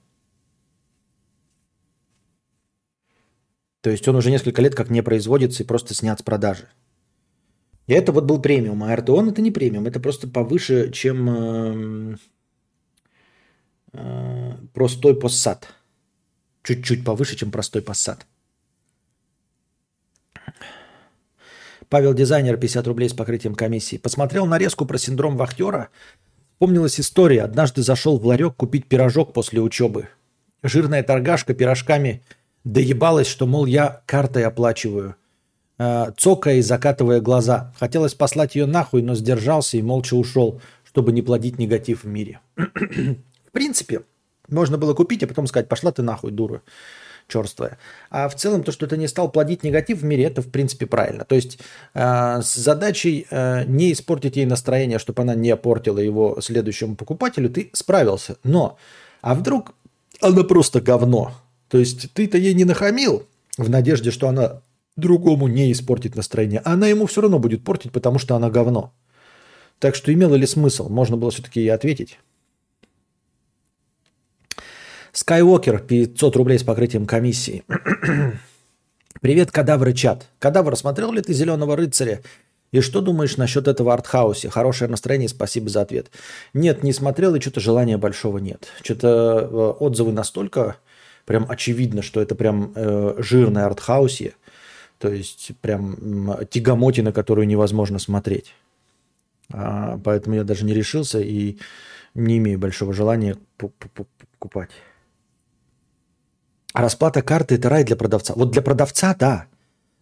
То 3.81 3.89
есть 3.89 4.07
он 4.07 4.15
уже 4.15 4.29
несколько 4.29 4.61
лет 4.61 4.75
как 4.75 4.89
не 4.89 5.01
производится 5.01 5.63
и 5.63 5.65
просто 5.65 5.93
снят 5.93 6.19
с 6.19 6.23
продажи. 6.23 6.67
И 7.87 7.93
это 7.93 8.11
вот 8.11 8.25
был 8.25 8.39
премиум, 8.39 8.83
а 8.83 8.93
RTON 8.93 9.31
это 9.31 9.41
не 9.41 9.51
премиум, 9.51 9.87
это 9.87 9.99
просто 9.99 10.27
повыше, 10.27 10.91
чем 10.91 11.29
э, 11.29 12.17
э, 13.93 14.51
простой 14.73 15.13
Passat. 15.13 15.63
Чуть-чуть 16.61 17.03
повыше, 17.03 17.35
чем 17.35 17.49
простой 17.49 17.81
Passat. 17.81 18.19
Павел 21.89 22.13
Дизайнер, 22.13 22.55
50 22.55 22.85
рублей 22.87 23.09
с 23.09 23.13
покрытием 23.13 23.55
комиссии. 23.55 23.97
Посмотрел 23.97 24.45
нарезку 24.45 24.85
про 24.85 24.99
синдром 24.99 25.35
вахтера. 25.37 25.89
Помнилась 26.59 26.99
история. 26.99 27.41
Однажды 27.41 27.81
зашел 27.81 28.19
в 28.19 28.25
ларек 28.27 28.55
купить 28.55 28.85
пирожок 28.85 29.33
после 29.33 29.59
учебы. 29.59 30.07
Жирная 30.61 31.01
торгашка 31.01 31.55
пирожками 31.55 32.21
доебалась, 32.63 33.27
что, 33.27 33.47
мол, 33.47 33.65
я 33.65 34.01
картой 34.05 34.45
оплачиваю. 34.45 35.15
Э, 35.79 36.11
цокая 36.15 36.57
и 36.57 36.61
закатывая 36.61 37.21
глаза. 37.21 37.73
Хотелось 37.79 38.13
послать 38.13 38.55
ее 38.55 38.67
нахуй, 38.67 39.01
но 39.01 39.15
сдержался 39.15 39.77
и 39.77 39.81
молча 39.81 40.13
ушел, 40.13 40.61
чтобы 40.83 41.11
не 41.11 41.23
плодить 41.23 41.57
негатив 41.57 42.03
в 42.03 42.07
мире. 42.07 42.39
в 42.55 43.51
принципе, 43.51 44.01
можно 44.47 44.77
было 44.77 44.93
купить, 44.93 45.23
а 45.23 45.27
потом 45.27 45.47
сказать, 45.47 45.67
пошла 45.67 45.91
ты 45.91 46.03
нахуй, 46.03 46.29
дура 46.29 46.61
черствая. 47.29 47.77
А 48.09 48.27
в 48.27 48.35
целом 48.35 48.63
то, 48.63 48.71
что 48.71 48.87
ты 48.87 48.97
не 48.97 49.07
стал 49.07 49.31
плодить 49.31 49.63
негатив 49.63 49.99
в 50.01 50.03
мире, 50.03 50.25
это 50.25 50.41
в 50.41 50.49
принципе 50.51 50.85
правильно. 50.85 51.23
То 51.23 51.35
есть 51.35 51.59
э, 51.93 52.41
с 52.41 52.55
задачей 52.55 53.27
э, 53.29 53.63
не 53.65 53.93
испортить 53.93 54.35
ей 54.35 54.45
настроение, 54.45 54.99
чтобы 54.99 55.21
она 55.21 55.35
не 55.35 55.55
портила 55.55 55.99
его 55.99 56.41
следующему 56.41 56.95
покупателю, 56.95 57.49
ты 57.49 57.69
справился. 57.73 58.37
Но, 58.43 58.77
а 59.21 59.35
вдруг 59.35 59.73
она 60.19 60.43
просто 60.43 60.81
говно? 60.81 61.31
То 61.69 61.77
есть 61.77 62.11
ты-то 62.13 62.37
ей 62.37 62.53
не 62.53 62.65
нахамил 62.65 63.27
в 63.57 63.69
надежде, 63.69 64.11
что 64.11 64.27
она 64.27 64.61
другому 64.97 65.47
не 65.47 65.71
испортит 65.71 66.15
настроение. 66.15 66.61
Она 66.65 66.87
ему 66.87 67.05
все 67.05 67.21
равно 67.21 67.39
будет 67.39 67.63
портить, 67.63 67.91
потому 67.91 68.19
что 68.19 68.35
она 68.35 68.49
говно. 68.49 68.91
Так 69.79 69.95
что 69.95 70.13
имело 70.13 70.35
ли 70.35 70.45
смысл? 70.45 70.89
Можно 70.89 71.15
было 71.15 71.31
все-таки 71.31 71.61
ей 71.61 71.69
ответить. 71.69 72.19
Скайуокер, 75.11 75.79
500 75.79 76.35
рублей 76.35 76.59
с 76.59 76.63
покрытием 76.63 77.05
комиссии. 77.05 77.63
Привет, 79.21 79.51
кадавры 79.51 79.93
чат. 79.93 80.27
Кадавр, 80.39 80.75
смотрел 80.75 81.11
ли 81.11 81.21
ты 81.21 81.33
«Зеленого 81.33 81.75
рыцаря»? 81.75 82.21
И 82.71 82.81
что 82.81 83.01
думаешь 83.01 83.37
насчет 83.37 83.67
этого 83.67 83.93
артхаусе? 83.93 84.49
Хорошее 84.49 84.91
настроение, 84.91 85.27
спасибо 85.27 85.69
за 85.69 85.81
ответ. 85.81 86.11
Нет, 86.53 86.83
не 86.83 86.93
смотрел, 86.93 87.33
и 87.33 87.39
что-то 87.39 87.59
желания 87.59 87.97
большого 87.97 88.37
нет. 88.37 88.67
Что-то 88.83 89.07
э, 89.07 89.83
отзывы 89.83 90.11
настолько 90.11 90.77
прям 91.25 91.47
очевидно, 91.49 92.03
что 92.03 92.21
это 92.21 92.35
прям 92.35 92.71
э, 92.75 93.15
жирное 93.17 93.65
артхаусе. 93.65 94.33
То 94.99 95.09
есть 95.09 95.51
прям 95.61 96.45
тягомотина, 96.49 97.11
которую 97.11 97.47
невозможно 97.47 97.97
смотреть. 97.97 98.53
А, 99.51 99.99
поэтому 100.03 100.35
я 100.35 100.43
даже 100.43 100.65
не 100.65 100.73
решился 100.73 101.19
и 101.19 101.57
не 102.13 102.37
имею 102.37 102.59
большого 102.59 102.93
желания 102.93 103.37
покупать. 103.57 104.69
А 106.73 106.81
расплата 106.81 107.21
карты– 107.21 107.55
это 107.55 107.69
рай 107.69 107.83
для 107.83 107.95
продавца. 107.95 108.33
Вот 108.35 108.51
для 108.51 108.61
продавца– 108.61 109.15
да. 109.19 109.47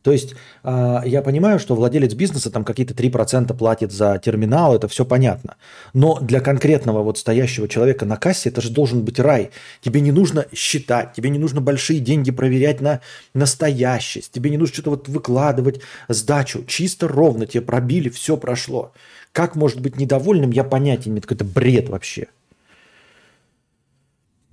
То 0.08 0.14
есть 0.14 0.36
э, 0.64 1.02
я 1.06 1.22
понимаю, 1.22 1.60
что 1.60 1.76
владелец 1.76 2.14
бизнеса 2.14 2.50
там 2.50 2.64
какие-то 2.64 2.94
3% 2.94 3.54
платит 3.58 3.92
за 3.92 4.18
терминал, 4.24 4.74
это 4.74 4.88
все 4.88 5.04
понятно. 5.04 5.58
Но 5.94 6.20
для 6.22 6.40
конкретного 6.40 7.04
вот 7.04 7.18
стоящего 7.18 7.68
человека 7.68 8.06
на 8.06 8.16
кассе 8.16 8.48
это 8.48 8.62
же 8.62 8.70
должен 8.70 9.04
быть 9.04 9.20
рай. 9.20 9.50
Тебе 9.82 10.00
не 10.00 10.14
нужно 10.14 10.46
считать, 10.54 11.12
тебе 11.12 11.30
не 11.30 11.40
нужно 11.40 11.60
большие 11.60 12.00
деньги 12.00 12.32
проверять 12.32 12.80
на 12.80 13.02
настоящесть, 13.34 14.32
тебе 14.32 14.50
не 14.50 14.58
нужно 14.58 14.76
что-то 14.76 14.92
вот 14.92 15.10
выкладывать, 15.10 15.82
сдачу. 16.08 16.64
Чисто 16.66 17.10
ровно 17.10 17.46
тебе 17.46 17.64
пробили, 17.64 18.08
все 18.08 18.38
прошло. 18.38 18.94
Как 19.34 19.58
может 19.58 19.82
быть 19.82 19.98
недовольным, 19.98 20.52
я 20.52 20.64
понятия 20.64 21.10
не 21.10 21.18
имею. 21.18 21.24
Это 21.30 21.44
бред 21.44 21.90
вообще. 21.90 22.28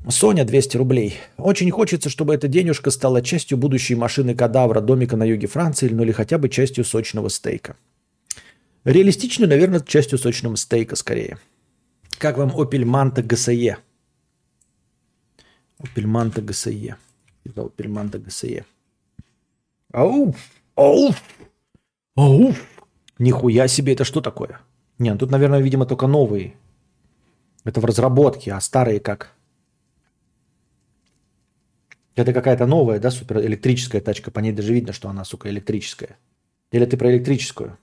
Соня, 0.09 0.45
200 0.45 0.77
рублей. 0.77 1.17
Очень 1.39 1.71
хочется, 1.71 2.11
чтобы 2.11 2.35
эта 2.35 2.47
денежка 2.47 2.91
стала 2.91 3.23
частью 3.23 3.57
будущей 3.57 3.95
машины 3.95 4.35
кадавра, 4.35 4.81
домика 4.81 5.17
на 5.17 5.25
юге 5.25 5.47
Франции, 5.47 5.89
ну 5.89 6.03
или 6.03 6.13
хотя 6.13 6.37
бы 6.37 6.49
частью 6.49 6.85
сочного 6.85 7.29
стейка. 7.29 7.77
Реалистично, 8.85 9.47
наверное, 9.47 9.81
частью 9.81 10.19
сочного 10.19 10.57
стейка 10.57 10.95
скорее. 10.97 11.39
Как 12.19 12.37
вам 12.37 12.51
Opel 12.51 12.85
Manta 12.85 13.23
GSE? 13.23 13.77
Opel 15.81 16.05
Manta 16.05 16.45
GSE. 16.45 16.95
Opel 17.47 17.87
Manta 17.87 18.23
GSE. 18.23 18.65
Ауф! 19.93 20.37
Ауф! 20.75 21.23
Ауф! 22.15 22.57
Нихуя 23.19 23.69
себе, 23.69 23.95
это 23.95 24.05
что 24.05 24.21
такое? 24.21 24.61
Не, 24.99 25.13
ну 25.13 25.19
тут, 25.19 25.31
наверное, 25.31 25.61
видимо, 25.61 25.87
только 25.87 26.07
новые. 26.07 26.55
Это 27.65 27.81
в 27.81 27.85
разработке, 27.87 28.53
а 28.53 28.61
старые 28.61 29.01
как? 29.01 29.34
Это 32.17 32.33
какая-то 32.33 32.67
новая, 32.67 33.01
да, 33.01 33.11
супер 33.11 33.41
электрическая 33.41 34.01
тачка. 34.01 34.31
По 34.31 34.41
ней 34.41 34.53
даже 34.53 34.73
видно, 34.73 34.93
что 34.93 35.09
она, 35.09 35.25
сука, 35.25 35.51
электрическая. 35.51 36.17
Или 36.71 36.87
ты 36.87 36.97
про 36.97 37.11
электрическую? 37.11 37.79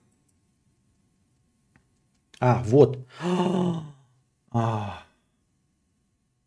А, 2.39 2.63
вот. 2.65 2.99
А. 4.53 5.03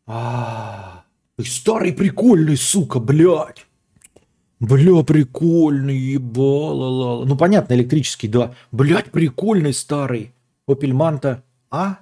А. 0.07 1.05
Старый 1.43 1.95
прикольный, 1.95 2.59
сука, 2.59 3.01
блядь. 3.01 3.66
Бля, 4.61 5.03
прикольный, 5.03 5.97
ебало. 5.97 7.24
Ну, 7.24 7.37
понятно, 7.37 7.72
электрический, 7.72 8.28
да. 8.28 8.55
Блядь, 8.72 9.11
прикольный 9.11 9.72
старый. 9.72 10.35
Opel 10.68 10.93
Manta. 10.93 11.43
А? 11.70 11.99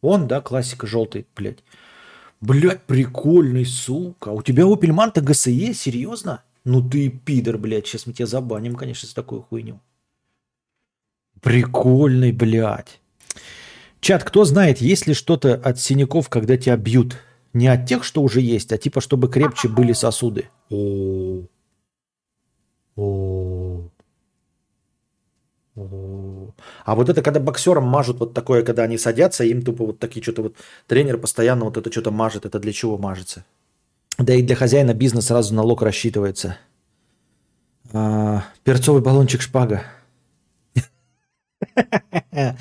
Он, 0.00 0.26
да, 0.26 0.40
классика 0.40 0.86
желтый, 0.86 1.26
блядь. 1.36 1.62
Блядь, 2.44 2.82
прикольный, 2.82 3.64
сука. 3.64 4.28
У 4.28 4.42
тебя 4.42 4.64
Opel 4.64 4.90
Manta 4.90 5.22
GSE? 5.22 5.72
Серьезно? 5.72 6.42
Ну 6.64 6.86
ты 6.86 7.08
пидор, 7.08 7.56
блядь. 7.56 7.86
Сейчас 7.86 8.06
мы 8.06 8.12
тебя 8.12 8.26
забаним, 8.26 8.76
конечно, 8.76 9.08
за 9.08 9.14
такую 9.14 9.40
хуйню. 9.40 9.80
Прикольный, 11.40 12.32
блядь. 12.32 13.00
Чат, 14.00 14.24
кто 14.24 14.44
знает, 14.44 14.82
есть 14.82 15.06
ли 15.06 15.14
что-то 15.14 15.54
от 15.54 15.80
синяков, 15.80 16.28
когда 16.28 16.58
тебя 16.58 16.76
бьют? 16.76 17.16
Не 17.54 17.68
от 17.68 17.86
тех, 17.86 18.04
что 18.04 18.20
уже 18.20 18.42
есть, 18.42 18.72
а 18.72 18.76
типа, 18.76 19.00
чтобы 19.00 19.28
крепче 19.28 19.68
были 19.68 19.94
сосуды. 19.94 20.50
О, 20.68 21.44
о, 22.96 23.88
а 26.84 26.94
вот 26.94 27.08
это, 27.08 27.22
когда 27.22 27.40
боксерам 27.40 27.84
мажут 27.84 28.20
вот 28.20 28.34
такое, 28.34 28.62
когда 28.62 28.82
они 28.84 28.98
садятся, 28.98 29.44
им 29.44 29.62
тупо 29.62 29.86
вот 29.86 29.98
такие 29.98 30.22
что-то 30.22 30.42
вот 30.42 30.56
тренер 30.86 31.18
постоянно 31.18 31.64
вот 31.64 31.76
это 31.76 31.90
что-то 31.90 32.10
мажет, 32.10 32.44
это 32.46 32.58
для 32.58 32.72
чего 32.72 32.98
мажется? 32.98 33.44
Да 34.18 34.34
и 34.34 34.42
для 34.42 34.56
хозяина 34.56 34.94
бизнес 34.94 35.26
сразу 35.26 35.54
налог 35.54 35.82
рассчитывается. 35.82 36.56
А, 37.92 38.44
перцовый 38.62 39.02
баллончик 39.02 39.40
шпага. 39.42 39.82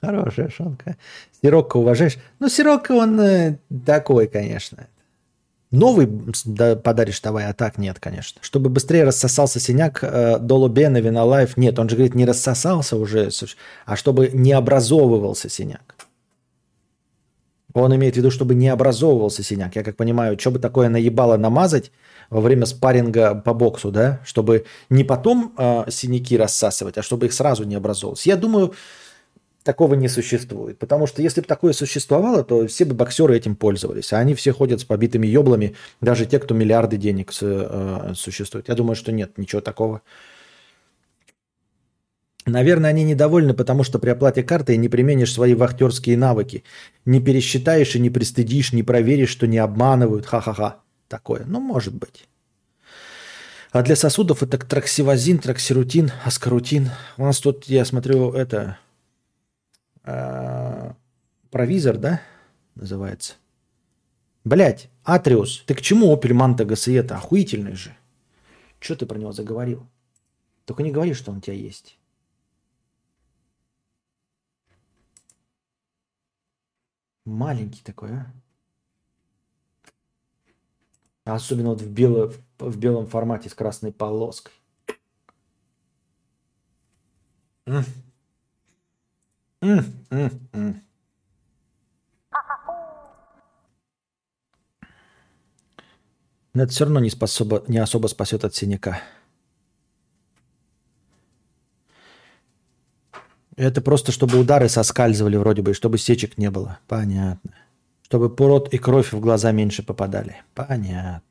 Хорошая 0.00 0.48
шонка. 0.48 0.96
Сирокко 1.42 1.76
уважаешь? 1.76 2.16
Ну, 2.38 2.48
Сирокко 2.48 2.92
он 2.92 3.20
э, 3.20 3.58
такой, 3.84 4.26
конечно. 4.28 4.88
Новый 5.70 6.08
подаришь 6.82 7.20
давай, 7.20 7.46
а 7.46 7.52
так 7.52 7.78
нет, 7.78 8.00
конечно. 8.00 8.40
Чтобы 8.42 8.70
быстрее 8.70 9.04
рассосался 9.04 9.60
синяк 9.60 10.00
э, 10.02 10.38
Долу 10.40 10.68
Бена, 10.68 10.98
Винолайф, 10.98 11.56
нет, 11.56 11.78
он 11.78 11.88
же 11.88 11.94
говорит, 11.94 12.16
не 12.16 12.24
рассосался 12.24 12.96
уже, 12.96 13.30
а 13.86 13.94
чтобы 13.94 14.30
не 14.32 14.52
образовывался 14.52 15.48
синяк. 15.48 15.94
Он 17.72 17.94
имеет 17.94 18.14
в 18.14 18.16
виду, 18.16 18.32
чтобы 18.32 18.56
не 18.56 18.68
образовывался 18.68 19.44
синяк. 19.44 19.76
Я 19.76 19.84
как 19.84 19.96
понимаю, 19.96 20.36
что 20.40 20.50
бы 20.50 20.58
такое 20.58 20.88
наебало 20.88 21.36
намазать 21.36 21.92
во 22.28 22.40
время 22.40 22.66
спарринга 22.66 23.36
по 23.36 23.54
боксу, 23.54 23.92
да? 23.92 24.20
Чтобы 24.24 24.64
не 24.88 25.04
потом 25.04 25.54
э, 25.56 25.84
синяки 25.88 26.36
рассасывать, 26.36 26.98
а 26.98 27.02
чтобы 27.02 27.26
их 27.26 27.32
сразу 27.32 27.62
не 27.62 27.76
образовывалось. 27.76 28.26
Я 28.26 28.36
думаю, 28.36 28.74
такого 29.62 29.94
не 29.94 30.08
существует. 30.08 30.78
Потому 30.78 31.06
что 31.06 31.22
если 31.22 31.40
бы 31.40 31.46
такое 31.46 31.72
существовало, 31.72 32.44
то 32.44 32.66
все 32.66 32.84
бы 32.84 32.94
боксеры 32.94 33.36
этим 33.36 33.56
пользовались. 33.56 34.12
А 34.12 34.18
они 34.18 34.34
все 34.34 34.52
ходят 34.52 34.80
с 34.80 34.84
побитыми 34.84 35.26
еблами, 35.26 35.74
даже 36.00 36.26
те, 36.26 36.38
кто 36.38 36.54
миллиарды 36.54 36.96
денег 36.96 37.32
э, 37.40 38.12
существует. 38.14 38.68
Я 38.68 38.74
думаю, 38.74 38.96
что 38.96 39.12
нет, 39.12 39.36
ничего 39.38 39.60
такого. 39.60 40.02
Наверное, 42.46 42.90
они 42.90 43.04
недовольны, 43.04 43.52
потому 43.52 43.84
что 43.84 43.98
при 43.98 44.10
оплате 44.10 44.42
картой 44.42 44.78
не 44.78 44.88
применишь 44.88 45.32
свои 45.32 45.54
вахтерские 45.54 46.16
навыки. 46.16 46.64
Не 47.04 47.20
пересчитаешь 47.20 47.94
и 47.94 48.00
не 48.00 48.08
пристыдишь, 48.08 48.72
не 48.72 48.82
проверишь, 48.82 49.30
что 49.30 49.46
не 49.46 49.58
обманывают. 49.58 50.26
Ха-ха-ха. 50.26 50.80
Такое. 51.08 51.44
Ну, 51.46 51.60
может 51.60 51.94
быть. 51.94 52.26
А 53.72 53.82
для 53.82 53.94
сосудов 53.94 54.42
это 54.42 54.58
траксивазин, 54.58 55.38
траксирутин, 55.38 56.10
аскарутин. 56.24 56.90
У 57.18 57.24
нас 57.24 57.38
тут, 57.38 57.66
я 57.66 57.84
смотрю, 57.84 58.32
это 58.32 58.78
э, 60.04 60.92
провизор, 61.50 61.96
да, 61.96 62.20
называется. 62.74 63.34
Блять, 64.44 64.90
Атриус, 65.04 65.64
ты 65.66 65.74
к 65.74 65.82
чему 65.82 66.14
Opel 66.14 66.32
Manta 66.32 66.66
GSE-то? 66.66 67.16
Охуительный 67.16 67.74
же. 67.74 67.96
Что 68.78 68.96
ты 68.96 69.06
про 69.06 69.18
него 69.18 69.32
заговорил? 69.32 69.86
Только 70.64 70.82
не 70.82 70.90
говори, 70.90 71.14
что 71.14 71.30
он 71.30 71.38
у 71.38 71.40
тебя 71.40 71.54
есть. 71.54 71.98
Маленький 77.24 77.82
такой, 77.82 78.10
а? 78.12 78.32
Особенно 81.24 81.70
вот 81.70 81.82
в, 81.82 81.90
бело, 81.90 82.32
в 82.58 82.78
белом 82.78 83.06
формате 83.06 83.50
с 83.50 83.54
красной 83.54 83.92
полоской. 83.92 84.52
М. 87.66 87.84
М. 90.10 90.82
Но 96.52 96.64
это 96.64 96.72
все 96.72 96.84
равно 96.84 97.00
не, 97.00 97.10
способо, 97.10 97.62
не 97.68 97.78
особо 97.78 98.08
спасет 98.08 98.44
от 98.44 98.54
синяка. 98.54 99.00
Это 103.56 103.80
просто, 103.80 104.10
чтобы 104.10 104.38
удары 104.38 104.68
соскальзывали 104.68 105.36
вроде 105.36 105.62
бы, 105.62 105.72
и 105.72 105.74
чтобы 105.74 105.98
сечек 105.98 106.38
не 106.38 106.50
было. 106.50 106.78
Понятно. 106.88 107.54
Чтобы 108.02 108.34
пород 108.34 108.72
и 108.74 108.78
кровь 108.78 109.12
в 109.12 109.20
глаза 109.20 109.52
меньше 109.52 109.82
попадали. 109.84 110.42
Понятно. 110.54 111.22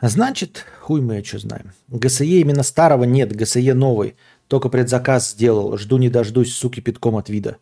Значит, 0.00 0.66
хуй 0.80 1.00
мы 1.00 1.22
что 1.22 1.38
знаем. 1.38 1.72
ГСЕ 1.88 2.24
именно 2.24 2.64
старого 2.64 3.04
нет, 3.04 3.34
ГСЕ 3.34 3.72
новый. 3.72 4.16
Только 4.52 4.68
предзаказ 4.68 5.30
сделал. 5.30 5.78
Жду 5.78 5.96
не 5.96 6.10
дождусь, 6.10 6.54
суки, 6.54 6.80
питком 6.80 7.16
от 7.16 7.30
вида. 7.30 7.56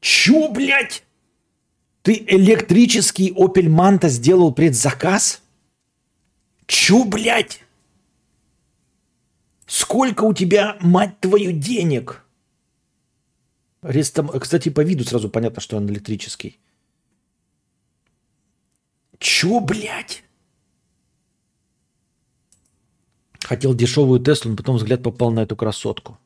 Чё, 0.00 0.50
блядь? 0.50 1.04
Ты 2.00 2.24
электрический 2.26 3.32
Opel 3.32 3.68
Manta 3.68 4.08
сделал 4.08 4.54
предзаказ? 4.54 5.42
Чё, 6.66 7.04
блядь? 7.04 7.62
Сколько 9.66 10.24
у 10.24 10.32
тебя, 10.32 10.78
мать 10.80 11.20
твою, 11.20 11.52
денег? 11.52 12.24
Рестом... 13.82 14.28
Кстати, 14.40 14.70
по 14.70 14.80
виду 14.80 15.04
сразу 15.04 15.28
понятно, 15.28 15.60
что 15.60 15.76
он 15.76 15.86
электрический. 15.90 16.58
Чё, 19.18 19.60
блядь? 19.60 20.24
Хотел 23.46 23.74
дешевую 23.74 24.18
Теслу, 24.18 24.50
но 24.50 24.56
потом 24.56 24.74
взгляд 24.74 25.04
попал 25.04 25.30
на 25.30 25.38
эту 25.38 25.54
красотку. 25.54 26.18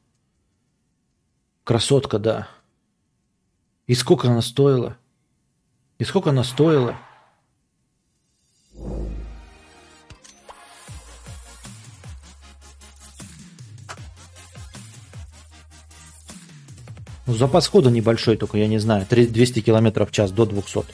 Красотка, 1.65 2.19
да. 2.19 2.49
И 3.87 3.95
сколько 3.95 4.29
она 4.29 4.41
стоила? 4.41 4.97
И 5.99 6.05
сколько 6.05 6.31
она 6.31 6.45
стоила? 6.45 6.97
Ну, 17.27 17.35
запас 17.35 17.69
хода 17.69 17.91
небольшой, 17.91 18.39
только 18.39 18.57
я 18.57 18.67
не 18.67 18.79
знаю, 18.79 19.07
200 19.07 19.61
км 19.61 20.07
в 20.07 20.11
час 20.11 20.33
до 20.33 20.47
200. 20.47 20.87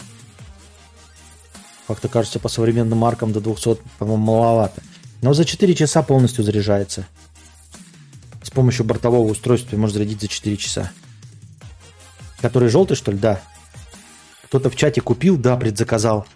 Как-то 1.86 2.08
кажется, 2.08 2.40
по 2.40 2.48
современным 2.48 2.98
маркам 2.98 3.32
до 3.32 3.40
200, 3.40 3.78
по-моему, 4.00 4.24
маловато. 4.24 4.82
Но 5.22 5.32
за 5.32 5.44
4 5.44 5.74
часа 5.74 6.02
полностью 6.02 6.44
заряжается. 6.44 7.06
С 8.42 8.50
помощью 8.50 8.84
бортового 8.84 9.28
устройства 9.30 9.76
можно 9.76 9.98
зарядить 9.98 10.20
за 10.20 10.28
4 10.28 10.56
часа. 10.56 10.92
Который 12.40 12.68
желтый, 12.68 12.96
что 12.96 13.12
ли? 13.12 13.18
Да. 13.18 13.40
Кто-то 14.44 14.70
в 14.70 14.76
чате 14.76 15.00
купил, 15.00 15.36
да, 15.36 15.56
предзаказал. 15.56 16.26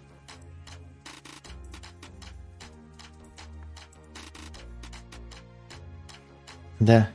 Да. 6.81 7.11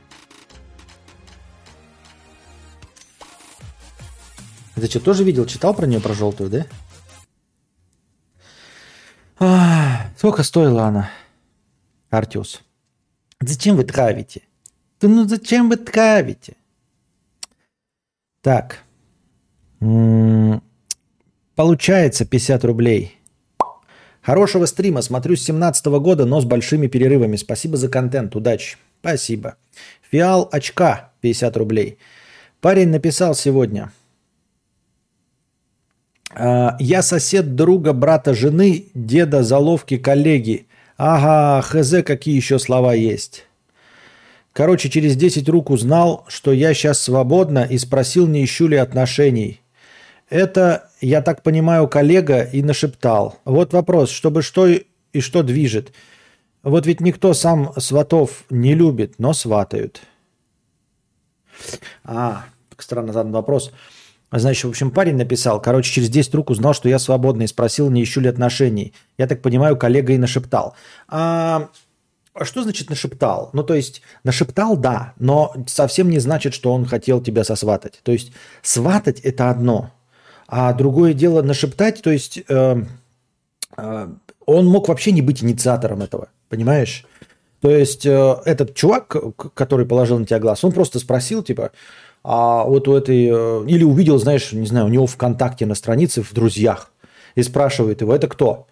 Ты 4.76 4.86
что, 4.88 5.00
тоже 5.00 5.24
видел, 5.24 5.46
читал 5.46 5.74
про 5.74 5.86
нее, 5.86 6.00
про 6.00 6.14
желтую, 6.14 6.50
да? 6.50 6.66
А, 9.38 10.10
сколько 10.16 10.42
стоила 10.42 10.84
она, 10.84 11.10
Артиус? 12.10 12.62
Зачем 13.40 13.76
вы 13.76 13.84
травите? 13.84 14.42
Да 15.00 15.08
ну 15.08 15.26
зачем 15.28 15.68
вы 15.68 15.76
травите? 15.76 16.56
Так. 18.40 18.82
Получается 21.54 22.24
50 22.24 22.64
рублей. 22.64 23.16
Хорошего 24.22 24.66
стрима. 24.66 25.02
Смотрю 25.02 25.36
с 25.36 25.44
17 25.44 25.86
года, 25.86 26.24
но 26.24 26.40
с 26.40 26.44
большими 26.44 26.86
перерывами. 26.86 27.36
Спасибо 27.36 27.76
за 27.76 27.88
контент. 27.88 28.34
Удачи. 28.34 28.76
Спасибо. 29.00 29.56
Фиал 30.10 30.48
очка 30.50 31.12
50 31.20 31.56
рублей. 31.56 31.98
Парень 32.60 32.88
написал 32.88 33.34
сегодня– 33.34 33.92
а, 36.38 36.76
я 36.78 37.02
сосед 37.02 37.54
друга, 37.54 37.94
брата 37.94 38.34
жены, 38.34 38.86
деда, 38.94 39.42
заловки, 39.42 39.96
коллеги. 39.96 40.65
Ага, 40.96 41.62
хз, 41.62 42.02
какие 42.04 42.36
еще 42.36 42.58
слова 42.58 42.94
есть. 42.94 43.46
Короче, 44.52 44.88
через 44.88 45.16
10 45.16 45.48
рук 45.50 45.68
узнал, 45.68 46.24
что 46.28 46.52
я 46.52 46.72
сейчас 46.72 47.00
свободна 47.00 47.64
и 47.64 47.76
спросил, 47.76 48.26
не 48.26 48.42
ищу 48.42 48.68
ли 48.68 48.76
отношений. 48.76 49.60
Это, 50.30 50.90
я 51.02 51.20
так 51.20 51.42
понимаю, 51.42 51.86
коллега 51.88 52.42
и 52.42 52.62
нашептал. 52.62 53.38
Вот 53.44 53.74
вопрос, 53.74 54.10
чтобы 54.10 54.40
что 54.40 54.66
и 54.66 55.20
что 55.20 55.42
движет. 55.42 55.92
Вот 56.62 56.86
ведь 56.86 57.00
никто 57.00 57.34
сам 57.34 57.72
сватов 57.76 58.44
не 58.48 58.74
любит, 58.74 59.18
но 59.18 59.34
сватают. 59.34 60.00
А, 62.02 62.46
странно 62.78 63.12
задан 63.12 63.32
вопрос. 63.32 63.72
Значит, 64.32 64.64
в 64.64 64.68
общем, 64.68 64.90
парень 64.90 65.16
написал, 65.16 65.60
короче, 65.60 65.92
через 65.92 66.08
10 66.10 66.34
рук 66.34 66.50
узнал, 66.50 66.74
что 66.74 66.88
я 66.88 66.98
свободный, 66.98 67.44
и 67.44 67.48
спросил, 67.48 67.90
не 67.90 68.02
ищу 68.02 68.20
ли 68.20 68.28
отношений. 68.28 68.92
Я 69.18 69.26
так 69.26 69.40
понимаю, 69.40 69.76
коллега 69.76 70.12
и 70.12 70.18
нашептал. 70.18 70.74
А, 71.08 71.68
а 72.34 72.44
что 72.44 72.62
значит 72.62 72.90
нашептал? 72.90 73.50
Ну, 73.52 73.62
то 73.62 73.74
есть, 73.74 74.02
нашептал, 74.24 74.76
да, 74.76 75.14
но 75.18 75.54
совсем 75.66 76.10
не 76.10 76.18
значит, 76.18 76.54
что 76.54 76.72
он 76.72 76.86
хотел 76.86 77.20
тебя 77.22 77.44
сосватать. 77.44 78.00
То 78.02 78.12
есть, 78.12 78.32
сватать– 78.62 79.20
это 79.22 79.48
одно, 79.48 79.92
а 80.48 80.72
другое 80.72 81.14
дело 81.14 81.42
нашептать, 81.42 82.02
то 82.02 82.10
есть, 82.10 82.40
э, 82.48 82.82
э, 83.76 84.08
он 84.44 84.66
мог 84.66 84.88
вообще 84.88 85.12
не 85.12 85.22
быть 85.22 85.42
инициатором 85.42 86.02
этого, 86.02 86.28
понимаешь? 86.48 87.06
То 87.60 87.70
есть, 87.70 88.04
э, 88.04 88.36
этот 88.44 88.74
чувак, 88.74 89.16
который 89.54 89.86
положил 89.86 90.18
на 90.18 90.26
тебя 90.26 90.38
глаз, 90.38 90.62
он 90.62 90.72
просто 90.72 90.98
спросил, 90.98 91.42
типа, 91.42 91.70
а 92.28 92.64
вот 92.64 92.88
у 92.88 92.94
этой, 92.96 93.28
э, 93.30 93.64
или 93.68 93.84
увидел, 93.84 94.18
знаешь, 94.18 94.50
не 94.50 94.66
знаю, 94.66 94.86
у 94.86 94.88
него 94.88 95.06
ВКонтакте 95.06 95.64
на 95.64 95.76
странице 95.76 96.22
в 96.22 96.34
друзьях 96.34 96.90
и 97.36 97.42
спрашивает 97.44 98.00
его, 98.00 98.12
это 98.12 98.26
кто? 98.26 98.66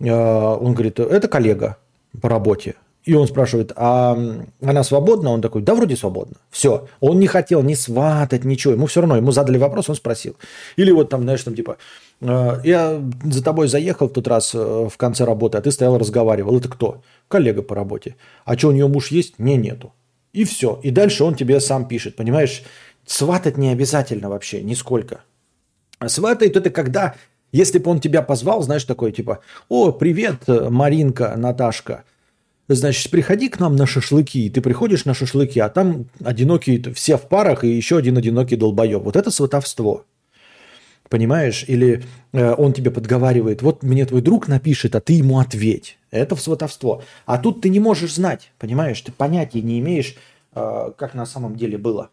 Э, 0.00 0.10
он 0.12 0.74
говорит, 0.74 0.98
это 0.98 1.28
коллега 1.28 1.76
по 2.20 2.28
работе. 2.28 2.74
И 3.04 3.14
он 3.14 3.28
спрашивает, 3.28 3.70
а 3.76 4.18
она 4.60 4.82
свободна? 4.82 5.30
Он 5.30 5.40
такой, 5.40 5.62
да, 5.62 5.76
вроде 5.76 5.94
свободна. 5.94 6.34
Все. 6.50 6.88
Он 6.98 7.20
не 7.20 7.28
хотел 7.28 7.62
ни 7.62 7.74
сватать, 7.74 8.44
ничего. 8.44 8.72
Ему 8.72 8.86
все 8.86 9.00
равно, 9.00 9.16
ему 9.16 9.30
задали 9.30 9.58
вопрос, 9.58 9.88
он 9.88 9.94
спросил. 9.94 10.34
Или 10.74 10.90
вот 10.90 11.08
там, 11.08 11.22
знаешь, 11.22 11.44
там 11.44 11.54
типа, 11.54 11.76
«Э, 12.20 12.60
я 12.64 13.00
за 13.22 13.44
тобой 13.44 13.68
заехал 13.68 14.08
в 14.08 14.12
тот 14.12 14.26
раз 14.26 14.54
в 14.54 14.92
конце 14.96 15.24
работы, 15.24 15.56
а 15.56 15.60
ты 15.60 15.70
стоял 15.70 15.98
разговаривал. 15.98 16.58
Это 16.58 16.68
кто? 16.68 17.02
Коллега 17.28 17.62
по 17.62 17.76
работе. 17.76 18.16
А 18.44 18.58
что, 18.58 18.70
у 18.70 18.72
нее 18.72 18.88
муж 18.88 19.12
есть? 19.12 19.38
Не, 19.38 19.56
нету. 19.56 19.92
И 20.32 20.44
все. 20.44 20.80
И 20.82 20.90
дальше 20.90 21.24
он 21.24 21.34
тебе 21.34 21.60
сам 21.60 21.86
пишет, 21.86 22.16
понимаешь? 22.16 22.62
Сватать 23.06 23.58
не 23.58 23.68
обязательно 23.68 24.28
вообще, 24.28 24.62
нисколько. 24.62 25.24
А 25.98 26.08
сватает 26.08 26.56
это 26.56 26.70
когда, 26.70 27.14
если 27.52 27.78
бы 27.78 27.90
он 27.90 28.00
тебя 28.00 28.22
позвал, 28.22 28.62
знаешь, 28.62 28.84
такой 28.84 29.12
типа, 29.12 29.40
о, 29.68 29.92
привет, 29.92 30.48
Маринка, 30.48 31.34
Наташка, 31.36 32.04
значит, 32.68 33.10
приходи 33.10 33.48
к 33.48 33.60
нам 33.60 33.76
на 33.76 33.86
шашлыки. 33.86 34.46
И 34.46 34.50
ты 34.50 34.60
приходишь 34.60 35.04
на 35.04 35.14
шашлыки, 35.14 35.58
а 35.60 35.68
там 35.68 36.06
одинокие, 36.24 36.92
все 36.94 37.18
в 37.18 37.28
парах 37.28 37.64
и 37.64 37.68
еще 37.68 37.98
один 37.98 38.16
одинокий 38.16 38.56
долбоеб. 38.56 39.02
Вот 39.02 39.16
это 39.16 39.30
сватовство. 39.30 40.04
Понимаешь? 41.12 41.66
Или 41.68 42.02
э, 42.32 42.54
он 42.54 42.72
тебе 42.72 42.90
подговаривает, 42.90 43.60
вот 43.60 43.82
мне 43.82 44.06
твой 44.06 44.22
друг 44.22 44.48
напишет, 44.48 44.96
а 44.96 45.00
ты 45.02 45.12
ему 45.12 45.40
ответь. 45.40 45.98
Это 46.10 46.36
сватовство. 46.36 47.02
А 47.26 47.36
тут 47.36 47.60
ты 47.60 47.68
не 47.68 47.80
можешь 47.80 48.14
знать, 48.14 48.50
понимаешь? 48.58 48.98
Ты 49.02 49.12
понятия 49.12 49.60
не 49.60 49.78
имеешь, 49.78 50.16
э, 50.54 50.92
как 50.96 51.12
на 51.12 51.26
самом 51.26 51.56
деле 51.56 51.76
было. 51.76 52.08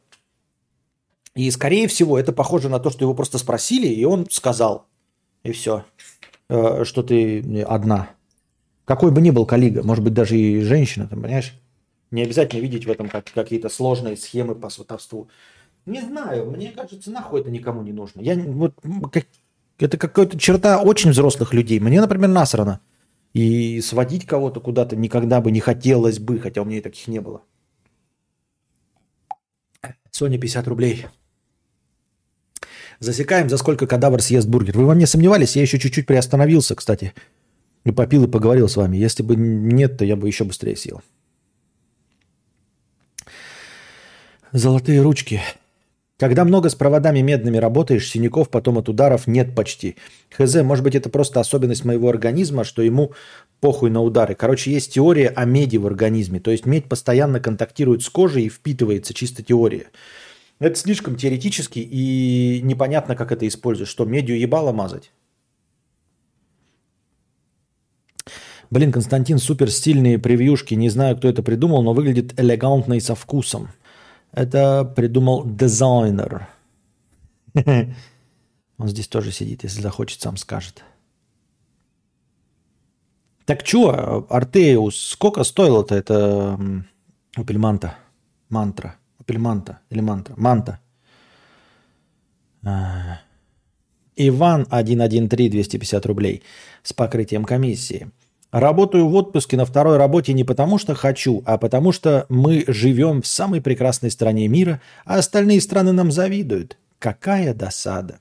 И, 1.33 1.49
скорее 1.49 1.87
всего, 1.87 2.19
это 2.19 2.33
похоже 2.33 2.67
на 2.67 2.77
то, 2.77 2.89
что 2.89 3.05
его 3.05 3.13
просто 3.13 3.37
спросили, 3.37 3.87
и 3.87 4.03
он 4.03 4.27
сказал. 4.29 4.85
И 5.43 5.53
все. 5.53 5.85
Э, 6.49 6.83
что 6.83 7.01
ты 7.01 7.61
одна. 7.61 8.09
Какой 8.83 9.11
бы 9.11 9.21
ни 9.21 9.31
был 9.31 9.45
коллега, 9.45 9.81
может 9.81 10.03
быть, 10.03 10.13
даже 10.13 10.37
и 10.37 10.59
женщина, 10.59 11.07
там, 11.07 11.21
понимаешь? 11.21 11.53
Не 12.11 12.23
обязательно 12.23 12.59
видеть 12.59 12.85
в 12.85 12.91
этом 12.91 13.07
как, 13.07 13.31
какие-то 13.31 13.69
сложные 13.69 14.17
схемы 14.17 14.55
по 14.55 14.69
сватовству. 14.69 15.29
Не 15.89 16.01
знаю, 16.01 16.51
мне 16.51 16.71
кажется, 16.71 17.09
нахуй 17.09 17.41
это 17.41 17.49
никому 17.49 17.81
не 17.81 17.91
нужно. 17.91 18.21
Я 18.21 18.35
вот 18.35 18.75
как, 19.11 19.25
это 19.79 19.97
какая-то 19.97 20.37
черта 20.37 20.81
очень 20.81 21.09
взрослых 21.09 21.51
людей. 21.51 21.79
Мне, 21.79 21.99
например, 21.99 22.29
насрано. 22.29 22.79
И 23.33 23.81
сводить 23.81 24.25
кого-то 24.25 24.59
куда-то 24.59 24.95
никогда 24.95 25.41
бы 25.41 25.51
не 25.51 25.59
хотелось 25.59 26.19
бы, 26.19 26.39
хотя 26.39 26.61
у 26.61 26.65
меня 26.65 26.77
и 26.77 26.81
таких 26.81 27.07
не 27.07 27.19
было. 27.19 27.41
Соня 30.11 30.37
50 30.37 30.67
рублей. 30.67 31.07
Засекаем, 32.99 33.49
за 33.49 33.57
сколько 33.57 33.87
кадавр 33.87 34.21
съест 34.21 34.47
бургер. 34.47 34.77
Вы 34.77 34.85
во 34.85 34.93
мне 34.93 35.07
сомневались? 35.07 35.55
Я 35.55 35.63
еще 35.63 35.79
чуть-чуть 35.79 36.05
приостановился, 36.05 36.75
кстати. 36.75 37.13
И 37.83 37.91
попил 37.91 38.25
и 38.25 38.31
поговорил 38.31 38.69
с 38.69 38.75
вами. 38.75 38.97
Если 38.97 39.23
бы 39.23 39.35
нет, 39.35 39.97
то 39.97 40.05
я 40.05 40.15
бы 40.15 40.27
еще 40.27 40.43
быстрее 40.43 40.75
съел. 40.75 41.01
Золотые 44.51 45.01
ручки. 45.01 45.41
Когда 46.19 46.43
много 46.43 46.67
с 46.67 46.75
проводами 46.75 47.21
медными 47.21 47.55
работаешь, 47.55 48.09
синяков 48.09 48.49
потом 48.49 48.77
от 48.77 48.89
ударов 48.89 49.25
нет 49.25 49.55
почти. 49.55 49.95
Хз, 50.37 50.55
может 50.63 50.83
быть, 50.83 50.95
это 50.95 51.09
просто 51.09 51.39
особенность 51.39 51.85
моего 51.85 52.09
организма, 52.09 52.65
что 52.65 52.81
ему 52.81 53.13
похуй 53.61 53.89
на 53.89 54.01
удары. 54.01 54.35
Короче, 54.35 54.69
есть 54.69 54.93
теория 54.93 55.29
о 55.29 55.45
меди 55.45 55.77
в 55.77 55.87
организме. 55.87 56.41
То 56.41 56.51
есть 56.51 56.65
медь 56.65 56.89
постоянно 56.89 57.39
контактирует 57.39 58.03
с 58.03 58.09
кожей 58.09 58.43
и 58.43 58.49
впитывается, 58.49 59.13
чисто 59.13 59.43
теория. 59.43 59.87
Это 60.59 60.77
слишком 60.77 61.15
теоретически 61.15 61.79
и 61.79 62.59
непонятно, 62.63 63.15
как 63.15 63.31
это 63.31 63.47
использовать. 63.47 63.89
Что, 63.89 64.03
медью 64.03 64.37
ебало 64.37 64.73
мазать? 64.73 65.13
Блин, 68.69 68.91
Константин, 68.91 69.37
супер 69.37 69.71
стильные 69.71 70.19
превьюшки. 70.19 70.73
Не 70.73 70.89
знаю, 70.89 71.15
кто 71.15 71.29
это 71.29 71.43
придумал, 71.43 71.81
но 71.81 71.93
выглядит 71.93 72.37
элегантно 72.37 72.95
и 72.95 72.99
со 72.99 73.15
вкусом. 73.15 73.69
Это 74.31 74.85
придумал 74.85 75.43
дизайнер. 75.45 76.47
Он 78.77 78.87
здесь 78.87 79.07
тоже 79.07 79.31
сидит, 79.31 79.63
если 79.63 79.81
захочет, 79.81 80.21
сам 80.21 80.37
скажет. 80.37 80.83
Так 83.45 83.65
что, 83.65 84.27
Артеус, 84.29 84.95
сколько 84.95 85.43
стоило-то 85.43 85.95
это 85.95 86.59
Опельманта? 87.35 87.97
Мантра. 88.49 88.95
Опельманта 89.19 89.79
или 89.89 90.01
мантра? 90.01 90.35
Манта. 90.37 90.79
А. 92.63 93.21
Иван 94.15 94.65
113 94.65 95.49
250 95.49 96.05
рублей 96.05 96.43
с 96.83 96.93
покрытием 96.93 97.45
комиссии. 97.45 98.11
Работаю 98.51 99.07
в 99.07 99.13
отпуске 99.13 99.57
на 99.57 99.65
второй 99.65 99.97
работе 99.97 100.33
не 100.33 100.43
потому, 100.43 100.79
что 100.79 100.95
хочу, 100.95 101.43
а 101.45 101.59
потому 101.59 101.91
что 101.91 102.25
мы 102.29 102.63
живем 102.67 103.21
в 103.21 103.27
самой 103.27 103.61
прекрасной 103.61 104.09
стране 104.09 104.47
мира, 104.47 104.81
а 105.05 105.19
остальные 105.19 105.61
страны 105.61 105.91
нам 105.91 106.11
завидуют. 106.11 106.77
Какая 106.97 107.53
досада. 107.53 108.19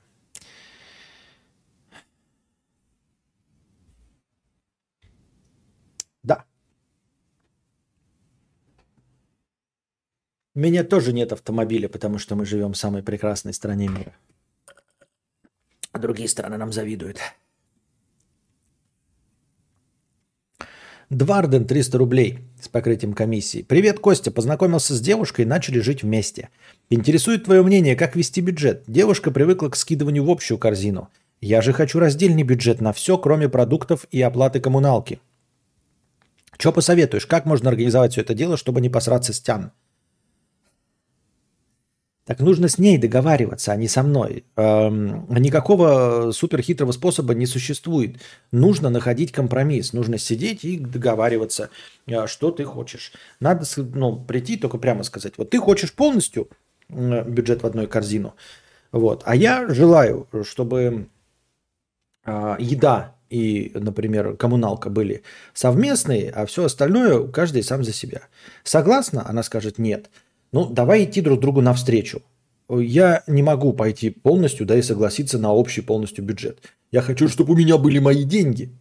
Да. 6.21 6.45
У 10.53 10.59
меня 10.59 10.83
тоже 10.83 11.11
нет 11.11 11.31
автомобиля, 11.31 11.89
потому 11.89 12.19
что 12.19 12.35
мы 12.35 12.45
живем 12.45 12.73
в 12.73 12.77
самой 12.77 13.01
прекрасной 13.01 13.53
стране 13.53 13.87
мира. 13.87 14.13
А 15.91 15.97
другие 15.97 16.29
страны 16.29 16.57
нам 16.57 16.71
завидуют. 16.71 17.17
Дварден 21.09 21.65
300 21.65 21.97
рублей 21.97 22.39
с 22.61 22.67
покрытием 22.67 23.13
комиссии. 23.13 23.63
Привет, 23.63 23.99
Костя. 23.99 24.29
Познакомился 24.29 24.93
с 24.93 25.01
девушкой, 25.01 25.45
начали 25.45 25.79
жить 25.79 26.03
вместе. 26.03 26.49
Интересует 26.91 27.45
твое 27.45 27.63
мнение, 27.63 27.95
как 27.95 28.15
вести 28.15 28.41
бюджет? 28.41 28.83
Девушка 28.85 29.31
привыкла 29.31 29.69
к 29.69 29.75
скидыванию 29.75 30.23
в 30.23 30.29
общую 30.29 30.59
корзину. 30.59 31.09
Я 31.41 31.63
же 31.63 31.73
хочу 31.73 31.97
раздельный 31.97 32.43
бюджет 32.43 32.79
на 32.79 32.93
все, 32.93 33.17
кроме 33.17 33.49
продуктов 33.49 34.05
и 34.11 34.21
оплаты 34.21 34.59
коммуналки. 34.59 35.19
Что 36.59 36.71
посоветуешь? 36.71 37.25
Как 37.25 37.45
можно 37.45 37.71
организовать 37.71 38.11
все 38.11 38.21
это 38.21 38.35
дело, 38.35 38.55
чтобы 38.55 38.79
не 38.79 38.89
посраться 38.89 39.33
с 39.33 39.39
тян? 39.39 39.71
Так 42.29 42.41
нужно 42.41 42.67
с 42.67 42.77
ней 42.77 42.99
договариваться, 42.99 43.71
а 43.71 43.75
не 43.75 43.87
со 43.87 44.03
мной. 44.03 44.43
Эм, 44.55 45.25
никакого 45.33 46.31
суперхитрого 46.31 46.91
способа 46.91 47.33
не 47.33 47.47
существует. 47.47 48.17
Нужно 48.51 48.91
находить 48.91 49.31
компромисс. 49.31 49.93
Нужно 49.93 50.19
сидеть 50.19 50.63
и 50.63 50.77
договариваться, 50.77 51.71
э, 52.05 52.27
что 52.27 52.51
ты 52.51 52.65
хочешь. 52.65 53.13
Надо 53.39 53.65
ну, 53.77 54.15
прийти 54.15 54.57
только 54.57 54.77
прямо 54.77 55.01
сказать. 55.01 55.33
Вот 55.37 55.49
ты 55.49 55.57
хочешь 55.57 55.91
полностью 55.91 56.49
бюджет 56.87 57.63
в 57.63 57.65
одну 57.65 57.87
корзину. 57.87 58.35
Вот. 58.91 59.23
А 59.25 59.35
я 59.35 59.67
желаю, 59.67 60.27
чтобы 60.43 61.07
э, 62.27 62.55
еда 62.59 63.15
и, 63.31 63.71
например, 63.73 64.37
коммуналка 64.37 64.91
были 64.91 65.23
совместные, 65.55 66.29
а 66.29 66.45
все 66.45 66.65
остальное 66.65 67.27
каждый 67.27 67.63
сам 67.63 67.83
за 67.83 67.91
себя. 67.91 68.21
Согласна? 68.63 69.27
Она 69.27 69.41
скажет 69.41 69.79
нет. 69.79 70.11
Ну, 70.51 70.65
давай 70.65 71.03
идти 71.03 71.21
друг 71.21 71.39
другу 71.39 71.61
навстречу. 71.61 72.21
Я 72.69 73.23
не 73.27 73.41
могу 73.41 73.73
пойти 73.73 74.09
полностью, 74.09 74.65
да, 74.65 74.77
и 74.77 74.81
согласиться 74.81 75.39
на 75.39 75.53
общий 75.53 75.81
полностью 75.81 76.23
бюджет. 76.23 76.59
Я 76.91 77.01
хочу, 77.01 77.27
чтобы 77.27 77.53
у 77.53 77.57
меня 77.57 77.77
были 77.77 77.99
мои 77.99 78.23
деньги, 78.23 78.71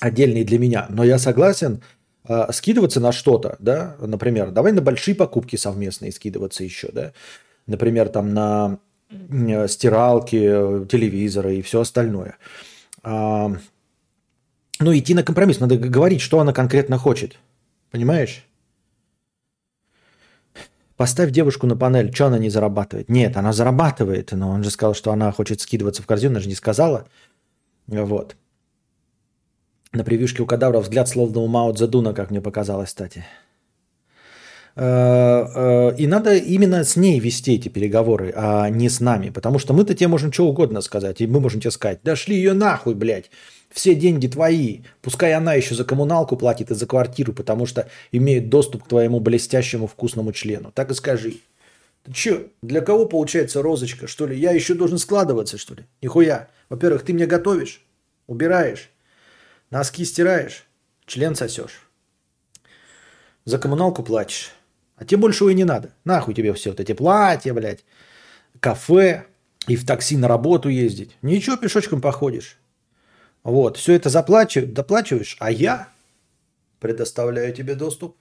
отдельные 0.00 0.44
для 0.44 0.58
меня. 0.58 0.86
Но 0.88 1.04
я 1.04 1.18
согласен 1.18 1.82
э, 2.28 2.46
скидываться 2.52 3.00
на 3.00 3.12
что-то, 3.12 3.56
да, 3.58 3.96
например, 4.00 4.50
давай 4.50 4.72
на 4.72 4.80
большие 4.80 5.14
покупки 5.14 5.56
совместные 5.56 6.12
скидываться 6.12 6.62
еще, 6.62 6.90
да, 6.92 7.12
например, 7.66 8.08
там 8.08 8.32
на 8.32 8.78
э, 9.10 9.68
стиралки, 9.68 10.86
телевизоры 10.88 11.56
и 11.56 11.62
все 11.62 11.80
остальное. 11.80 12.36
А, 13.02 13.52
ну, 14.80 14.96
идти 14.96 15.14
на 15.14 15.22
компромисс, 15.22 15.58
надо 15.58 15.76
говорить, 15.76 16.20
что 16.20 16.38
она 16.38 16.52
конкретно 16.52 16.98
хочет, 16.98 17.38
понимаешь? 17.90 18.44
Поставь 20.98 21.30
девушку 21.30 21.68
на 21.68 21.76
панель, 21.76 22.12
что 22.12 22.26
она 22.26 22.38
не 22.38 22.50
зарабатывает? 22.50 23.08
Нет, 23.08 23.36
она 23.36 23.52
зарабатывает, 23.52 24.32
но 24.32 24.50
он 24.50 24.64
же 24.64 24.70
сказал, 24.70 24.94
что 24.94 25.12
она 25.12 25.30
хочет 25.30 25.60
скидываться 25.60 26.02
в 26.02 26.06
корзину, 26.06 26.32
она 26.32 26.40
же 26.40 26.48
не 26.48 26.56
сказала. 26.56 27.06
Вот. 27.86 28.34
На 29.92 30.02
превьюшке 30.02 30.42
у 30.42 30.46
кадавра 30.46 30.80
взгляд 30.80 31.08
словно 31.08 31.40
у 31.40 31.46
Мао 31.46 31.72
Цзэдуна, 31.72 32.14
как 32.14 32.30
мне 32.30 32.40
показалось, 32.40 32.88
кстати. 32.88 33.24
Э, 34.74 35.46
э, 35.54 35.94
и 35.98 36.08
надо 36.08 36.34
именно 36.34 36.82
с 36.82 36.96
ней 36.96 37.20
вести 37.20 37.54
эти 37.54 37.68
переговоры, 37.68 38.32
а 38.34 38.68
не 38.68 38.88
с 38.88 38.98
нами. 38.98 39.30
Потому 39.30 39.60
что 39.60 39.74
мы-то 39.74 39.94
тебе 39.94 40.08
можем 40.08 40.32
что 40.32 40.48
угодно 40.48 40.80
сказать. 40.80 41.20
И 41.20 41.28
мы 41.28 41.38
можем 41.38 41.60
тебе 41.60 41.70
сказать, 41.70 42.00
да 42.02 42.16
шли 42.16 42.34
ее 42.34 42.54
нахуй, 42.54 42.94
блядь. 42.94 43.30
Все 43.70 43.94
деньги 43.94 44.26
твои. 44.26 44.80
Пускай 45.02 45.34
она 45.34 45.54
еще 45.54 45.74
за 45.74 45.84
коммуналку 45.84 46.36
платит 46.36 46.70
и 46.70 46.74
за 46.74 46.86
квартиру, 46.86 47.32
потому 47.32 47.66
что 47.66 47.88
имеет 48.12 48.48
доступ 48.48 48.84
к 48.84 48.88
твоему 48.88 49.20
блестящему 49.20 49.86
вкусному 49.86 50.32
члену. 50.32 50.72
Так 50.72 50.90
и 50.90 50.94
скажи. 50.94 51.38
Ты 52.04 52.12
че, 52.12 52.46
для 52.62 52.80
кого 52.80 53.04
получается 53.06 53.62
розочка, 53.62 54.06
что 54.06 54.26
ли? 54.26 54.38
Я 54.38 54.52
еще 54.52 54.74
должен 54.74 54.98
складываться, 54.98 55.58
что 55.58 55.74
ли? 55.74 55.84
Нихуя. 56.00 56.48
Во-первых, 56.68 57.02
ты 57.02 57.12
мне 57.12 57.26
готовишь, 57.26 57.82
убираешь, 58.26 58.90
носки 59.70 60.04
стираешь, 60.04 60.66
член 61.06 61.34
сосешь. 61.34 61.88
За 63.44 63.58
коммуналку 63.58 64.02
платишь. 64.02 64.52
А 64.96 65.04
тебе 65.04 65.18
больше 65.18 65.50
и 65.50 65.54
не 65.54 65.64
надо. 65.64 65.92
Нахуй 66.04 66.34
тебе 66.34 66.52
все 66.52 66.70
вот 66.70 66.80
эти 66.80 66.92
платья, 66.92 67.54
блядь, 67.54 67.84
кафе 68.60 69.24
и 69.66 69.76
в 69.76 69.86
такси 69.86 70.16
на 70.16 70.28
работу 70.28 70.68
ездить. 70.68 71.16
Ничего, 71.22 71.56
пешочком 71.56 72.00
походишь. 72.00 72.58
Вот, 73.42 73.76
все 73.76 73.94
это 73.94 74.08
заплачиваешь, 74.08 74.72
доплачиваешь, 74.72 75.36
а 75.40 75.50
я 75.50 75.88
предоставляю 76.80 77.54
тебе 77.54 77.74
доступ 77.74 78.16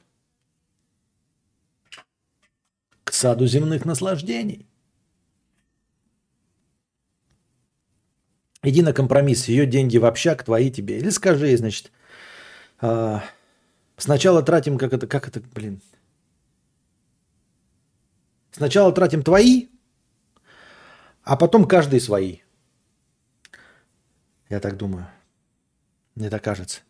к 3.04 3.14
саду 3.14 3.48
земных 3.48 3.86
наслаждений. 3.86 4.68
Иди 8.64 8.82
на 8.82 8.94
компромисс, 8.94 9.48
ее 9.48 9.66
деньги 9.66 9.98
в 9.98 10.06
общак, 10.06 10.44
твои 10.44 10.72
тебе. 10.72 10.98
Или 11.00 11.10
скажи, 11.10 11.56
значит, 11.58 11.92
а, 12.80 13.24
сначала 13.96 14.44
тратим, 14.44 14.78
как 14.78 14.94
это, 14.94 15.08
как 15.08 15.28
это, 15.28 15.40
блин. 15.40 15.82
Сначала 18.52 18.92
тратим 18.92 19.22
твои, 19.24 19.68
а 21.24 21.38
потом 21.38 21.68
каждый 21.68 22.02
свои. 22.02 22.40
Я 24.50 24.60
так 24.60 24.78
думаю. 24.78 25.08
Мне 26.16 26.30
так 26.30 26.44
кажется. 26.44 26.82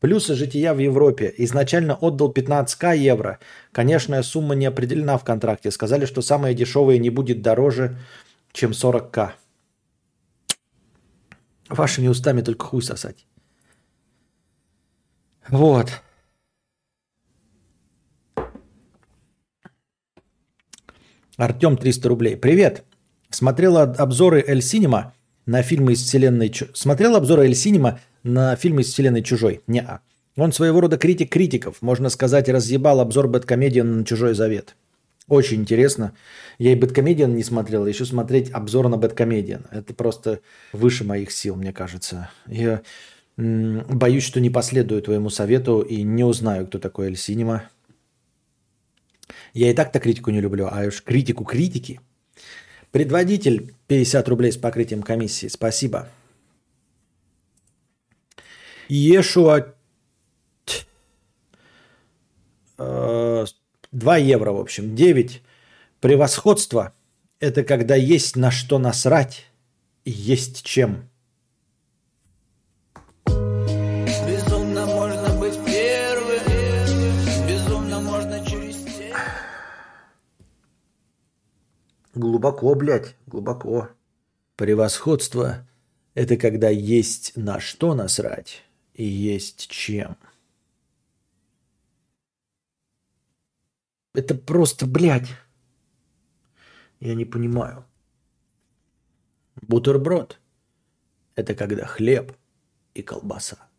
Плюсы 0.00 0.34
жития 0.34 0.72
в 0.72 0.78
Европе. 0.78 1.32
Изначально 1.38 1.94
отдал 1.94 2.32
15к 2.32 2.96
евро. 2.96 3.38
Конечная 3.72 4.22
сумма 4.22 4.54
не 4.54 4.66
определена 4.66 5.18
в 5.18 5.24
контракте. 5.24 5.70
Сказали, 5.70 6.06
что 6.06 6.22
самое 6.22 6.54
дешевое 6.54 6.98
не 6.98 7.10
будет 7.10 7.42
дороже, 7.42 7.98
чем 8.52 8.70
40к. 8.70 9.32
Вашими 11.68 12.08
устами 12.08 12.40
только 12.40 12.64
хуй 12.64 12.82
сосать. 12.82 13.26
Вот. 15.48 16.00
Артем 21.36 21.76
300 21.76 22.08
рублей. 22.08 22.36
Привет. 22.36 22.84
Смотрела 23.28 23.82
обзоры 23.82 24.42
Эль 24.46 24.62
Синема 24.62 25.14
на 25.50 25.62
фильмы 25.62 25.92
из 25.92 26.02
вселенной... 26.02 26.52
Смотрел 26.74 27.16
обзоры 27.16 27.46
Эль 27.46 27.56
Синема 27.56 27.98
на 28.22 28.54
фильмы 28.54 28.82
из 28.82 28.92
вселенной 28.92 29.22
Чужой? 29.22 29.62
не 29.66 29.80
-а. 29.80 29.98
Он 30.36 30.52
своего 30.52 30.80
рода 30.80 30.96
критик 30.96 31.32
критиков. 31.32 31.82
Можно 31.82 32.08
сказать, 32.08 32.48
разъебал 32.48 33.00
обзор 33.00 33.26
Бэткомедиан 33.26 33.98
на 33.98 34.04
Чужой 34.04 34.34
Завет. 34.34 34.76
Очень 35.26 35.62
интересно. 35.62 36.12
Я 36.58 36.72
и 36.72 36.76
Бэткомедиан 36.76 37.34
не 37.34 37.42
смотрел, 37.42 37.84
еще 37.86 38.04
смотреть 38.04 38.52
обзор 38.52 38.88
на 38.88 38.96
Бэткомедиан. 38.96 39.66
Это 39.72 39.92
просто 39.92 40.38
выше 40.72 41.02
моих 41.02 41.32
сил, 41.32 41.56
мне 41.56 41.72
кажется. 41.72 42.30
Я 42.46 42.82
боюсь, 43.36 44.24
что 44.24 44.40
не 44.40 44.50
последую 44.50 45.02
твоему 45.02 45.30
совету 45.30 45.80
и 45.80 46.02
не 46.02 46.22
узнаю, 46.22 46.68
кто 46.68 46.78
такой 46.78 47.08
Эль 47.08 47.16
Синема. 47.16 47.64
Я 49.52 49.68
и 49.70 49.74
так-то 49.74 49.98
критику 49.98 50.30
не 50.30 50.40
люблю, 50.40 50.68
а 50.70 50.86
уж 50.86 51.02
критику 51.02 51.44
критики. 51.44 51.98
Предводитель 52.92 53.74
50 53.86 54.28
рублей 54.28 54.52
с 54.52 54.56
покрытием 54.56 55.02
комиссии. 55.02 55.46
Спасибо. 55.46 56.08
Ешуа 58.88 59.74
2 62.76 63.46
э, 64.18 64.20
евро, 64.22 64.52
в 64.52 64.60
общем. 64.60 64.96
9. 64.96 65.42
Превосходство– 66.00 66.94
это 67.40 67.62
когда 67.62 67.94
есть 67.94 68.36
на 68.36 68.50
что 68.50 68.78
насрать 68.78 69.46
и 70.04 70.10
есть 70.10 70.64
чем. 70.64 71.09
Глубоко, 82.14 82.74
блядь, 82.74 83.16
глубоко. 83.26 83.90
Превосходство– 84.56 85.66
это 86.14 86.36
когда 86.36 86.68
есть 86.68 87.36
на 87.36 87.60
что 87.60 87.94
насрать 87.94 88.64
и 88.94 89.04
есть 89.04 89.70
чем. 89.70 90.16
Это 94.12 94.34
просто, 94.34 94.86
блядь. 94.86 95.28
Я 96.98 97.14
не 97.14 97.24
понимаю. 97.24 97.86
Бутерброд– 99.62 100.40
это 101.36 101.54
когда 101.54 101.86
хлеб 101.86 102.36
и 102.94 103.02
колбаса. 103.02 103.69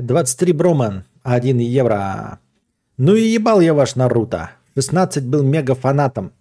Двадцать 0.00 0.38
три 0.38 0.52
Броман, 0.52 1.04
один 1.22 1.58
евро. 1.58 2.38
Ну 2.96 3.14
и 3.16 3.22
ебал 3.28 3.60
я 3.60 3.74
ваш 3.74 3.96
Наруто. 3.96 4.50
16 4.74 5.26
был 5.26 5.42
мега 5.42 5.74
фанатом. 5.74 6.32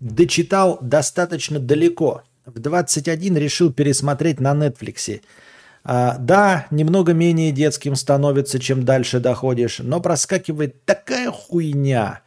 Дочитал 0.00 0.78
достаточно 0.80 1.58
далеко. 1.58 2.22
В 2.46 2.58
21 2.58 3.36
решил 3.36 3.70
пересмотреть 3.70 4.40
на 4.40 4.54
Нетфликсе. 4.54 5.20
А, 5.84 6.16
да, 6.18 6.66
немного 6.70 7.12
менее 7.12 7.52
детским 7.52 7.96
становится, 7.96 8.58
чем 8.58 8.84
дальше 8.84 9.20
доходишь, 9.20 9.80
но 9.80 10.00
проскакивает 10.00 10.82
такая 10.86 11.30
хуйня, 11.30 12.22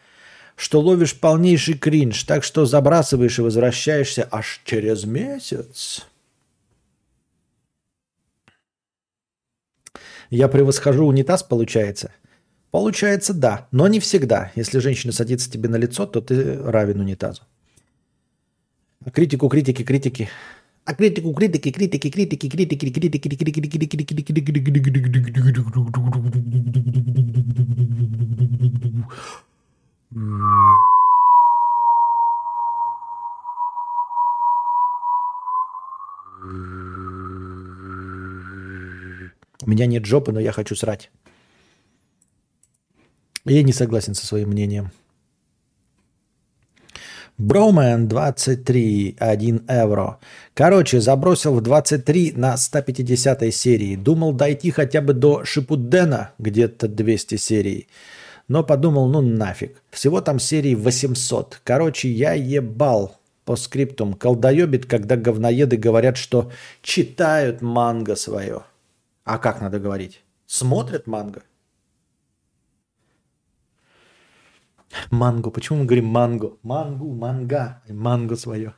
что 0.56 0.82
ловишь 0.82 1.20
полнейший 1.20 1.80
кринж, 1.80 2.24
так 2.26 2.44
что 2.44 2.66
забрасываешь 2.66 3.40
и 3.40 3.42
возвращаешься 3.42 4.28
аж 4.30 4.62
через 4.66 5.06
месяц. 5.06 6.06
Я 10.30 10.48
превосхожу 10.48 11.06
унитаз, 11.06 11.44
получается– 11.44 12.12
Получается, 12.76 13.34
да, 13.34 13.70
но 13.72 13.88
не 13.88 14.02
всегда. 14.02 14.52
Если 14.56 14.80
женщина 14.80 15.14
садится 15.14 15.50
тебе 15.50 15.70
на 15.70 15.78
лицо, 15.78 16.06
то 16.06 16.20
ты 16.20 16.62
равен 16.62 17.00
унитазу. 17.00 17.44
А 19.06 19.12
критику, 19.12 19.48
критики, 19.48 19.82
критики. 19.84 20.28
А 20.84 20.94
критику, 20.94 21.34
критики, 21.34 21.72
критики, 21.72 22.10
критики, 22.10 22.50
критики, 22.50 22.90
критики, 22.90 23.30
критики, 23.30 23.70
критики, 23.70 24.46
У 39.66 39.70
меня 39.70 39.88
нет 39.88 40.06
жопы, 40.06 40.32
но 40.32 40.40
я 40.40 40.52
хочу 40.52 40.76
срать. 40.76 41.10
Я 43.46 43.64
не 43.64 43.74
согласен 43.74 44.14
со 44.14 44.26
своим 44.26 44.50
мнением. 44.50 44.92
Броумен 47.38 48.08
23, 48.08 49.18
1 49.20 49.66
евро. 49.70 50.20
Короче, 50.54 51.02
забросил 51.02 51.56
в 51.56 51.62
23 51.62 52.34
на 52.38 52.56
150 52.56 53.54
серии. 53.54 53.96
Думал 53.98 54.34
дойти 54.34 54.72
хотя 54.72 55.02
бы 55.02 55.14
до 55.14 55.44
Шипудена, 55.44 56.32
где-то 56.40 56.88
200 56.88 57.36
серий. 57.36 57.88
Но 58.48 58.64
подумал, 58.64 59.10
ну 59.10 59.22
нафиг. 59.22 59.82
Всего 59.90 60.22
там 60.22 60.40
серий 60.40 60.76
800. 60.76 61.62
Короче, 61.64 62.10
я 62.10 62.34
ебал 62.34 63.20
по 63.44 63.58
скриптум. 63.58 64.14
Колдоебит, 64.14 64.86
когда 64.86 65.18
говноеды 65.18 65.76
говорят, 65.76 66.16
что 66.16 66.52
читают 66.82 67.62
манго 67.62 68.16
свое. 68.16 68.64
А 69.26 69.40
как 69.40 69.60
надо 69.60 69.80
говорить? 69.80 70.24
Смотрят 70.46 71.08
манго? 71.08 71.44
Манго. 75.10 75.50
Почему 75.50 75.80
мы 75.80 75.86
говорим 75.86 76.06
манго? 76.06 76.58
Мангу, 76.62 77.12
манга. 77.12 77.82
Манго 77.90 78.36
свое. 78.36 78.76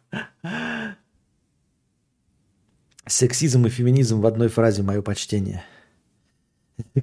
Сексизм 3.06 3.66
и 3.66 3.70
феминизм 3.70 4.22
в 4.22 4.26
одной 4.26 4.48
фразе, 4.48 4.84
мое 4.84 5.02
почтение. 5.02 5.64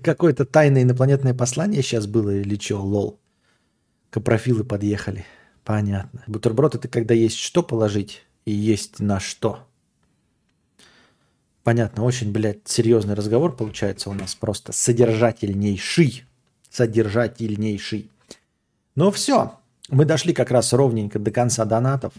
Какое-то 0.02 0.46
тайное 0.46 0.82
инопланетное 0.82 1.34
послание 1.34 1.82
сейчас 1.82 2.06
было 2.06 2.30
или 2.30 2.58
что, 2.58 2.82
лол? 2.82 3.20
Капрофилы 4.10 4.64
подъехали. 4.64 5.26
Понятно. 5.64 6.24
Бутерброд 6.26 6.76
это 6.76 6.88
когда 6.88 7.14
есть 7.14 7.36
что 7.36 7.62
положить 7.62 8.24
и 8.46 8.52
есть 8.52 9.00
на 9.00 9.20
что. 9.20 9.66
Понятно, 11.64 12.04
очень, 12.04 12.30
блядь, 12.30 12.68
серьезный 12.68 13.14
разговор 13.14 13.56
получается 13.56 14.10
у 14.10 14.12
нас. 14.12 14.34
Просто 14.34 14.72
содержательнейший. 14.72 16.24
Содержательнейший. 16.70 18.10
Ну 18.94 19.10
все, 19.10 19.58
мы 19.88 20.04
дошли 20.04 20.34
как 20.34 20.50
раз 20.50 20.74
ровненько 20.74 21.18
до 21.18 21.30
конца 21.30 21.64
донатов 21.64 22.12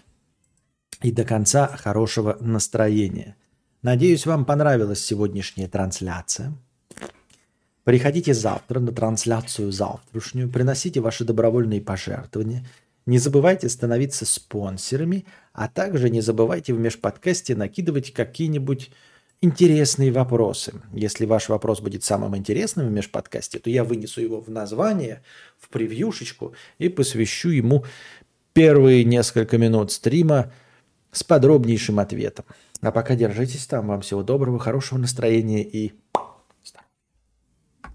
и 1.01 1.11
до 1.11 1.23
конца 1.23 1.67
хорошего 1.67 2.37
настроения. 2.39 3.35
Надеюсь, 3.83 4.25
вам 4.25 4.45
понравилась 4.45 5.05
сегодняшняя 5.05 5.67
трансляция. 5.67 6.51
Приходите 7.83 8.33
завтра 8.33 8.79
на 8.79 8.91
трансляцию 8.91 9.71
завтрашнюю, 9.71 10.49
приносите 10.49 11.01
ваши 11.01 11.23
добровольные 11.23 11.81
пожертвования. 11.81 12.65
Не 13.05 13.19
забывайте 13.19 13.69
становиться 13.69 14.25
спонсорами, 14.25 15.25
а 15.53 15.67
также 15.67 16.09
не 16.09 16.21
забывайте 16.21 16.73
в 16.73 16.79
межподкасте 16.79 17.55
накидывать 17.55 18.11
какие-нибудь 18.11 18.89
интересные 19.41 20.11
вопросы. 20.11 20.81
Если 20.93 21.25
ваш 21.25 21.49
вопрос 21.49 21.81
будет 21.81 22.03
самым 22.03 22.35
интересным 22.35 22.87
в 22.87 22.91
межподкасте, 22.91 23.59
то 23.59 23.69
я 23.69 23.83
вынесу 23.83 24.21
его 24.21 24.39
в 24.41 24.49
название, 24.49 25.23
в 25.57 25.69
превьюшечку 25.69 26.53
и 26.77 26.89
посвящу 26.89 27.49
ему 27.49 27.85
первые 28.53 29.03
несколько 29.03 29.57
минут 29.57 29.91
стрима 29.91 30.51
с 31.11 31.23
подробнейшим 31.23 31.99
ответом. 31.99 32.45
А 32.81 32.91
пока 32.91 33.15
держитесь 33.15 33.65
там. 33.67 33.87
Вам 33.87 34.01
всего 34.01 34.23
доброго, 34.23 34.59
хорошего 34.59 34.99
настроения 34.99 35.63
и 35.63 35.93